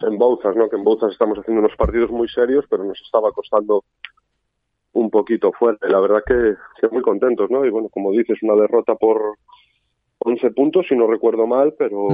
[0.00, 0.68] en Bouzas, ¿no?
[0.68, 3.84] Que en Bouzas estamos haciendo unos partidos muy serios, pero nos estaba costando
[4.98, 5.88] un poquito fuerte.
[5.88, 7.64] La verdad que, que muy contentos, ¿no?
[7.64, 9.36] Y bueno, como dices, una derrota por
[10.18, 12.08] 11 puntos, si no recuerdo mal, pero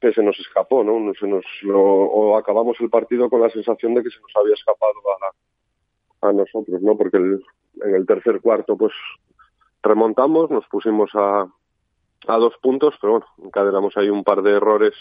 [0.00, 0.98] que se nos escapó, ¿no?
[0.98, 4.32] No Se nos, lo- o acabamos el partido con la sensación de que se nos
[4.34, 4.92] había escapado
[6.22, 6.96] a, a nosotros, ¿no?
[6.96, 7.42] Porque el-
[7.84, 8.92] en el tercer cuarto, pues
[9.82, 11.46] remontamos, nos pusimos a,
[12.26, 14.94] a dos puntos, pero bueno, encadenamos ahí un par de errores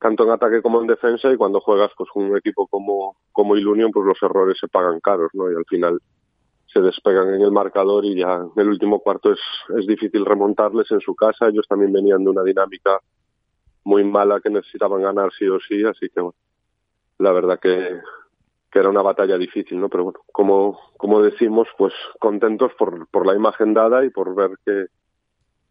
[0.00, 3.54] tanto en ataque como en defensa y cuando juegas pues con un equipo como como
[3.54, 6.00] Ilunion pues los errores se pagan caros no y al final
[6.66, 9.40] se despegan en el marcador y ya en el último cuarto es
[9.78, 11.48] es difícil remontarles en su casa.
[11.48, 13.00] Ellos también venían de una dinámica
[13.84, 16.36] muy mala que necesitaban ganar sí o sí así que bueno
[17.18, 18.00] la verdad que
[18.70, 23.26] que era una batalla difícil no pero bueno como como decimos pues contentos por por
[23.26, 24.86] la imagen dada y por ver que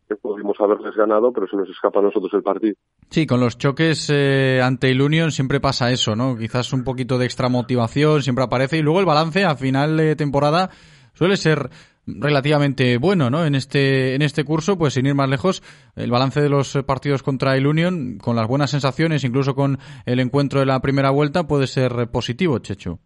[0.10, 2.76] que pudimos haberles ganado pero se nos escapa a nosotros el partido
[3.10, 6.38] Sí, con los choques eh, ante el Union siempre pasa eso, ¿no?
[6.38, 10.16] Quizás un poquito de extra motivación siempre aparece y luego el balance a final de
[10.16, 10.70] temporada
[11.14, 11.70] suele ser
[12.06, 13.46] relativamente bueno, ¿no?
[13.46, 15.62] En este en este curso, pues sin ir más lejos,
[15.96, 20.20] el balance de los partidos contra el Union con las buenas sensaciones, incluso con el
[20.20, 23.00] encuentro de la primera vuelta puede ser positivo, Chechu.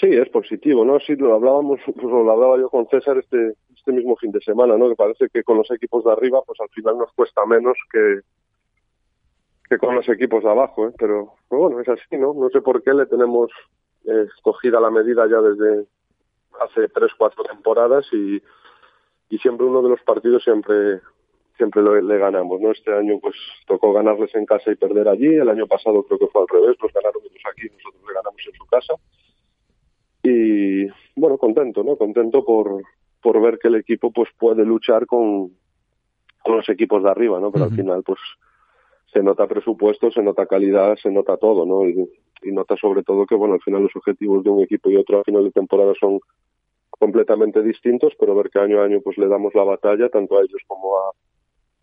[0.00, 0.98] Sí, es positivo, ¿no?
[1.00, 3.54] Sí, lo hablábamos, pues lo hablaba yo con César este,
[3.84, 4.88] este mismo fin de semana, ¿no?
[4.88, 8.20] Que parece que con los equipos de arriba, pues al final nos cuesta menos que,
[9.68, 10.92] que con los equipos de abajo, ¿eh?
[10.98, 12.32] Pero, pero bueno, es así, ¿no?
[12.32, 13.50] No sé por qué le tenemos
[14.06, 15.86] eh, escogida la medida ya desde
[16.60, 18.42] hace tres, cuatro temporadas y,
[19.28, 21.00] y siempre uno de los partidos siempre
[21.58, 22.72] siempre lo- le ganamos, ¿no?
[22.72, 23.34] Este año pues
[23.66, 26.76] tocó ganarles en casa y perder allí, el año pasado creo que fue al revés,
[26.82, 28.94] nos ganaron ellos aquí, nosotros le ganamos en su casa
[30.22, 30.86] y
[31.20, 32.82] bueno contento no contento por
[33.24, 35.50] por ver que el equipo pues puede luchar con
[36.44, 38.20] con los equipos de arriba no pero al final pues
[39.12, 41.94] se nota presupuesto se nota calidad se nota todo no y,
[42.42, 45.20] y nota sobre todo que bueno al final los objetivos de un equipo y otro
[45.20, 46.20] a final de temporada son
[46.90, 50.42] completamente distintos, pero ver que año a año pues le damos la batalla tanto a
[50.42, 51.10] ellos como a,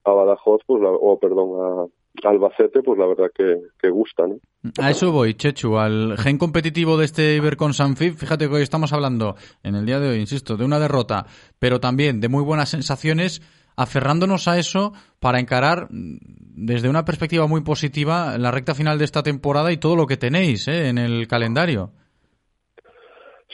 [0.09, 1.85] a Badajoz, pues la- o perdón, a
[2.23, 4.35] Albacete, pues la verdad que, que gusta, ¿no?
[4.79, 8.15] A eso voy, Chechu, al gen competitivo de este Ibercon Sanfib.
[8.15, 11.25] Fíjate que hoy estamos hablando, en el día de hoy, insisto, de una derrota,
[11.59, 13.41] pero también de muy buenas sensaciones,
[13.75, 16.17] aferrándonos a eso para encarar mm,
[16.65, 20.17] desde una perspectiva muy positiva la recta final de esta temporada y todo lo que
[20.17, 20.89] tenéis ¿eh?
[20.89, 21.91] en el calendario.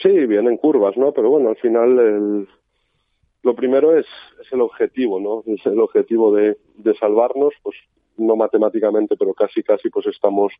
[0.02, 1.12] Sí, vienen curvas, ¿no?
[1.12, 2.48] Pero bueno, al final el,
[3.42, 4.06] lo primero es,
[4.40, 5.42] es el objetivo, ¿no?
[5.52, 7.76] Es el objetivo de, de salvarnos, pues
[8.18, 10.52] no matemáticamente, pero casi, casi, pues estamos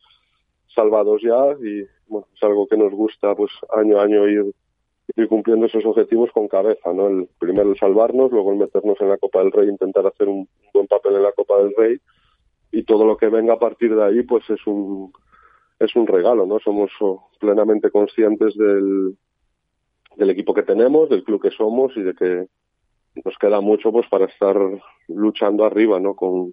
[0.74, 4.44] salvados ya y bueno, es algo que nos gusta, pues año a año ir,
[5.16, 7.08] ir cumpliendo esos objetivos con cabeza, ¿no?
[7.08, 10.48] El primero el salvarnos, luego el meternos en la Copa del Rey, intentar hacer un
[10.72, 11.98] buen papel en la Copa del Rey
[12.70, 15.12] y todo lo que venga a partir de ahí, pues es un
[15.78, 16.58] es un regalo, ¿no?
[16.58, 19.16] Somos oh, plenamente conscientes del,
[20.16, 22.46] del equipo que tenemos, del club que somos y de que
[23.24, 24.56] nos queda mucho pues para estar
[25.08, 26.14] luchando arriba, ¿no?
[26.14, 26.52] Con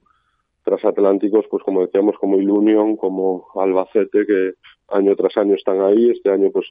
[0.66, 4.54] transatlánticos, pues como decíamos, como Ilunion, como Albacete, que
[4.90, 6.10] año tras año están ahí.
[6.10, 6.66] Este año pues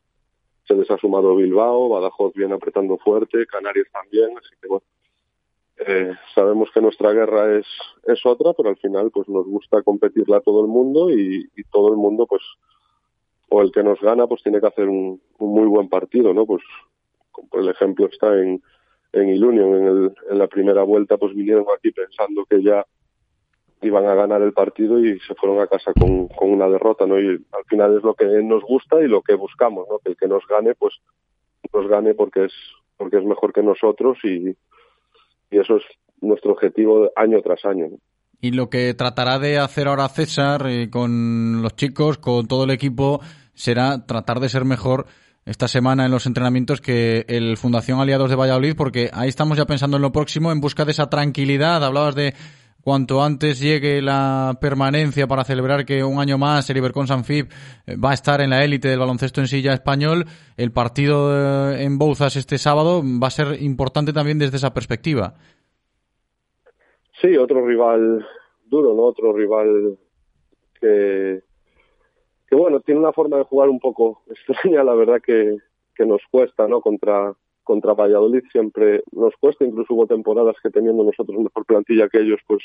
[0.67, 4.85] se les ha sumado Bilbao, Badajoz viene apretando fuerte, Canarias también, así que bueno,
[5.87, 7.67] eh, sabemos que nuestra guerra es,
[8.05, 11.65] es otra, pero al final pues nos gusta competirla a todo el mundo y, y
[11.65, 12.43] todo el mundo pues
[13.51, 16.47] o el que nos gana pues tiene que hacer un, un muy buen partido, ¿no?
[16.47, 16.63] Pues
[17.53, 18.63] el ejemplo está en,
[19.13, 22.85] en Ilunion, en, el, en la primera vuelta pues vinieron aquí pensando que ya
[23.85, 27.21] iban a ganar el partido y se fueron a casa con, con una derrota, ¿no?
[27.21, 29.99] Y al final es lo que nos gusta y lo que buscamos, ¿no?
[29.99, 30.95] Que el que nos gane pues
[31.73, 32.53] nos gane porque es
[32.97, 34.57] porque es mejor que nosotros y,
[35.51, 35.83] y eso es
[36.21, 37.89] nuestro objetivo año tras año.
[38.41, 42.71] Y lo que tratará de hacer ahora César eh, con los chicos, con todo el
[42.71, 43.21] equipo,
[43.55, 45.07] será tratar de ser mejor
[45.47, 49.67] esta semana en los entrenamientos que el Fundación Aliados de Valladolid, porque ahí estamos ya
[49.67, 51.85] pensando en lo próximo, en busca de esa tranquilidad.
[51.85, 52.35] Hablabas de
[52.85, 57.47] cuanto antes llegue la permanencia para celebrar que un año más el Ibercon Sanfib
[57.87, 60.27] eh, va a estar en la élite del baloncesto en silla español.
[60.57, 65.35] El partido eh, en Bouzas este sábado va a ser importante también desde esa perspectiva.
[67.21, 68.27] Sí, otro rival
[68.67, 69.05] duro, ¿no?
[69.05, 69.99] Otro rival
[70.79, 71.43] que,
[72.47, 75.57] que bueno, tiene una forma de jugar un poco extraña, la verdad que,
[75.95, 76.83] que nos cuesta, ¿no?
[76.83, 77.35] Contra,
[77.65, 82.41] contra Valladolid siempre nos cuesta, incluso hubo temporadas que teniendo nosotros mejor plantilla que ellos,
[82.47, 82.63] pues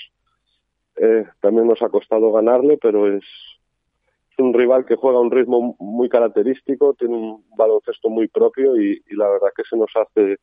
[0.97, 5.75] eh, también nos ha costado ganarle, pero es, es un rival que juega un ritmo
[5.79, 10.37] muy característico, tiene un baloncesto muy propio y, y la verdad que se nos hace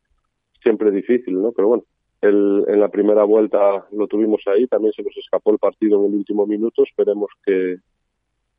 [0.62, 1.52] siempre difícil, ¿no?
[1.52, 1.84] Pero bueno,
[2.22, 6.12] el, en la primera vuelta lo tuvimos ahí, también se nos escapó el partido en
[6.12, 7.76] el último minuto, esperemos que,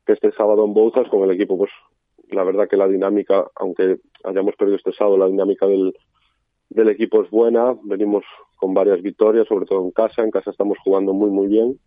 [0.06, 1.70] que este sábado en Bouzas con el equipo, pues
[2.30, 5.94] la verdad que la dinámica, aunque hayamos perdido este sábado, la dinámica del,
[6.70, 8.24] del equipo es buena, venimos
[8.56, 11.78] con varias victorias, sobre todo en casa, en casa estamos jugando muy muy bien,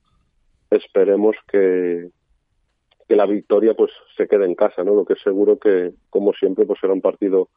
[0.70, 2.10] esperemos que,
[3.08, 4.96] que la victoria pues se quede en casa, ¿no?
[4.96, 7.50] Lo que es seguro que, como siempre, pues será un partido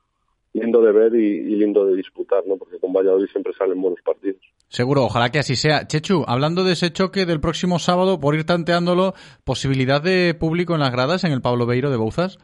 [0.54, 2.56] lindo de ver y, lindo de disputar, ¿no?
[2.56, 4.40] Porque con Valladolid siempre salen buenos partidos.
[4.68, 5.86] Seguro, ojalá que así sea.
[5.86, 10.80] Chechu, hablando de ese choque del próximo sábado, por ir tanteándolo, ¿posibilidad de público en
[10.80, 12.38] las gradas en el Pablo Beiro de Bouzas?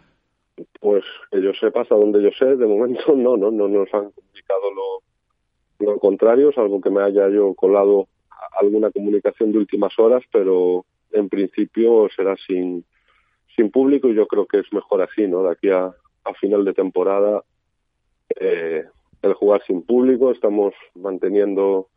[0.81, 4.11] Pues que yo sepa, hasta donde yo sé, de momento no, no, no nos han
[4.11, 8.09] comunicado lo, lo contrario, salvo que me haya yo colado
[8.61, 12.85] alguna comunicación de últimas horas, pero en principio será sin,
[13.57, 15.43] sin público y yo creo que es mejor así, ¿no?
[15.43, 15.87] De aquí a,
[16.25, 17.43] a final de temporada,
[18.39, 18.85] eh,
[19.23, 21.89] el jugar sin público, estamos manteniendo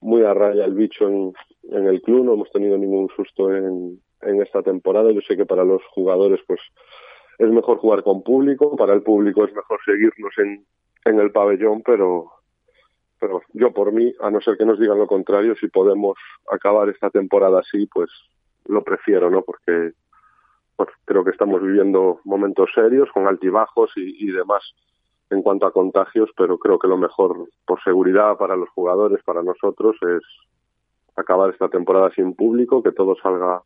[0.00, 1.32] muy a raya el bicho en,
[1.70, 5.12] en el club, no hemos tenido ningún susto en, en esta temporada.
[5.12, 6.60] Yo sé que para los jugadores, pues
[7.42, 10.64] es mejor jugar con público, para el público es mejor seguirnos en,
[11.04, 12.30] en el pabellón, pero,
[13.18, 16.16] pero yo por mí, a no ser que nos digan lo contrario, si podemos
[16.50, 18.10] acabar esta temporada así, pues
[18.66, 19.42] lo prefiero, ¿no?
[19.42, 19.92] Porque
[20.76, 24.62] bueno, creo que estamos viviendo momentos serios con altibajos y, y demás
[25.30, 29.42] en cuanto a contagios, pero creo que lo mejor por seguridad para los jugadores, para
[29.42, 30.22] nosotros, es
[31.16, 33.62] acabar esta temporada sin público, que todo salga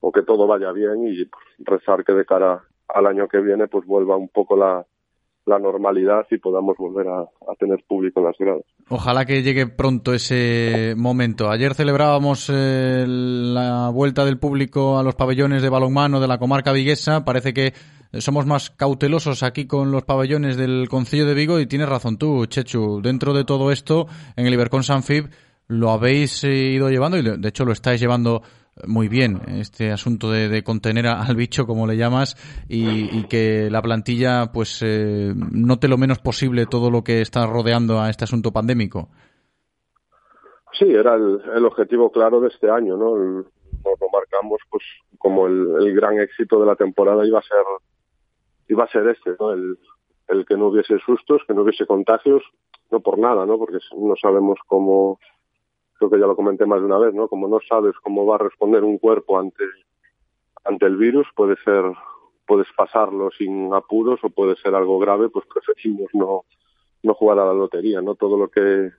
[0.00, 3.68] o que todo vaya bien y pues, rezar que de cara al año que viene
[3.68, 4.84] pues vuelva un poco la,
[5.46, 7.26] la normalidad y podamos volver a,
[7.58, 8.62] tener público en las gradas.
[8.88, 11.50] Ojalá que llegue pronto ese momento.
[11.50, 16.72] Ayer celebrábamos eh, la vuelta del público a los pabellones de balonmano de la comarca
[16.72, 17.24] viguesa.
[17.24, 17.74] Parece que
[18.14, 22.46] somos más cautelosos aquí con los pabellones del Concilio de Vigo y tienes razón tú,
[22.46, 23.00] Chechu.
[23.02, 24.06] Dentro de todo esto,
[24.36, 25.28] en el Ibercon Sanfib
[25.66, 28.42] lo habéis ido llevando y de hecho lo estáis llevando
[28.86, 32.36] muy bien este asunto de, contener al bicho, como le llamas,
[32.68, 37.46] y, y que la plantilla pues eh, note lo menos posible todo lo que está
[37.46, 39.08] rodeando a este asunto pandémico.
[40.78, 43.16] Sí, era el, el objetivo claro de este año, ¿no?
[43.16, 43.44] El-
[43.84, 44.82] nos lo marcamos pues
[45.16, 47.58] como el, el gran éxito de la temporada iba a ser
[48.68, 49.52] iba a ser este, ¿no?
[49.52, 49.78] El,
[50.28, 52.42] el que no hubiese sustos, que no hubiese contagios,
[52.90, 53.58] no por nada, ¿no?
[53.58, 55.18] Porque no sabemos cómo,
[56.00, 57.28] creo que ya lo comenté más de una vez, ¿no?
[57.28, 59.64] Como no sabes cómo va a responder un cuerpo ante
[60.64, 61.84] ante el virus, puede ser
[62.46, 66.44] puedes pasarlo sin apuros o puede ser algo grave, pues preferimos no
[67.02, 68.14] no jugar a la lotería, ¿no?
[68.14, 68.90] Todo lo que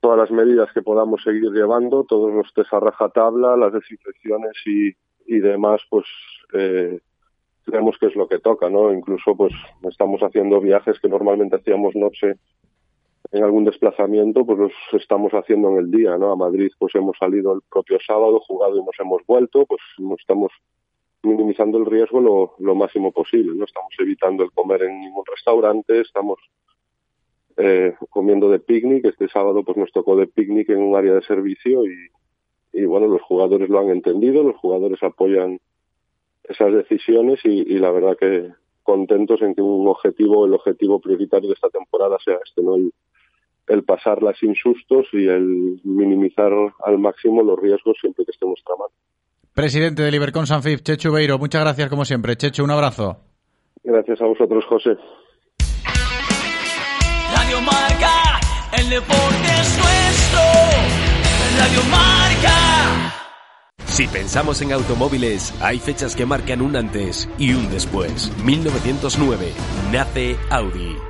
[0.00, 4.92] todas las medidas que podamos seguir llevando, todos los test a rajatabla, las desinfecciones y,
[5.26, 6.04] y demás, pues
[6.52, 7.00] eh,
[7.64, 8.92] creemos que es lo que toca, ¿no?
[8.92, 9.52] Incluso pues
[9.88, 12.34] estamos haciendo viajes que normalmente hacíamos noche
[13.32, 16.32] en algún desplazamiento, pues los estamos haciendo en el día, ¿no?
[16.32, 19.80] A Madrid pues hemos salido el propio sábado, jugado y nos hemos vuelto, pues
[20.18, 20.50] estamos
[21.22, 23.64] minimizando el riesgo lo, lo máximo posible, ¿no?
[23.64, 26.38] Estamos evitando el comer en ningún restaurante, estamos
[27.56, 29.04] eh, comiendo de picnic.
[29.04, 32.08] Este sábado pues nos tocó de picnic en un área de servicio y,
[32.72, 35.60] y bueno, los jugadores lo han entendido, los jugadores apoyan
[36.42, 38.50] esas decisiones y, y la verdad que
[38.82, 42.74] contentos en que un objetivo, el objetivo prioritario de esta temporada sea este, ¿no?
[42.74, 42.92] El,
[43.70, 46.52] el pasarla sin sustos y el minimizar
[46.84, 48.92] al máximo los riesgos siempre que nuestra mano.
[49.54, 52.36] Presidente del Ibercon Sanfif, Chechu Beiro, muchas gracias como siempre.
[52.36, 53.18] Chechu, un abrazo.
[53.82, 54.90] Gracias a vosotros, José.
[57.34, 58.40] Radio Marca,
[58.78, 60.40] el deporte es nuestro.
[61.58, 63.16] Radio Marca.
[63.86, 68.32] Si pensamos en automóviles, hay fechas que marcan un antes y un después.
[68.44, 69.52] 1909
[69.92, 71.09] nace Audi.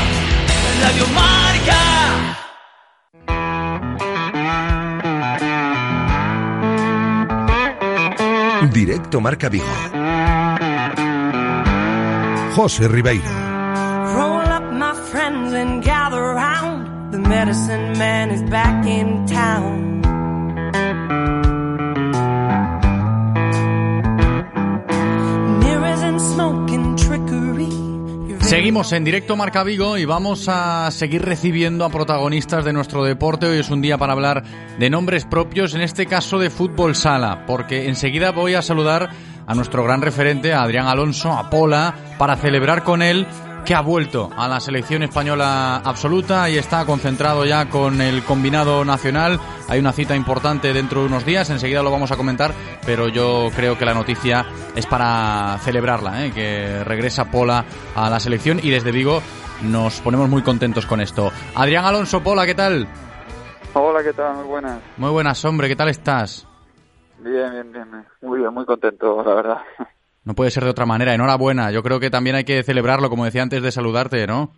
[0.81, 1.79] Radio Marca.
[8.71, 9.65] Directo Marca Vigo.
[12.55, 13.23] José Ribeiro.
[14.15, 17.11] Roll up my friends and gather round.
[17.11, 19.90] The medicine man is back in town.
[28.51, 33.45] Seguimos en directo Marca Vigo y vamos a seguir recibiendo a protagonistas de nuestro deporte.
[33.45, 34.43] Hoy es un día para hablar
[34.77, 39.09] de nombres propios, en este caso de fútbol sala, porque enseguida voy a saludar
[39.47, 43.25] a nuestro gran referente, a Adrián Alonso, a Pola, para celebrar con él
[43.65, 48.83] que ha vuelto a la selección española absoluta y está concentrado ya con el combinado
[48.85, 49.39] nacional.
[49.69, 52.51] Hay una cita importante dentro de unos días, enseguida lo vamos a comentar,
[52.85, 56.31] pero yo creo que la noticia es para celebrarla, ¿eh?
[56.31, 57.65] que regresa Pola
[57.95, 59.21] a la selección y desde Vigo
[59.63, 61.31] nos ponemos muy contentos con esto.
[61.55, 62.87] Adrián Alonso, Pola, ¿qué tal?
[63.73, 64.35] Hola, ¿qué tal?
[64.35, 64.79] Muy buenas.
[64.97, 66.47] Muy buenas, hombre, ¿qué tal estás?
[67.19, 67.91] Bien, bien, bien.
[67.91, 68.05] bien.
[68.21, 69.57] Muy bien, muy contento, la verdad.
[70.23, 71.71] No puede ser de otra manera, enhorabuena.
[71.71, 74.51] Yo creo que también hay que celebrarlo, como decía antes de saludarte, ¿no?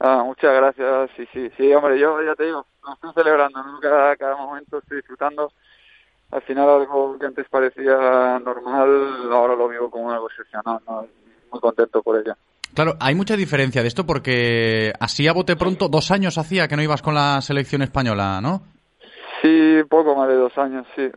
[0.00, 1.10] Ah, muchas gracias.
[1.16, 3.78] Sí, sí, sí, hombre, yo ya te digo, lo estoy celebrando, ¿no?
[3.80, 5.52] cada, cada momento estoy disfrutando.
[6.30, 11.06] Al final algo que antes parecía normal, ahora lo vivo como algo excepcional, ¿no?
[11.52, 12.34] Muy contento por ello.
[12.74, 16.76] Claro, hay mucha diferencia de esto porque así a bote pronto, dos años hacía que
[16.76, 18.62] no ibas con la selección española, ¿no?
[19.40, 21.08] Sí, poco más de dos años, sí.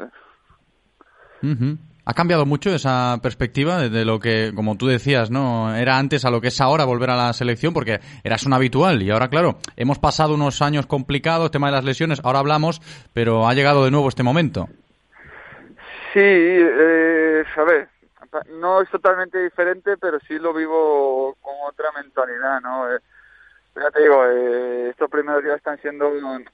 [1.42, 1.78] Ujú.
[2.10, 6.32] ¿Ha cambiado mucho esa perspectiva de lo que, como tú decías, no era antes a
[6.32, 7.72] lo que es ahora volver a la selección?
[7.72, 11.86] Porque eras un habitual y ahora, claro, hemos pasado unos años complicados, tema de las
[11.86, 12.82] lesiones, ahora hablamos,
[13.14, 14.70] pero ha llegado de nuevo este momento.
[16.12, 17.90] Sí, eh, a ver,
[18.60, 22.92] no es totalmente diferente, pero sí lo vivo con otra mentalidad, ¿no?
[22.92, 22.98] Eh,
[23.76, 26.12] ya te digo, eh, estos primeros días están siendo,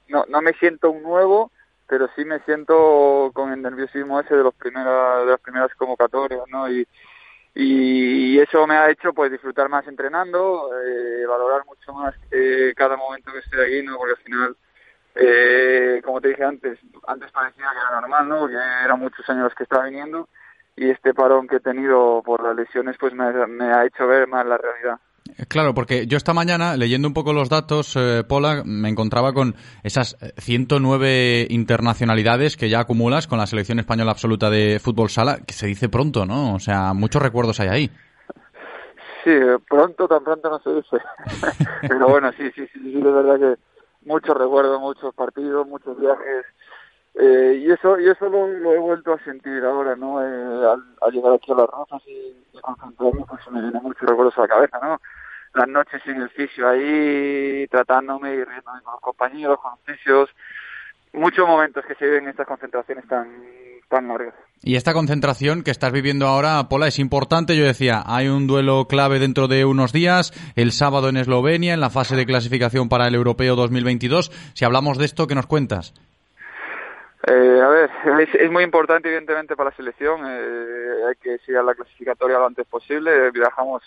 [0.08, 1.50] no, no me siento un nuevo,
[1.88, 6.42] pero sí me siento con el nerviosismo ese de los primeras, de las primeras convocatorias,
[6.48, 6.70] ¿no?
[6.70, 6.86] Y,
[7.54, 12.96] y eso me ha hecho pues disfrutar más entrenando, eh, valorar mucho más eh, cada
[12.96, 13.96] momento que estoy aquí, ¿no?
[13.96, 14.56] Porque al final,
[15.14, 18.38] eh, como te dije antes, antes parecía que era normal, ¿no?
[18.40, 20.28] Porque eran muchos años que estaba viniendo
[20.76, 24.28] y este parón que he tenido por las lesiones pues me, me ha hecho ver
[24.28, 25.00] más la realidad.
[25.48, 29.54] Claro, porque yo esta mañana, leyendo un poco los datos, eh, Pola, me encontraba con
[29.82, 35.52] esas 109 internacionalidades que ya acumulas con la selección española absoluta de fútbol sala, que
[35.52, 36.54] se dice pronto, ¿no?
[36.54, 37.90] O sea, muchos recuerdos hay ahí.
[39.24, 39.32] Sí,
[39.68, 40.98] pronto, tan pronto no se dice.
[41.82, 43.60] Pero bueno, sí, sí, sí, sí, de verdad que
[44.04, 46.46] muchos recuerdos, muchos partidos, muchos viajes.
[47.18, 50.22] Eh, y eso y eso lo, he vuelto a sentir ahora, ¿no?
[50.22, 54.42] Eh, al, llegar aquí a las Rozas y, concentrarme, pues me vienen muchos recuerdos a
[54.42, 55.00] la cabeza, ¿no?
[55.56, 60.30] las noches en el fisio ahí, tratándome y riéndome con los compañeros, con los fisios.
[61.12, 63.26] Muchos momentos que se viven en estas concentraciones tan,
[63.88, 64.34] tan largas.
[64.62, 67.56] Y esta concentración que estás viviendo ahora, Pola, es importante.
[67.56, 71.80] Yo decía, hay un duelo clave dentro de unos días, el sábado en Eslovenia, en
[71.80, 74.30] la fase de clasificación para el Europeo 2022.
[74.54, 75.94] Si hablamos de esto, ¿qué nos cuentas?
[77.26, 77.90] Eh, a ver,
[78.38, 80.20] es, muy importante evidentemente para la selección.
[80.24, 83.30] Eh, hay que seguir a la clasificatoria lo antes posible.
[83.32, 83.82] Viajamos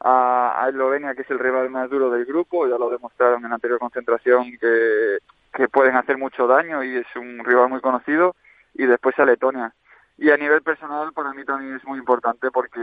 [0.00, 3.78] a, Eslovenia, que es el rival más duro del grupo, ya lo demostraron en anterior
[3.78, 5.18] concentración que,
[5.52, 8.34] que pueden hacer mucho daño y es un rival muy conocido,
[8.74, 9.74] y después a Letonia.
[10.16, 12.80] Y a nivel personal para mí también es muy importante porque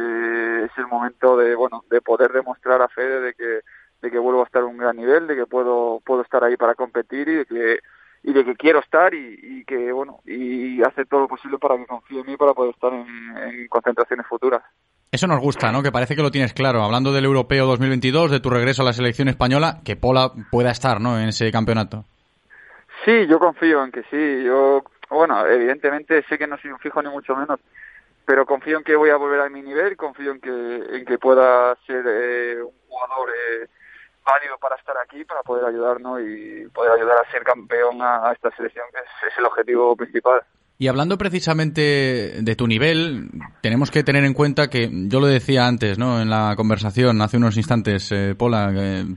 [0.65, 3.61] es el momento de, bueno, de poder demostrar a Fede de que,
[4.01, 6.55] de que vuelvo a estar a un gran nivel, de que puedo, puedo estar ahí
[6.55, 7.79] para competir y de que
[8.23, 11.77] y de que quiero estar y, y, que bueno y hacer todo lo posible para
[11.77, 13.07] que confíe en mí para poder estar en,
[13.37, 14.63] en concentraciones futuras.
[15.11, 15.81] Eso nos gusta, ¿no?
[15.81, 16.83] Que parece que lo tienes claro.
[16.83, 20.99] Hablando del Europeo 2022, de tu regreso a la selección española, que Pola pueda estar,
[20.99, 21.17] ¿no?
[21.17, 22.03] En ese campeonato.
[23.05, 24.43] Sí, yo confío en que sí.
[24.43, 27.59] Yo, bueno, evidentemente sé que no soy un fijo ni mucho menos,
[28.25, 30.49] pero confío en que voy a volver a mi nivel, confío en que,
[30.97, 33.67] en que pueda ser eh, un jugador eh,
[34.59, 38.85] para estar aquí, para poder ayudarnos y poder ayudar a ser campeón a, esta selección,
[38.91, 40.41] que es el objetivo principal.
[40.79, 43.31] Y hablando precisamente de tu nivel,
[43.61, 46.21] tenemos que tener en cuenta que yo lo decía antes, ¿no?
[46.21, 48.71] En la conversación hace unos instantes, eh, Pola,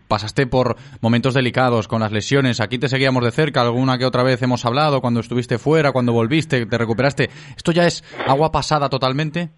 [0.09, 2.63] pasaste por momentos delicados con las lesiones.
[2.63, 6.15] Aquí te seguíamos de cerca, alguna que otra vez hemos hablado cuando estuviste fuera, cuando
[6.15, 7.29] volviste, te recuperaste.
[7.55, 9.51] ¿Esto ya es agua pasada totalmente?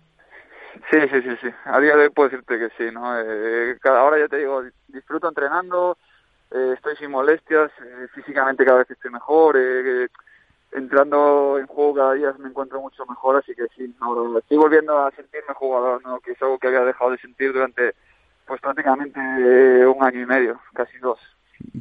[0.93, 1.49] Sí, sí, sí, sí.
[1.65, 3.19] A día de hoy puedo decirte que sí, ¿no?
[3.19, 5.97] Eh, cada hora ya te digo, disfruto entrenando,
[6.51, 9.57] eh, estoy sin molestias, eh, físicamente cada vez estoy mejor.
[9.59, 10.09] Eh,
[10.73, 14.99] entrando en juego cada día me encuentro mucho mejor, así que sí, ahora estoy volviendo
[14.99, 16.21] a sentirme jugador, ¿no?
[16.21, 17.95] que es algo que había dejado de sentir durante
[18.47, 21.19] pues prácticamente un año y medio, casi dos.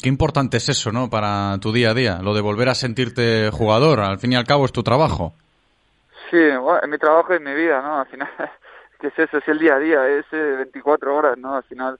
[0.01, 1.09] Qué importante es eso, ¿no?
[1.09, 4.45] Para tu día a día, lo de volver a sentirte jugador, al fin y al
[4.45, 5.33] cabo es tu trabajo.
[6.29, 7.99] Sí, bueno, es mi trabajo y mi vida, ¿no?
[7.99, 8.29] Al final,
[9.01, 9.39] ¿qué es eso?
[9.39, 11.55] Es el día a día, es 24 horas, ¿no?
[11.55, 11.99] Al final,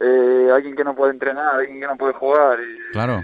[0.00, 2.58] eh, alguien que no puede entrenar, alguien que no puede jugar.
[2.60, 3.22] Y, claro.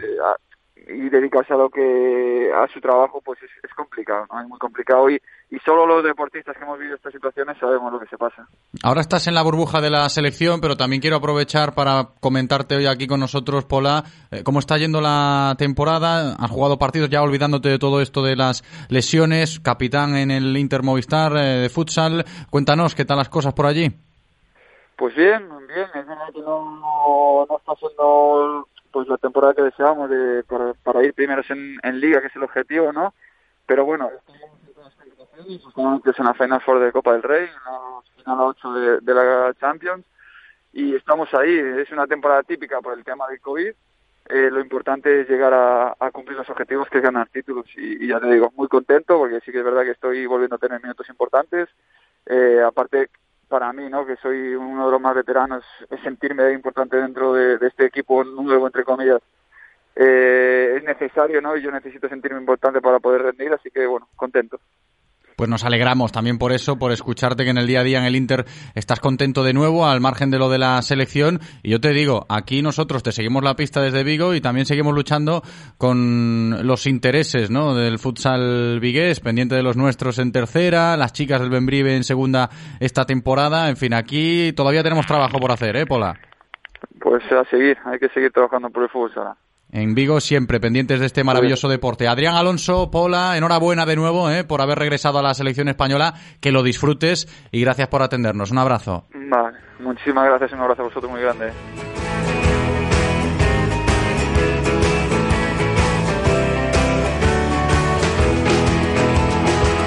[0.88, 4.40] Y dedicarse a lo que a su trabajo pues es, es complicado ¿no?
[4.40, 7.98] es muy complicado y, y solo los deportistas que hemos vivido estas situaciones sabemos lo
[7.98, 8.46] que se pasa.
[8.84, 12.86] Ahora estás en la burbuja de la selección pero también quiero aprovechar para comentarte hoy
[12.86, 16.36] aquí con nosotros Pola eh, cómo está yendo la temporada.
[16.38, 20.84] Has jugado partidos ya olvidándote de todo esto de las lesiones capitán en el Inter
[20.84, 22.24] Movistar eh, de futsal.
[22.50, 23.90] Cuéntanos qué tal las cosas por allí
[24.96, 28.66] pues bien bien es verdad que no, no, no está siendo
[28.96, 32.36] pues la temporada que deseamos de, para, para ir primeros en, en, liga, que es
[32.36, 33.12] el objetivo, ¿no?
[33.66, 34.08] Pero bueno,
[35.36, 39.54] estamos en la Final Four de Copa del Rey, en final 8 de, de, la
[39.60, 40.02] Champions,
[40.72, 41.58] y estamos ahí.
[41.58, 43.68] Es una temporada típica por el tema del COVID.
[44.30, 48.02] Eh, lo importante es llegar a, a, cumplir los objetivos que es ganar títulos y,
[48.02, 50.58] y, ya te digo, muy contento porque sí que es verdad que estoy volviendo a
[50.58, 51.68] tener minutos importantes.
[52.24, 53.10] Eh, aparte,
[53.48, 54.06] para mí, ¿no?
[54.06, 55.64] que soy uno de los más veteranos,
[56.02, 59.22] sentirme importante dentro de, de este equipo nuevo, entre comillas.
[59.98, 61.56] Eh, es necesario, ¿no?
[61.56, 64.60] Y yo necesito sentirme importante para poder rendir, así que, bueno, contento.
[65.36, 68.04] Pues nos alegramos también por eso, por escucharte que en el día a día en
[68.04, 71.40] el Inter estás contento de nuevo, al margen de lo de la selección.
[71.62, 74.94] Y yo te digo, aquí nosotros te seguimos la pista desde Vigo y también seguimos
[74.94, 75.42] luchando
[75.76, 77.74] con los intereses ¿no?
[77.74, 82.48] del futsal vigués, pendiente de los nuestros en tercera, las chicas del Benbrive en segunda
[82.80, 83.68] esta temporada.
[83.68, 86.18] En fin, aquí todavía tenemos trabajo por hacer, ¿eh, Pola?
[86.98, 89.36] Pues a seguir, hay que seguir trabajando por el fútbol sala.
[89.70, 92.06] En Vigo siempre pendientes de este maravilloso deporte.
[92.08, 94.44] Adrián Alonso, Pola, enhorabuena de nuevo ¿eh?
[94.44, 96.14] por haber regresado a la selección española.
[96.40, 98.50] Que lo disfrutes y gracias por atendernos.
[98.50, 99.06] Un abrazo.
[99.12, 101.52] Vale, muchísimas gracias y un abrazo a vosotros muy grande.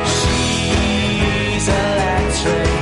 [0.05, 2.29] She's electric.
[2.39, 2.78] She's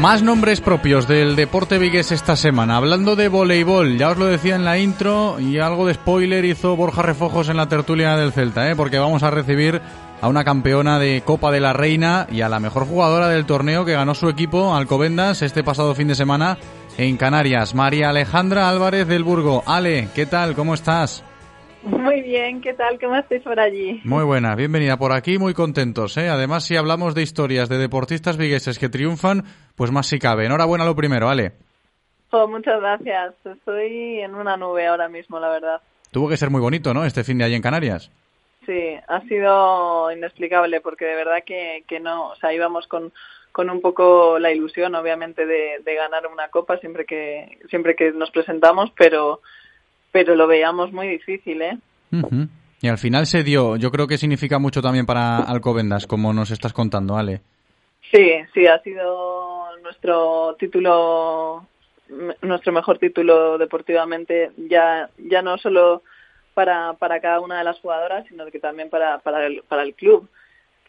[0.00, 2.78] Más nombres propios del deporte vigués esta semana.
[2.78, 6.74] Hablando de voleibol, ya os lo decía en la intro y algo de spoiler hizo
[6.74, 8.74] Borja Refojos en la tertulia del Celta, ¿eh?
[8.74, 9.82] porque vamos a recibir
[10.22, 13.84] a una campeona de Copa de la Reina y a la mejor jugadora del torneo
[13.84, 16.56] que ganó su equipo, Alcobendas, este pasado fin de semana
[16.96, 17.74] en Canarias.
[17.74, 19.62] María Alejandra Álvarez del Burgo.
[19.66, 20.54] Ale, ¿qué tal?
[20.54, 21.24] ¿Cómo estás?
[21.82, 23.00] Muy bien, ¿qué tal?
[23.00, 24.00] ¿Cómo estáis por allí?
[24.04, 26.16] Muy buena, bienvenida por aquí, muy contentos.
[26.18, 26.28] ¿eh?
[26.28, 29.44] Además, si hablamos de historias de deportistas vigueses que triunfan,
[29.76, 30.44] pues más si cabe.
[30.44, 31.52] Enhorabuena lo primero, Ale.
[32.30, 33.34] Oh, muchas gracias.
[33.44, 35.80] Estoy en una nube ahora mismo, la verdad.
[36.10, 37.04] Tuvo que ser muy bonito, ¿no?
[37.04, 38.10] Este fin de allí en Canarias.
[38.66, 43.10] Sí, ha sido inexplicable porque de verdad que, que no, o sea, íbamos con,
[43.52, 48.12] con un poco la ilusión, obviamente, de, de ganar una copa siempre que siempre que
[48.12, 49.40] nos presentamos, pero
[50.12, 51.78] pero lo veíamos muy difícil, ¿eh?
[52.82, 53.76] Y al final se dio.
[53.76, 57.40] Yo creo que significa mucho también para Alcobendas, como nos estás contando, Ale.
[58.10, 61.66] Sí, sí, ha sido nuestro título,
[62.42, 66.02] nuestro mejor título deportivamente, ya, ya no solo
[66.54, 69.94] para, para cada una de las jugadoras, sino que también para, para, el, para el
[69.94, 70.28] club,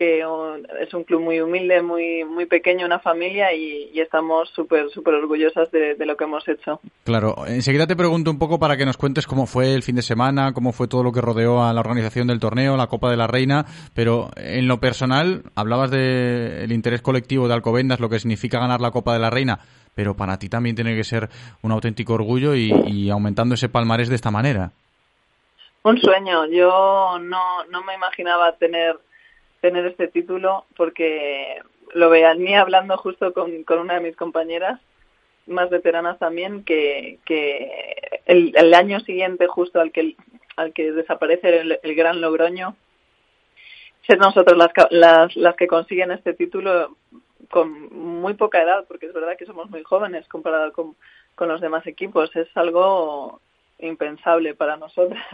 [0.02, 4.49] que un- es un club muy humilde, muy, muy pequeño, una familia, y, y estamos
[4.49, 6.80] súper, súper orgullosas de, de lo que hemos hecho.
[7.03, 10.02] Claro, enseguida te pregunto un poco para que nos cuentes cómo fue el fin de
[10.02, 13.18] semana, cómo fue todo lo que rodeó a la organización del torneo, la Copa de
[13.18, 18.57] la Reina, pero en lo personal, hablabas del interés colectivo de Alcobendas, lo que significa
[18.60, 19.60] ganar la Copa de la Reina,
[19.94, 21.30] pero para ti también tiene que ser
[21.61, 24.72] un auténtico orgullo y, y aumentando ese palmarés de esta manera.
[25.84, 26.45] Un sueño.
[26.48, 28.95] Yo no, no me imaginaba tener
[29.62, 31.62] tener este título porque
[31.94, 34.80] lo venía hablando justo con, con una de mis compañeras
[35.48, 40.16] más veteranas también que, que el, el año siguiente justo al que
[40.56, 42.76] al que desaparece el, el gran Logroño
[44.06, 46.98] ser nosotros las, las las que consiguen este título
[47.50, 50.96] con muy poca edad porque es verdad que somos muy jóvenes comparado con,
[51.36, 53.42] con los demás equipos es algo
[53.80, 55.26] impensable para nosotras.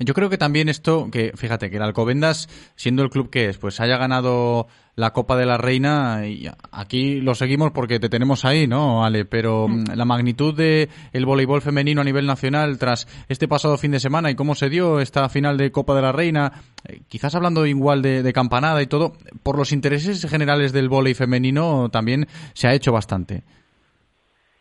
[0.00, 3.58] Yo creo que también esto, que fíjate, que el Alcobendas, siendo el club que es,
[3.58, 8.44] pues haya ganado la Copa de la Reina, y aquí lo seguimos porque te tenemos
[8.44, 9.24] ahí, ¿no, Ale?
[9.24, 13.92] Pero mm, la magnitud de el voleibol femenino a nivel nacional tras este pasado fin
[13.92, 16.52] de semana y cómo se dio esta final de Copa de la Reina,
[16.84, 19.12] eh, quizás hablando igual de, de campanada y todo,
[19.42, 23.42] por los intereses generales del voleibol femenino también se ha hecho bastante.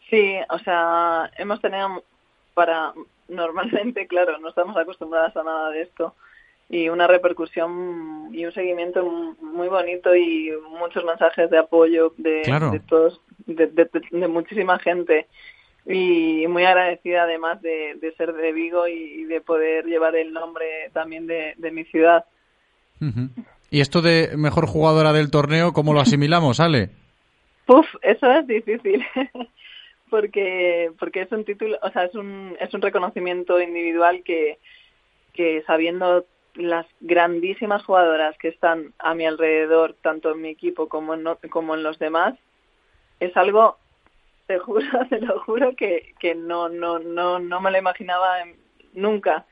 [0.09, 2.03] Sí, o sea, hemos tenido
[2.53, 2.93] para
[3.29, 6.15] normalmente, claro, no estamos acostumbradas a nada de esto
[6.69, 9.03] y una repercusión y un seguimiento
[9.41, 12.71] muy bonito y muchos mensajes de apoyo de, Claro.
[12.71, 15.27] de todos, de, de- de muchísima gente
[15.85, 21.27] y muy agradecida además de, ser de Vigo y de poder llevar el nombre también
[21.27, 22.25] de, mi ciudad.
[23.71, 26.89] Y esto de mejor jugadora del torneo, ¿cómo lo asimilamos, Ale?
[27.65, 29.05] Puf, eso es difícil.
[30.09, 34.57] porque porque es un título, o sea, es un es un reconocimiento individual que
[35.33, 36.25] que sabiendo
[36.57, 41.75] las grandísimas jugadoras que están a mi alrededor, tanto en mi equipo como en, como
[41.75, 42.35] en los demás,
[43.19, 43.77] es algo,
[44.47, 48.39] te juro, te lo juro que, que no, no, no, no me lo imaginaba
[48.93, 49.45] nunca.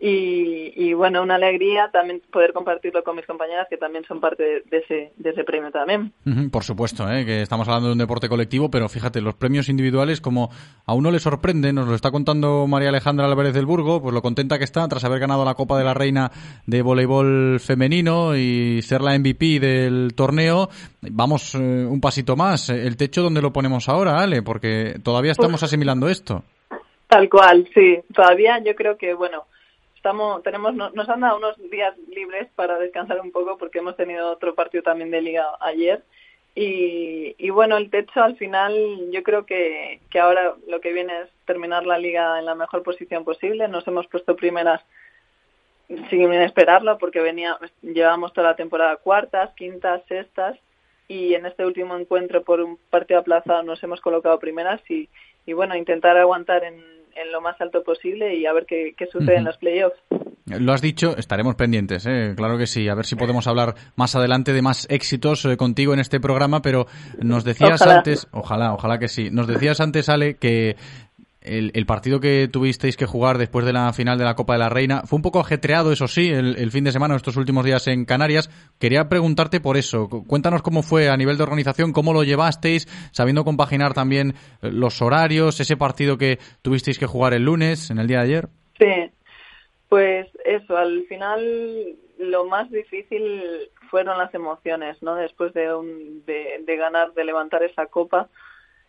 [0.00, 4.62] Y, y, bueno, una alegría también poder compartirlo con mis compañeras que también son parte
[4.68, 6.12] de, ese, de ese premio también.
[6.50, 7.24] Por supuesto, ¿eh?
[7.24, 10.50] que estamos hablando de un deporte colectivo, pero fíjate, los premios individuales, como
[10.84, 14.20] a uno le sorprende, nos lo está contando María Alejandra Álvarez del Burgo, pues lo
[14.20, 16.30] contenta que está tras haber ganado la Copa de la Reina
[16.66, 20.68] de voleibol femenino y ser la MVP del torneo.
[21.02, 22.68] Vamos eh, un pasito más.
[22.68, 24.42] El techo, ¿dónde lo ponemos ahora, Ale?
[24.42, 26.42] Porque todavía estamos asimilando esto.
[27.06, 28.00] Tal cual, sí.
[28.12, 29.44] Todavía yo creo que, bueno,
[30.04, 34.30] estamos tenemos nos han dado unos días libres para descansar un poco porque hemos tenido
[34.30, 36.02] otro partido también de liga ayer.
[36.54, 38.74] Y, y bueno el techo al final
[39.10, 42.82] yo creo que, que ahora lo que viene es terminar la liga en la mejor
[42.82, 43.66] posición posible.
[43.66, 44.82] Nos hemos puesto primeras
[46.10, 50.58] sin esperarlo porque venía llevamos toda la temporada cuartas quintas sextas.
[51.08, 55.08] Y en este último encuentro por un partido aplazado nos hemos colocado primeras y,
[55.46, 59.06] y bueno intentar aguantar en en lo más alto posible y a ver qué, qué
[59.06, 59.38] sucede uh -huh.
[59.38, 59.98] en los playoffs.
[60.46, 62.34] Lo has dicho, estaremos pendientes, ¿eh?
[62.36, 62.86] claro que sí.
[62.88, 66.60] A ver si podemos hablar más adelante de más éxitos eh, contigo en este programa,
[66.60, 66.86] pero
[67.22, 67.96] nos decías ojalá.
[67.96, 69.30] antes, ojalá, ojalá que sí.
[69.30, 70.76] Nos decías antes, Ale, que
[71.44, 74.60] el, el, partido que tuvisteis que jugar después de la final de la Copa de
[74.60, 77.86] la Reina fue un poco ajetreado, eso sí, el, fin de semana, estos últimos días
[77.86, 78.48] en Canarias.
[78.80, 80.08] Quería preguntarte por eso.
[80.26, 84.30] Cuéntanos cómo fue a nivel de organización, cómo lo llevasteis, sabiendo compaginar también
[84.62, 88.24] eh, los horarios, ese partido que tuvisteis que jugar el lunes, en el día de
[88.24, 88.48] ayer.
[88.78, 89.12] Sí,
[89.88, 93.42] pues eso, al final lo más difícil
[93.90, 95.14] fueron las emociones, ¿no?
[95.14, 98.28] Después de, un, de, de ganar, de levantar esa copa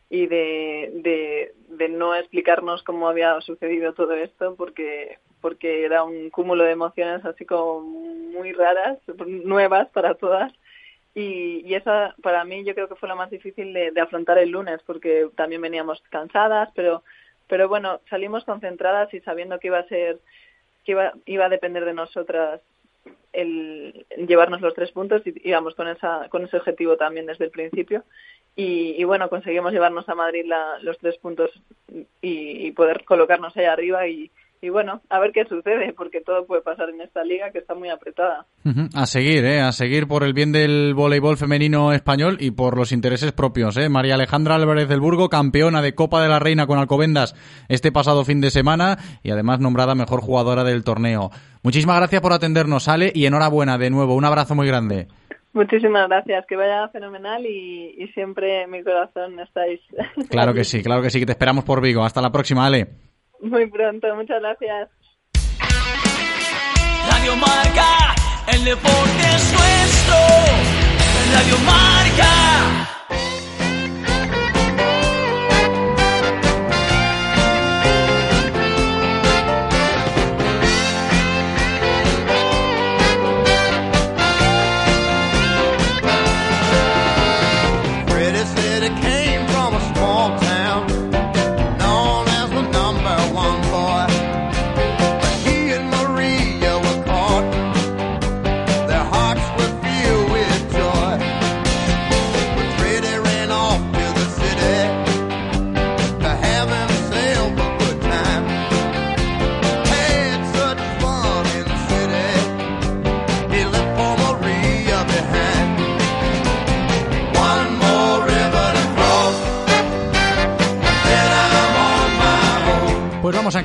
[0.10, 6.64] y de, de, no explicarnos cómo había sucedido todo esto porque porque era un cúmulo
[6.64, 10.52] de emociones así como muy raras, nuevas para todas.
[11.14, 14.38] Y, y esa para mí yo creo que fue lo más difícil de, de afrontar
[14.38, 17.04] el lunes porque también veníamos cansadas pero
[17.48, 20.20] pero bueno salimos concentradas y sabiendo que iba a ser
[20.84, 22.60] que iba, iba a depender de nosotras
[23.32, 27.52] el llevarnos los tres puntos y íbamos con esa con ese objetivo también desde el
[27.52, 28.04] principio
[28.56, 31.52] y, y bueno conseguimos llevarnos a Madrid la, los tres puntos
[32.22, 34.32] y, poder colocarnos ahí arriba y,
[34.72, 37.90] bueno a ver qué sucede porque todo puede pasar en esta liga que está muy
[37.90, 38.48] apretada.
[38.96, 42.92] A seguir eh a seguir por el bien del voleibol femenino español y por los
[42.92, 43.90] intereses propios eh.
[43.90, 47.36] María Alejandra Álvarez del Burgo campeona de Copa de la Reina con Alcobendas
[47.70, 51.30] este pasado fin de semana y además nombrada mejor jugadora del torneo.
[51.62, 54.16] Muchísimas gracias por atendernos Ale y enhorabuena de nuevo.
[54.16, 55.08] Un abrazo muy grande
[55.56, 59.80] Muchísimas gracias, que vaya fenomenal y, y, siempre en mi corazón estáis.
[60.30, 62.04] Claro que sí, claro que sí, que te esperamos por Vigo.
[62.04, 62.88] Hasta la próxima, Ale.
[63.40, 64.90] Muy pronto, muchas gracias.
[67.10, 68.16] Radio Marca,
[68.54, 70.16] el deporte es nuestro.
[71.34, 72.95] Radio Marca.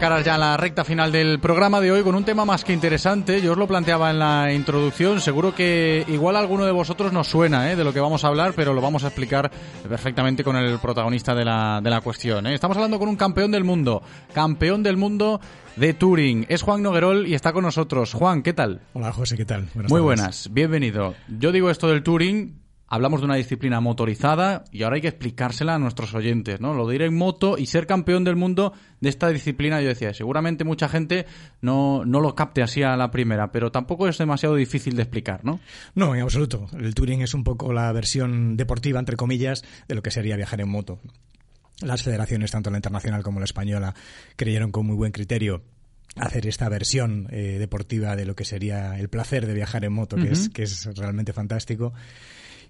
[0.01, 3.43] Encarar ya la recta final del programa de hoy con un tema más que interesante.
[3.43, 5.20] Yo os lo planteaba en la introducción.
[5.20, 7.77] Seguro que igual a alguno de vosotros nos suena ¿eh?
[7.77, 9.51] de lo que vamos a hablar, pero lo vamos a explicar
[9.86, 12.47] perfectamente con el protagonista de la, de la cuestión.
[12.47, 12.55] ¿eh?
[12.55, 14.02] Estamos hablando con un campeón del mundo.
[14.32, 15.39] Campeón del mundo
[15.77, 16.47] de Turing.
[16.48, 18.14] Es Juan Noguerol y está con nosotros.
[18.14, 18.81] Juan, ¿qué tal?
[18.94, 19.68] Hola, José, ¿qué tal?
[19.74, 20.02] Buenas Muy tardes.
[20.02, 21.14] buenas, bienvenido.
[21.28, 22.60] Yo digo esto del Turing
[22.90, 26.74] hablamos de una disciplina motorizada y ahora hay que explicársela a nuestros oyentes, ¿no?
[26.74, 30.12] Lo de ir en moto y ser campeón del mundo de esta disciplina, yo decía,
[30.12, 31.24] seguramente mucha gente
[31.62, 35.44] no, no lo capte así a la primera, pero tampoco es demasiado difícil de explicar,
[35.44, 35.60] ¿no?
[35.94, 36.66] No, en absoluto.
[36.76, 40.60] El touring es un poco la versión deportiva, entre comillas, de lo que sería viajar
[40.60, 40.98] en moto.
[41.80, 43.94] Las federaciones, tanto la internacional como la española,
[44.34, 45.62] creyeron con muy buen criterio
[46.16, 50.16] hacer esta versión eh, deportiva de lo que sería el placer de viajar en moto,
[50.16, 50.32] que, uh -huh.
[50.32, 51.92] es, que es realmente fantástico.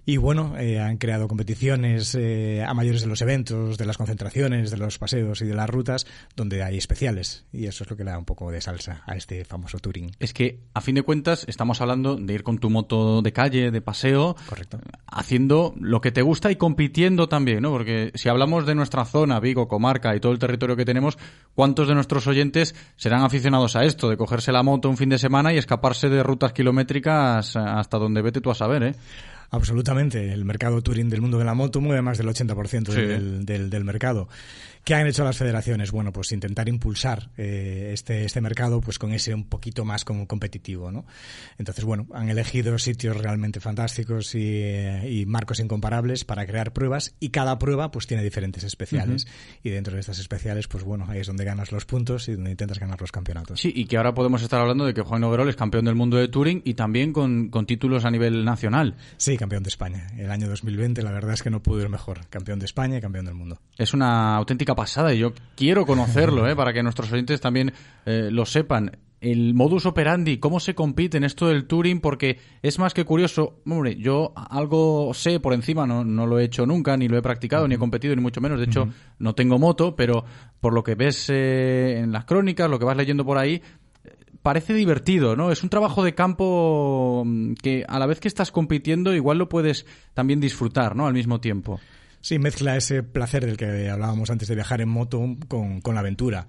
[0.05, 4.71] Y bueno, eh, han creado competiciones eh, a mayores de los eventos, de las concentraciones,
[4.71, 7.45] de los paseos y de las rutas, donde hay especiales.
[7.53, 10.11] Y eso es lo que le da un poco de salsa a este famoso touring.
[10.19, 13.69] Es que, a fin de cuentas, estamos hablando de ir con tu moto de calle,
[13.69, 14.79] de paseo, Correcto.
[15.05, 17.69] haciendo lo que te gusta y compitiendo también, ¿no?
[17.69, 21.17] Porque si hablamos de nuestra zona, Vigo, comarca y todo el territorio que tenemos,
[21.53, 25.19] ¿cuántos de nuestros oyentes serán aficionados a esto, de cogerse la moto un fin de
[25.19, 28.95] semana y escaparse de rutas kilométricas hasta donde vete tú a saber, eh?
[29.51, 30.31] Absolutamente.
[30.33, 33.01] El mercado touring del mundo de la moto mueve más del 80% Sí.
[33.01, 34.27] del, del, del mercado.
[34.83, 35.91] ¿Qué han hecho las federaciones?
[35.91, 40.27] Bueno, pues intentar impulsar eh, este, este mercado pues con ese un poquito más como
[40.27, 41.05] competitivo, ¿no?
[41.57, 47.13] Entonces, bueno, han elegido sitios realmente fantásticos y, eh, y marcos incomparables para crear pruebas
[47.19, 49.27] y cada prueba pues tiene diferentes especiales
[49.63, 52.51] y dentro de estas especiales pues bueno, ahí es donde ganas los puntos y donde
[52.51, 53.59] intentas ganar los campeonatos.
[53.59, 56.17] Sí, y que ahora podemos estar hablando de que Juan Overol es campeón del mundo
[56.17, 58.95] de Touring y también con, con títulos a nivel nacional.
[59.17, 60.07] Sí, campeón de España.
[60.17, 62.27] El año 2020 la verdad es que no pudo ir mejor.
[62.29, 63.59] Campeón de España y campeón del mundo.
[63.77, 66.55] Es una auténtica pasada y yo quiero conocerlo, ¿eh?
[66.55, 67.73] para que nuestros oyentes también
[68.05, 68.97] eh, lo sepan.
[69.19, 73.61] El modus operandi, cómo se compite en esto del touring, porque es más que curioso.
[73.67, 77.21] Hombre, yo algo sé por encima, no, no lo he hecho nunca, ni lo he
[77.21, 78.57] practicado, ni he competido, ni mucho menos.
[78.57, 78.89] De hecho,
[79.19, 80.25] no tengo moto, pero
[80.59, 83.61] por lo que ves eh, en las crónicas, lo que vas leyendo por ahí,
[84.41, 85.51] parece divertido, ¿no?
[85.51, 89.49] Es un trabajo de campo mm, que a la vez que estás compitiendo, igual lo
[89.49, 91.07] puedes también disfrutar, ¿no?
[91.07, 91.79] Al mismo tiempo.
[92.21, 96.01] Sí, mezcla ese placer del que hablábamos antes de viajar en moto con, con la
[96.01, 96.47] aventura.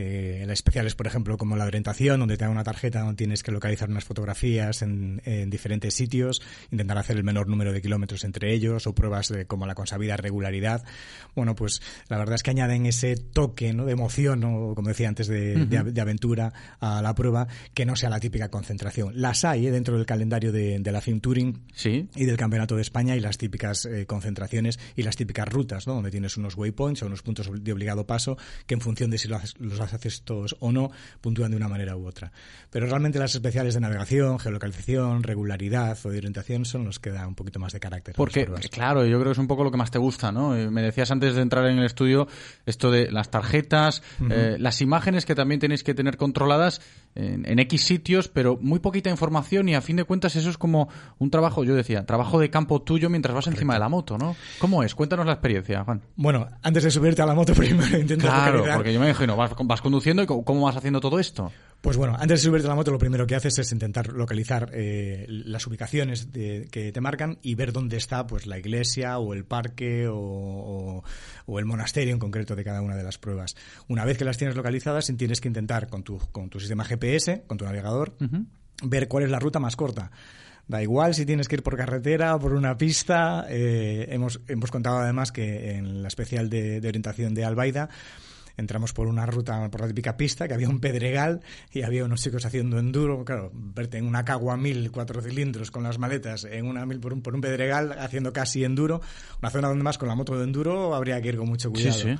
[0.00, 3.42] Eh, las especiales, por ejemplo, como la orientación, donde te dan una tarjeta donde tienes
[3.42, 8.22] que localizar unas fotografías en, en diferentes sitios, intentar hacer el menor número de kilómetros
[8.22, 10.84] entre ellos, o pruebas de, como la consabida regularidad.
[11.34, 13.86] Bueno, pues la verdad es que añaden ese toque ¿no?
[13.86, 14.74] de emoción, ¿no?
[14.76, 15.66] como decía antes, de, Ujú.
[15.66, 19.12] de, de aventura a la prueba, que no sea la típica concentración.
[19.20, 19.72] Las hay ¿eh?
[19.72, 22.08] dentro del calendario de, de la FIM Touring Sí.
[22.14, 25.94] y del Campeonato de España y las típicas eh, concentraciones y las típicas rutas, ¿no?
[25.94, 28.36] Donde tienes unos waypoints o unos puntos de obligado paso
[28.68, 29.87] que en función de si lo haces- los haces
[30.24, 30.90] todos o no,
[31.20, 32.32] puntúan de una manera u otra.
[32.70, 37.28] Pero realmente las especiales de navegación, geolocalización, regularidad o de orientación son los que dan
[37.28, 38.14] un poquito más de carácter.
[38.16, 40.56] Porque, claro, yo creo que es un poco lo que más te gusta, ¿no?
[40.56, 42.28] Eh, Me decías antes de entrar en el estudio
[42.66, 46.80] esto de las tarjetas, eh, las imágenes que también tenéis que tener controladas
[47.18, 50.56] en, en X sitios, pero muy poquita información y a fin de cuentas eso es
[50.56, 50.88] como
[51.18, 54.36] un trabajo, yo decía, trabajo de campo tuyo mientras vas encima de la moto, ¿no?
[54.58, 54.94] ¿Cómo es?
[54.94, 56.00] Cuéntanos la experiencia, Juan.
[56.16, 59.36] Bueno, antes de subirte a la moto primero intentas Claro, localizar- porque yo me imagino,
[59.36, 61.52] vas, vas conduciendo y cómo vas haciendo todo esto.
[61.80, 64.70] Pues bueno, antes de subirte a la moto, lo primero que haces es intentar localizar
[64.74, 69.32] eh, las ubicaciones de- que te marcan y ver dónde está pues la iglesia o
[69.32, 71.04] el parque o, o-
[71.46, 73.54] o el monasterio en concreto de cada una de las pruebas.
[73.86, 77.44] Una vez que las tienes localizadas, tienes que intentar con tu, con tu sistema GPS,
[77.46, 78.16] con tu navegador,
[78.82, 80.10] ver cuál es la ruta más corta.
[80.66, 83.46] Da igual si tienes que ir por carretera o por una pista.
[83.48, 87.88] eh, hemos, hemos contado además que en la especial de, de orientación de Albaida
[88.58, 91.40] entramos por una ruta, por la típica pista, que había un pedregal
[91.72, 93.24] y había unos chicos haciendo enduro.
[93.24, 97.12] Claro, verte en una cagua mil, cuatro cilindros con las maletas, en una mil por
[97.14, 99.00] un, por un pedregal, haciendo casi enduro.
[99.40, 101.96] Una zona donde más con la moto de enduro habría que ir con mucho cuidado.
[101.98, 102.14] sí.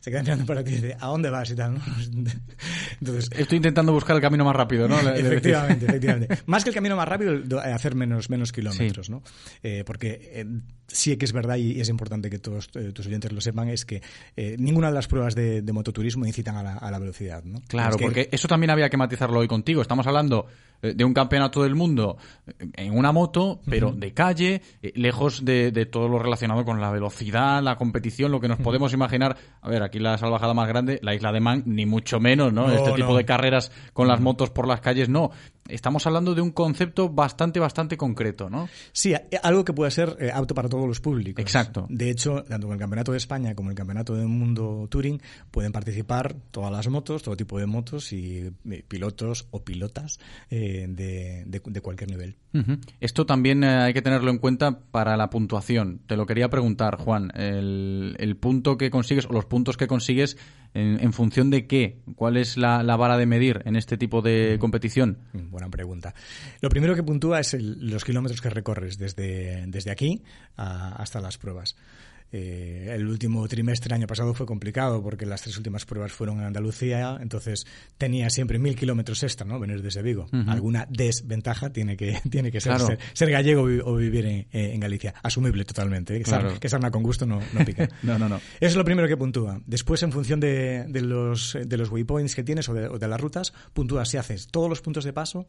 [0.00, 1.50] Se quedan mirando para ti y dicen, ¿a dónde vas?
[1.50, 1.80] y tal, ¿no?
[3.00, 5.02] Entonces, Estoy intentando buscar el camino más rápido, ¿no?
[5.02, 6.38] Le- efectivamente, efectivamente.
[6.46, 9.22] Más que el camino más rápido, do- eh, hacer menos, menos kilómetros, ¿no?
[9.62, 10.46] Eh, porque eh,
[10.88, 13.84] sí que es verdad y es importante que todos eh, tus oyentes lo sepan, es
[13.84, 14.02] que
[14.36, 17.60] eh, ninguna de las pruebas de, de mototurismo incitan a la, a la velocidad, ¿no?
[17.68, 19.82] Claro, Es que- porque eso también había que matizarlo hoy contigo.
[19.82, 20.46] Estamos hablando
[20.80, 22.16] eh, de un campeonato del mundo
[22.76, 24.62] en una moto, pero de calle,
[24.94, 28.92] lejos de, de todo lo relacionado con la velocidad, la competición, lo que nos podemos
[28.92, 29.36] imaginar.
[29.60, 32.68] A ver, aquí la salvajada más grande, la isla de Man, ni mucho menos, ¿no?
[32.68, 32.94] No, este no.
[32.94, 35.30] tipo de carreras con las motos por las calles, no.
[35.68, 38.68] Estamos hablando de un concepto bastante, bastante concreto, ¿no?
[38.92, 41.40] Sí, a- algo que puede ser eh, apto para todos los públicos.
[41.42, 41.86] Exacto.
[41.88, 45.20] De hecho, tanto en el Campeonato de España como en el Campeonato del Mundo Touring
[45.50, 50.18] pueden participar todas las motos, todo tipo de motos y eh, pilotos o pilotas
[50.50, 52.36] eh, de, de- de cualquier nivel.
[53.00, 56.00] Esto también eh, hay que tenerlo en cuenta para la puntuación.
[56.06, 57.30] Te lo quería preguntar, Juan.
[57.34, 60.36] El, el punto que consigues o los puntos que consigues
[60.74, 61.98] en, en función de qué?
[62.16, 65.18] ¿Cuál es la, la vara de medir en este tipo de competición?
[65.32, 66.14] Buena pregunta.
[66.60, 70.22] Lo primero que puntúa es el- los kilómetros que recorres desde, desde aquí
[70.56, 71.76] a- hasta las pruebas.
[72.30, 76.44] Eh, el último trimestre año pasado fue complicado porque las tres últimas pruebas fueron en
[76.44, 79.58] Andalucía, entonces tenía siempre mil kilómetros extra, ¿no?
[79.58, 80.26] Venir desde Vigo.
[80.46, 82.86] Alguna desventaja tiene que, tiene que ser, Claro.
[82.86, 85.14] ser, ser gallego o vi- o vivir en, en Galicia.
[85.22, 86.14] Asumible totalmente.
[86.16, 86.18] ¿eh?
[86.18, 86.60] Que, Claro.
[86.60, 87.88] que sarna con gusto no, no pica.
[88.02, 88.36] No, no, no.
[88.36, 89.60] Eso es lo primero que puntúa.
[89.66, 93.08] Después, en función de, de los, de los waypoints que tienes o de, o de
[93.08, 95.46] las rutas, puntúas si haces todos los puntos de paso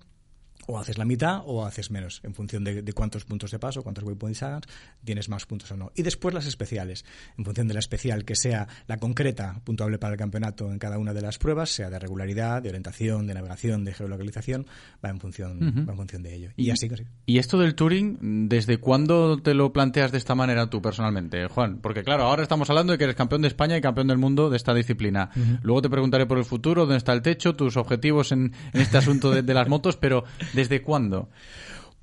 [0.70, 2.22] o haces la mitad o haces menos.
[2.24, 4.62] En función de, de cuántos puntos de paso, cuántos waypoints hagas,
[5.04, 5.92] tienes más puntos o no.
[5.96, 7.06] Y después las especiales.
[7.38, 11.00] En función de la especial que sea la concreta, puntuable para el campeonato en cada
[11.00, 14.68] una de las pruebas, sea de regularidad, de orientación, de navegación, de geolocalización,
[15.04, 16.52] va en función, va en función de ello.
[16.56, 17.04] Y, así así.
[17.26, 21.80] ¿Y esto del Touring, desde cuándo te lo planteas de esta manera tú personalmente, Juan?
[21.82, 24.52] Porque claro, ahora estamos hablando de que eres campeón de España y campeón del mundo
[24.52, 25.32] de esta disciplina.
[25.64, 29.00] Luego te preguntaré por el futuro, dónde está el techo, tus objetivos en, en este
[29.00, 30.26] asunto de, de las motos, pero
[30.60, 31.30] ¿desde cuándo?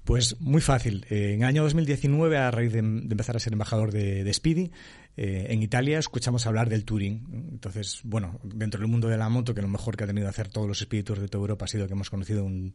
[0.05, 1.05] Pues muy fácil.
[1.11, 4.33] Eh, en el año 2019, a raíz de, de empezar a ser embajador de, de
[4.33, 4.71] Speedy,
[5.17, 7.49] eh, en Italia escuchamos hablar del Touring.
[7.51, 10.31] Entonces, bueno, dentro del mundo de la moto, que lo mejor que ha tenido que
[10.31, 12.73] hacer todos los Tours de toda Europa ha sido que hemos conocido un,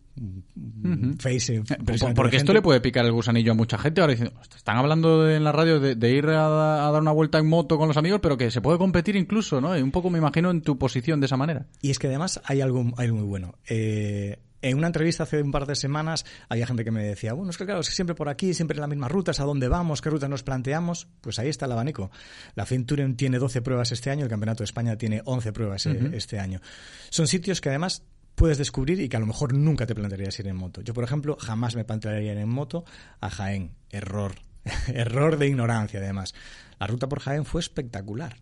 [1.20, 1.56] face.
[1.56, 4.02] Eh, impresionante Porque esto le puede picar el gusanillo a mucha gente.
[4.02, 6.50] Ahora diciendo, "Hostia, están hablando de- en la radio de, de ir a
[6.92, 9.78] dar una vuelta en moto con los amigos, pero que se puede competir incluso, ¿no?
[9.78, 11.68] Y un poco me imagino en tu posición de esa manera.
[11.82, 13.56] Y es que además hay algo, hay algo muy bueno.
[13.70, 17.52] Eh, en una entrevista hace un par de semanas había gente que me decía, bueno,
[17.52, 19.68] es que claro, es que siempre por aquí, siempre en las mismas rutas, ¿a dónde
[19.68, 20.02] vamos?
[20.02, 21.08] ¿Qué rutas nos planteamos?
[21.22, 22.12] Pues ahí está el abanico.
[22.56, 26.12] La Finturen tiene 12 pruebas este año, el Campeonato de España tiene 11 pruebas eh,
[26.14, 26.62] este año.
[27.10, 28.04] Son sitios que además
[28.36, 30.82] puedes descubrir y que a lo mejor nunca te plantearías ir en moto.
[30.82, 32.86] Yo, por ejemplo, jamás me plantearía ir en moto
[33.20, 33.76] a Jaén.
[33.90, 34.36] Error.
[34.88, 36.34] Error de ignorancia, además.
[36.80, 38.38] La ruta por Jaén fue espectacular.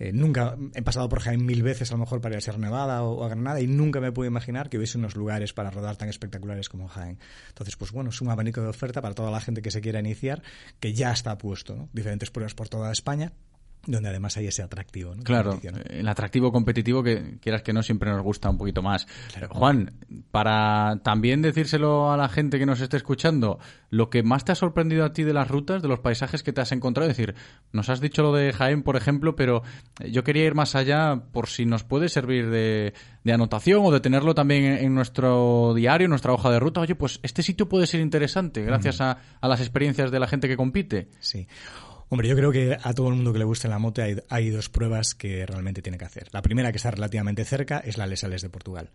[0.00, 2.58] Eh, nunca he pasado por Jaén mil veces a lo mejor para ir a Sierra
[2.58, 5.70] Nevada o, o a Granada y nunca me pude imaginar que hubiese unos lugares para
[5.70, 7.18] rodar tan espectaculares como Jaén.
[7.48, 10.00] Entonces, pues bueno, es un abanico de oferta para toda la gente que se quiera
[10.00, 10.42] iniciar
[10.80, 11.88] que ya está puesto, ¿no?
[11.92, 13.32] Diferentes pruebas por toda España
[13.86, 15.22] donde además hay ese atractivo, ¿no?
[15.22, 15.58] Claro,
[15.88, 19.06] el atractivo competitivo que quieras que no siempre nos gusta un poquito más.
[19.48, 19.92] Juan,
[20.30, 23.58] para también decírselo a la gente que nos esté escuchando,
[23.88, 26.52] lo que más te ha sorprendido a ti de las rutas, de los paisajes que
[26.52, 27.34] te has encontrado, es decir,
[27.72, 29.62] nos has dicho lo de Jaén, por ejemplo, pero
[30.10, 32.92] yo quería ir más allá por si nos puede servir de,
[33.24, 36.80] de anotación o de tenerlo también en, en nuestro diario, en nuestra hoja de ruta.
[36.80, 40.48] Oye, pues este sitio puede ser interesante gracias a, a las experiencias de la gente
[40.48, 41.08] que compite.
[41.20, 41.46] Sí.
[42.12, 44.50] Hombre, yo creo que a todo el mundo que le guste la moto hay, hay
[44.50, 46.28] dos pruebas que realmente tiene que hacer.
[46.32, 48.90] La primera, que está relativamente cerca, es la Lesales de Portugal.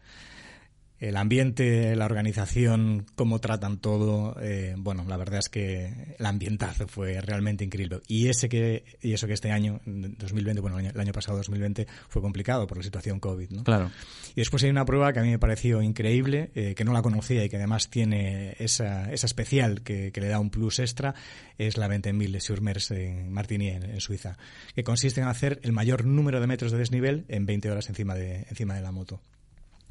[1.06, 6.88] El ambiente, la organización, cómo tratan todo, eh, bueno, la verdad es que el ambientazo
[6.88, 8.00] fue realmente increíble.
[8.08, 11.38] Y ese que, y eso que este año, 2020, bueno, el año, el año pasado
[11.38, 13.64] 2020 fue complicado por la situación COVID, ¿no?
[13.64, 13.92] Claro.
[14.32, 17.04] Y después hay una prueba que a mí me pareció increíble, eh, que no la
[17.04, 21.14] conocía y que además tiene esa, esa especial que, que le da un plus extra,
[21.60, 24.40] es la 20.000 sur Mers en en, en Suiza,
[24.74, 28.16] que consiste en hacer el mayor número de metros de desnivel en 20 horas encima
[28.16, 29.22] de, encima de la moto.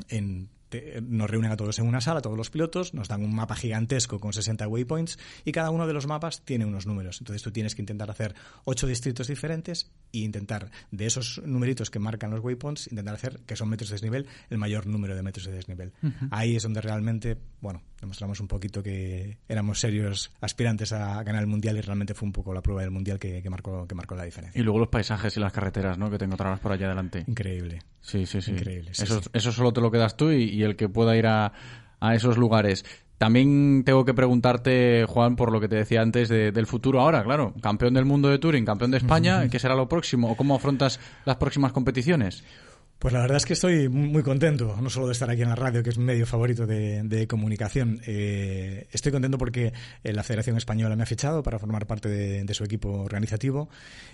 [0.09, 3.35] En, te- nos reúnen a todos en una sala, todos los pilotos, nos dan un
[3.35, 7.21] mapa gigantesco con 60 waypoints y cada uno de los mapas tiene unos números.
[7.21, 8.35] Entonces tú tienes que intentar hacer
[8.65, 13.57] ocho distritos diferentes e intentar de esos numeritos que marcan los waypoints, intentar hacer, que
[13.57, 15.93] son metros de desnivel, el mayor número de metros de desnivel.
[16.31, 21.47] Ahí es donde realmente, bueno, demostramos un poquito que éramos serios aspirantes a ganar el
[21.49, 24.15] mundial y realmente fue un poco la prueba del mundial que, que marcó, que marcó
[24.15, 24.61] la diferencia.
[24.61, 26.11] Y luego los paisajes y las carreteras, ¿no?
[26.11, 27.25] Que te encontrarás por allá adelante.
[27.27, 27.81] Increíble.
[28.01, 28.53] Sí, sí, sí.
[28.53, 29.29] Increíble, sí, eso, sí.
[29.33, 31.53] eso solo te lo quedas tú y, y el que pueda ir a,
[32.01, 32.85] a esos lugares.
[33.17, 37.23] También tengo que preguntarte, Juan, por lo que te decía antes de- del futuro ahora,
[37.23, 37.55] claro.
[37.63, 40.31] Campeón del mundo de Touring, campeón de España, ¿qué será lo próximo?
[40.33, 42.45] ¿O cómo afrontas las próximas competiciones?
[43.05, 45.55] Pues la verdad es que estoy muy contento, no solo de estar aquí en la
[45.55, 48.01] radio, que es mi medio favorito de, de comunicación.
[48.07, 52.45] Eh, estoy contento porque eh, la Federación Española me ha fichado para formar parte de,
[52.45, 53.69] de su equipo organizativo.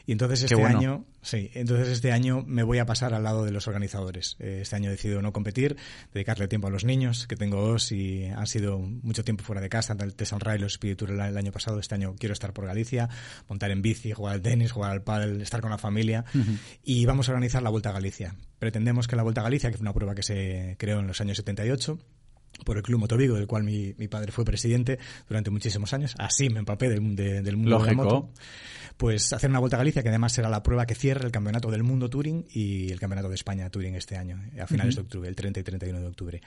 [0.07, 0.77] Y entonces este bueno.
[0.77, 4.37] año, sí, entonces este año me voy a pasar al lado de los organizadores.
[4.41, 5.77] Eh, este año he decidido no competir,
[6.13, 9.69] dedicarle tiempo a los niños, que tengo dos y han sido mucho tiempo fuera de
[9.69, 11.79] casa, el Tesan Ray, los Spirit Tour el, año pasado.
[11.79, 13.09] Este año quiero estar por Galicia,
[13.49, 16.25] montar en bici, jugar al tenis, jugar al pádel, estar con la familia
[16.83, 18.35] y vamos a organizar la Vuelta a Galicia.
[18.81, 21.21] Pretendemos que la Vuelta a Galicia, que fue una prueba que se creó en los
[21.21, 21.99] años 78,
[22.65, 24.99] por el Club Motovigo, del cual mi, mi padre fue presidente
[25.29, 28.31] durante muchísimos años, así me empapé del, de- del mundo de la moto,
[29.01, 31.71] pues hacer una Vuelta a Galicia, que además será la prueba que cierre el Campeonato
[31.71, 35.27] del Mundo Touring y el Campeonato de España Touring este año, a finales de octubre,
[35.27, 36.43] el 30 y 31 de octubre.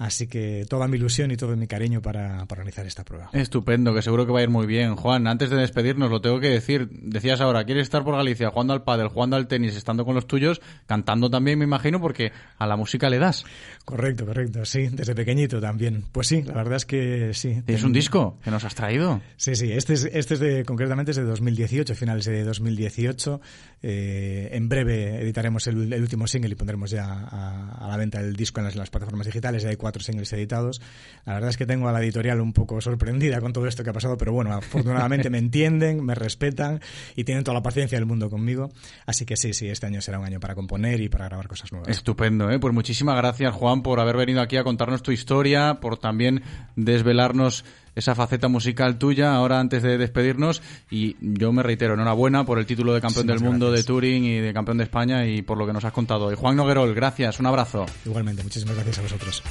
[0.00, 3.28] Así que toda mi ilusión y todo mi cariño para, para organizar esta prueba.
[3.34, 4.96] Estupendo, que seguro que va a ir muy bien.
[4.96, 6.88] Juan, antes de despedirnos, lo tengo que decir.
[6.90, 10.26] Decías ahora, ¿quieres estar por Galicia jugando al pádel, jugando al tenis, estando con los
[10.26, 13.44] tuyos, cantando también, me imagino, porque a la música le das?
[13.84, 16.04] Correcto, correcto, sí, desde pequeñito también.
[16.12, 17.60] Pues sí, la verdad es que sí.
[17.66, 19.20] ¿Tienes un disco que nos has traído?
[19.36, 23.40] Sí, sí, este es, este es de, concretamente es de 2018, finales de 2018.
[23.82, 28.20] Eh, en breve editaremos el, el último single y pondremos ya a, a la venta
[28.20, 29.62] el disco en las, en las plataformas digitales.
[29.62, 30.82] Ya hay cuatro singles editados.
[31.24, 33.90] La verdad es que tengo a la editorial un poco sorprendida con todo esto que
[33.90, 36.80] ha pasado, pero bueno, afortunadamente me entienden, me respetan
[37.16, 38.70] y tienen toda la paciencia del mundo conmigo.
[39.06, 41.72] Así que sí, sí, este año será un año para componer y para grabar cosas
[41.72, 41.88] nuevas.
[41.88, 42.58] Estupendo, ¿eh?
[42.58, 46.42] Pues muchísimas gracias, Juan, por haber venido aquí a contarnos tu historia historia, por también
[46.74, 47.64] desvelarnos
[48.00, 52.66] esa faceta musical tuya ahora antes de despedirnos y yo me reitero, enhorabuena por el
[52.66, 55.66] título de campeón del mundo de Turing y de campeón de España y por lo
[55.66, 56.34] que nos has contado hoy.
[56.34, 57.86] Juan Noguerol, gracias, un abrazo.
[58.04, 59.42] Igualmente, muchísimas gracias a vosotros.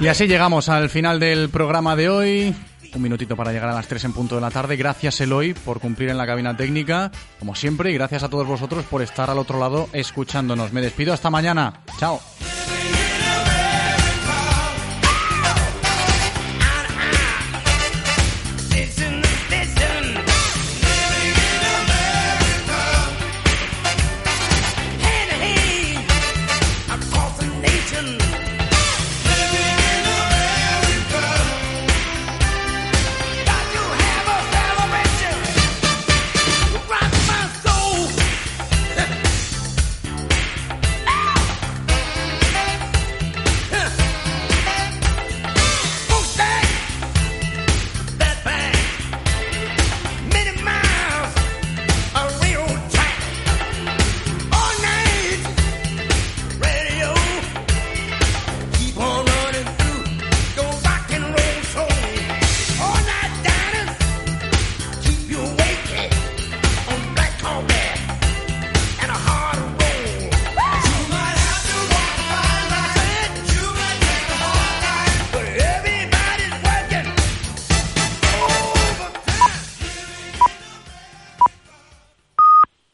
[0.00, 2.54] Y así llegamos al final del programa de hoy.
[2.94, 4.76] Un minutito para llegar a las 3 en punto de la tarde.
[4.76, 8.84] Gracias, Eloy, por cumplir en la cabina técnica, como siempre, y gracias a todos vosotros
[8.84, 10.72] por estar al otro lado escuchándonos.
[10.72, 11.80] Me despido hasta mañana.
[11.98, 12.20] Chao.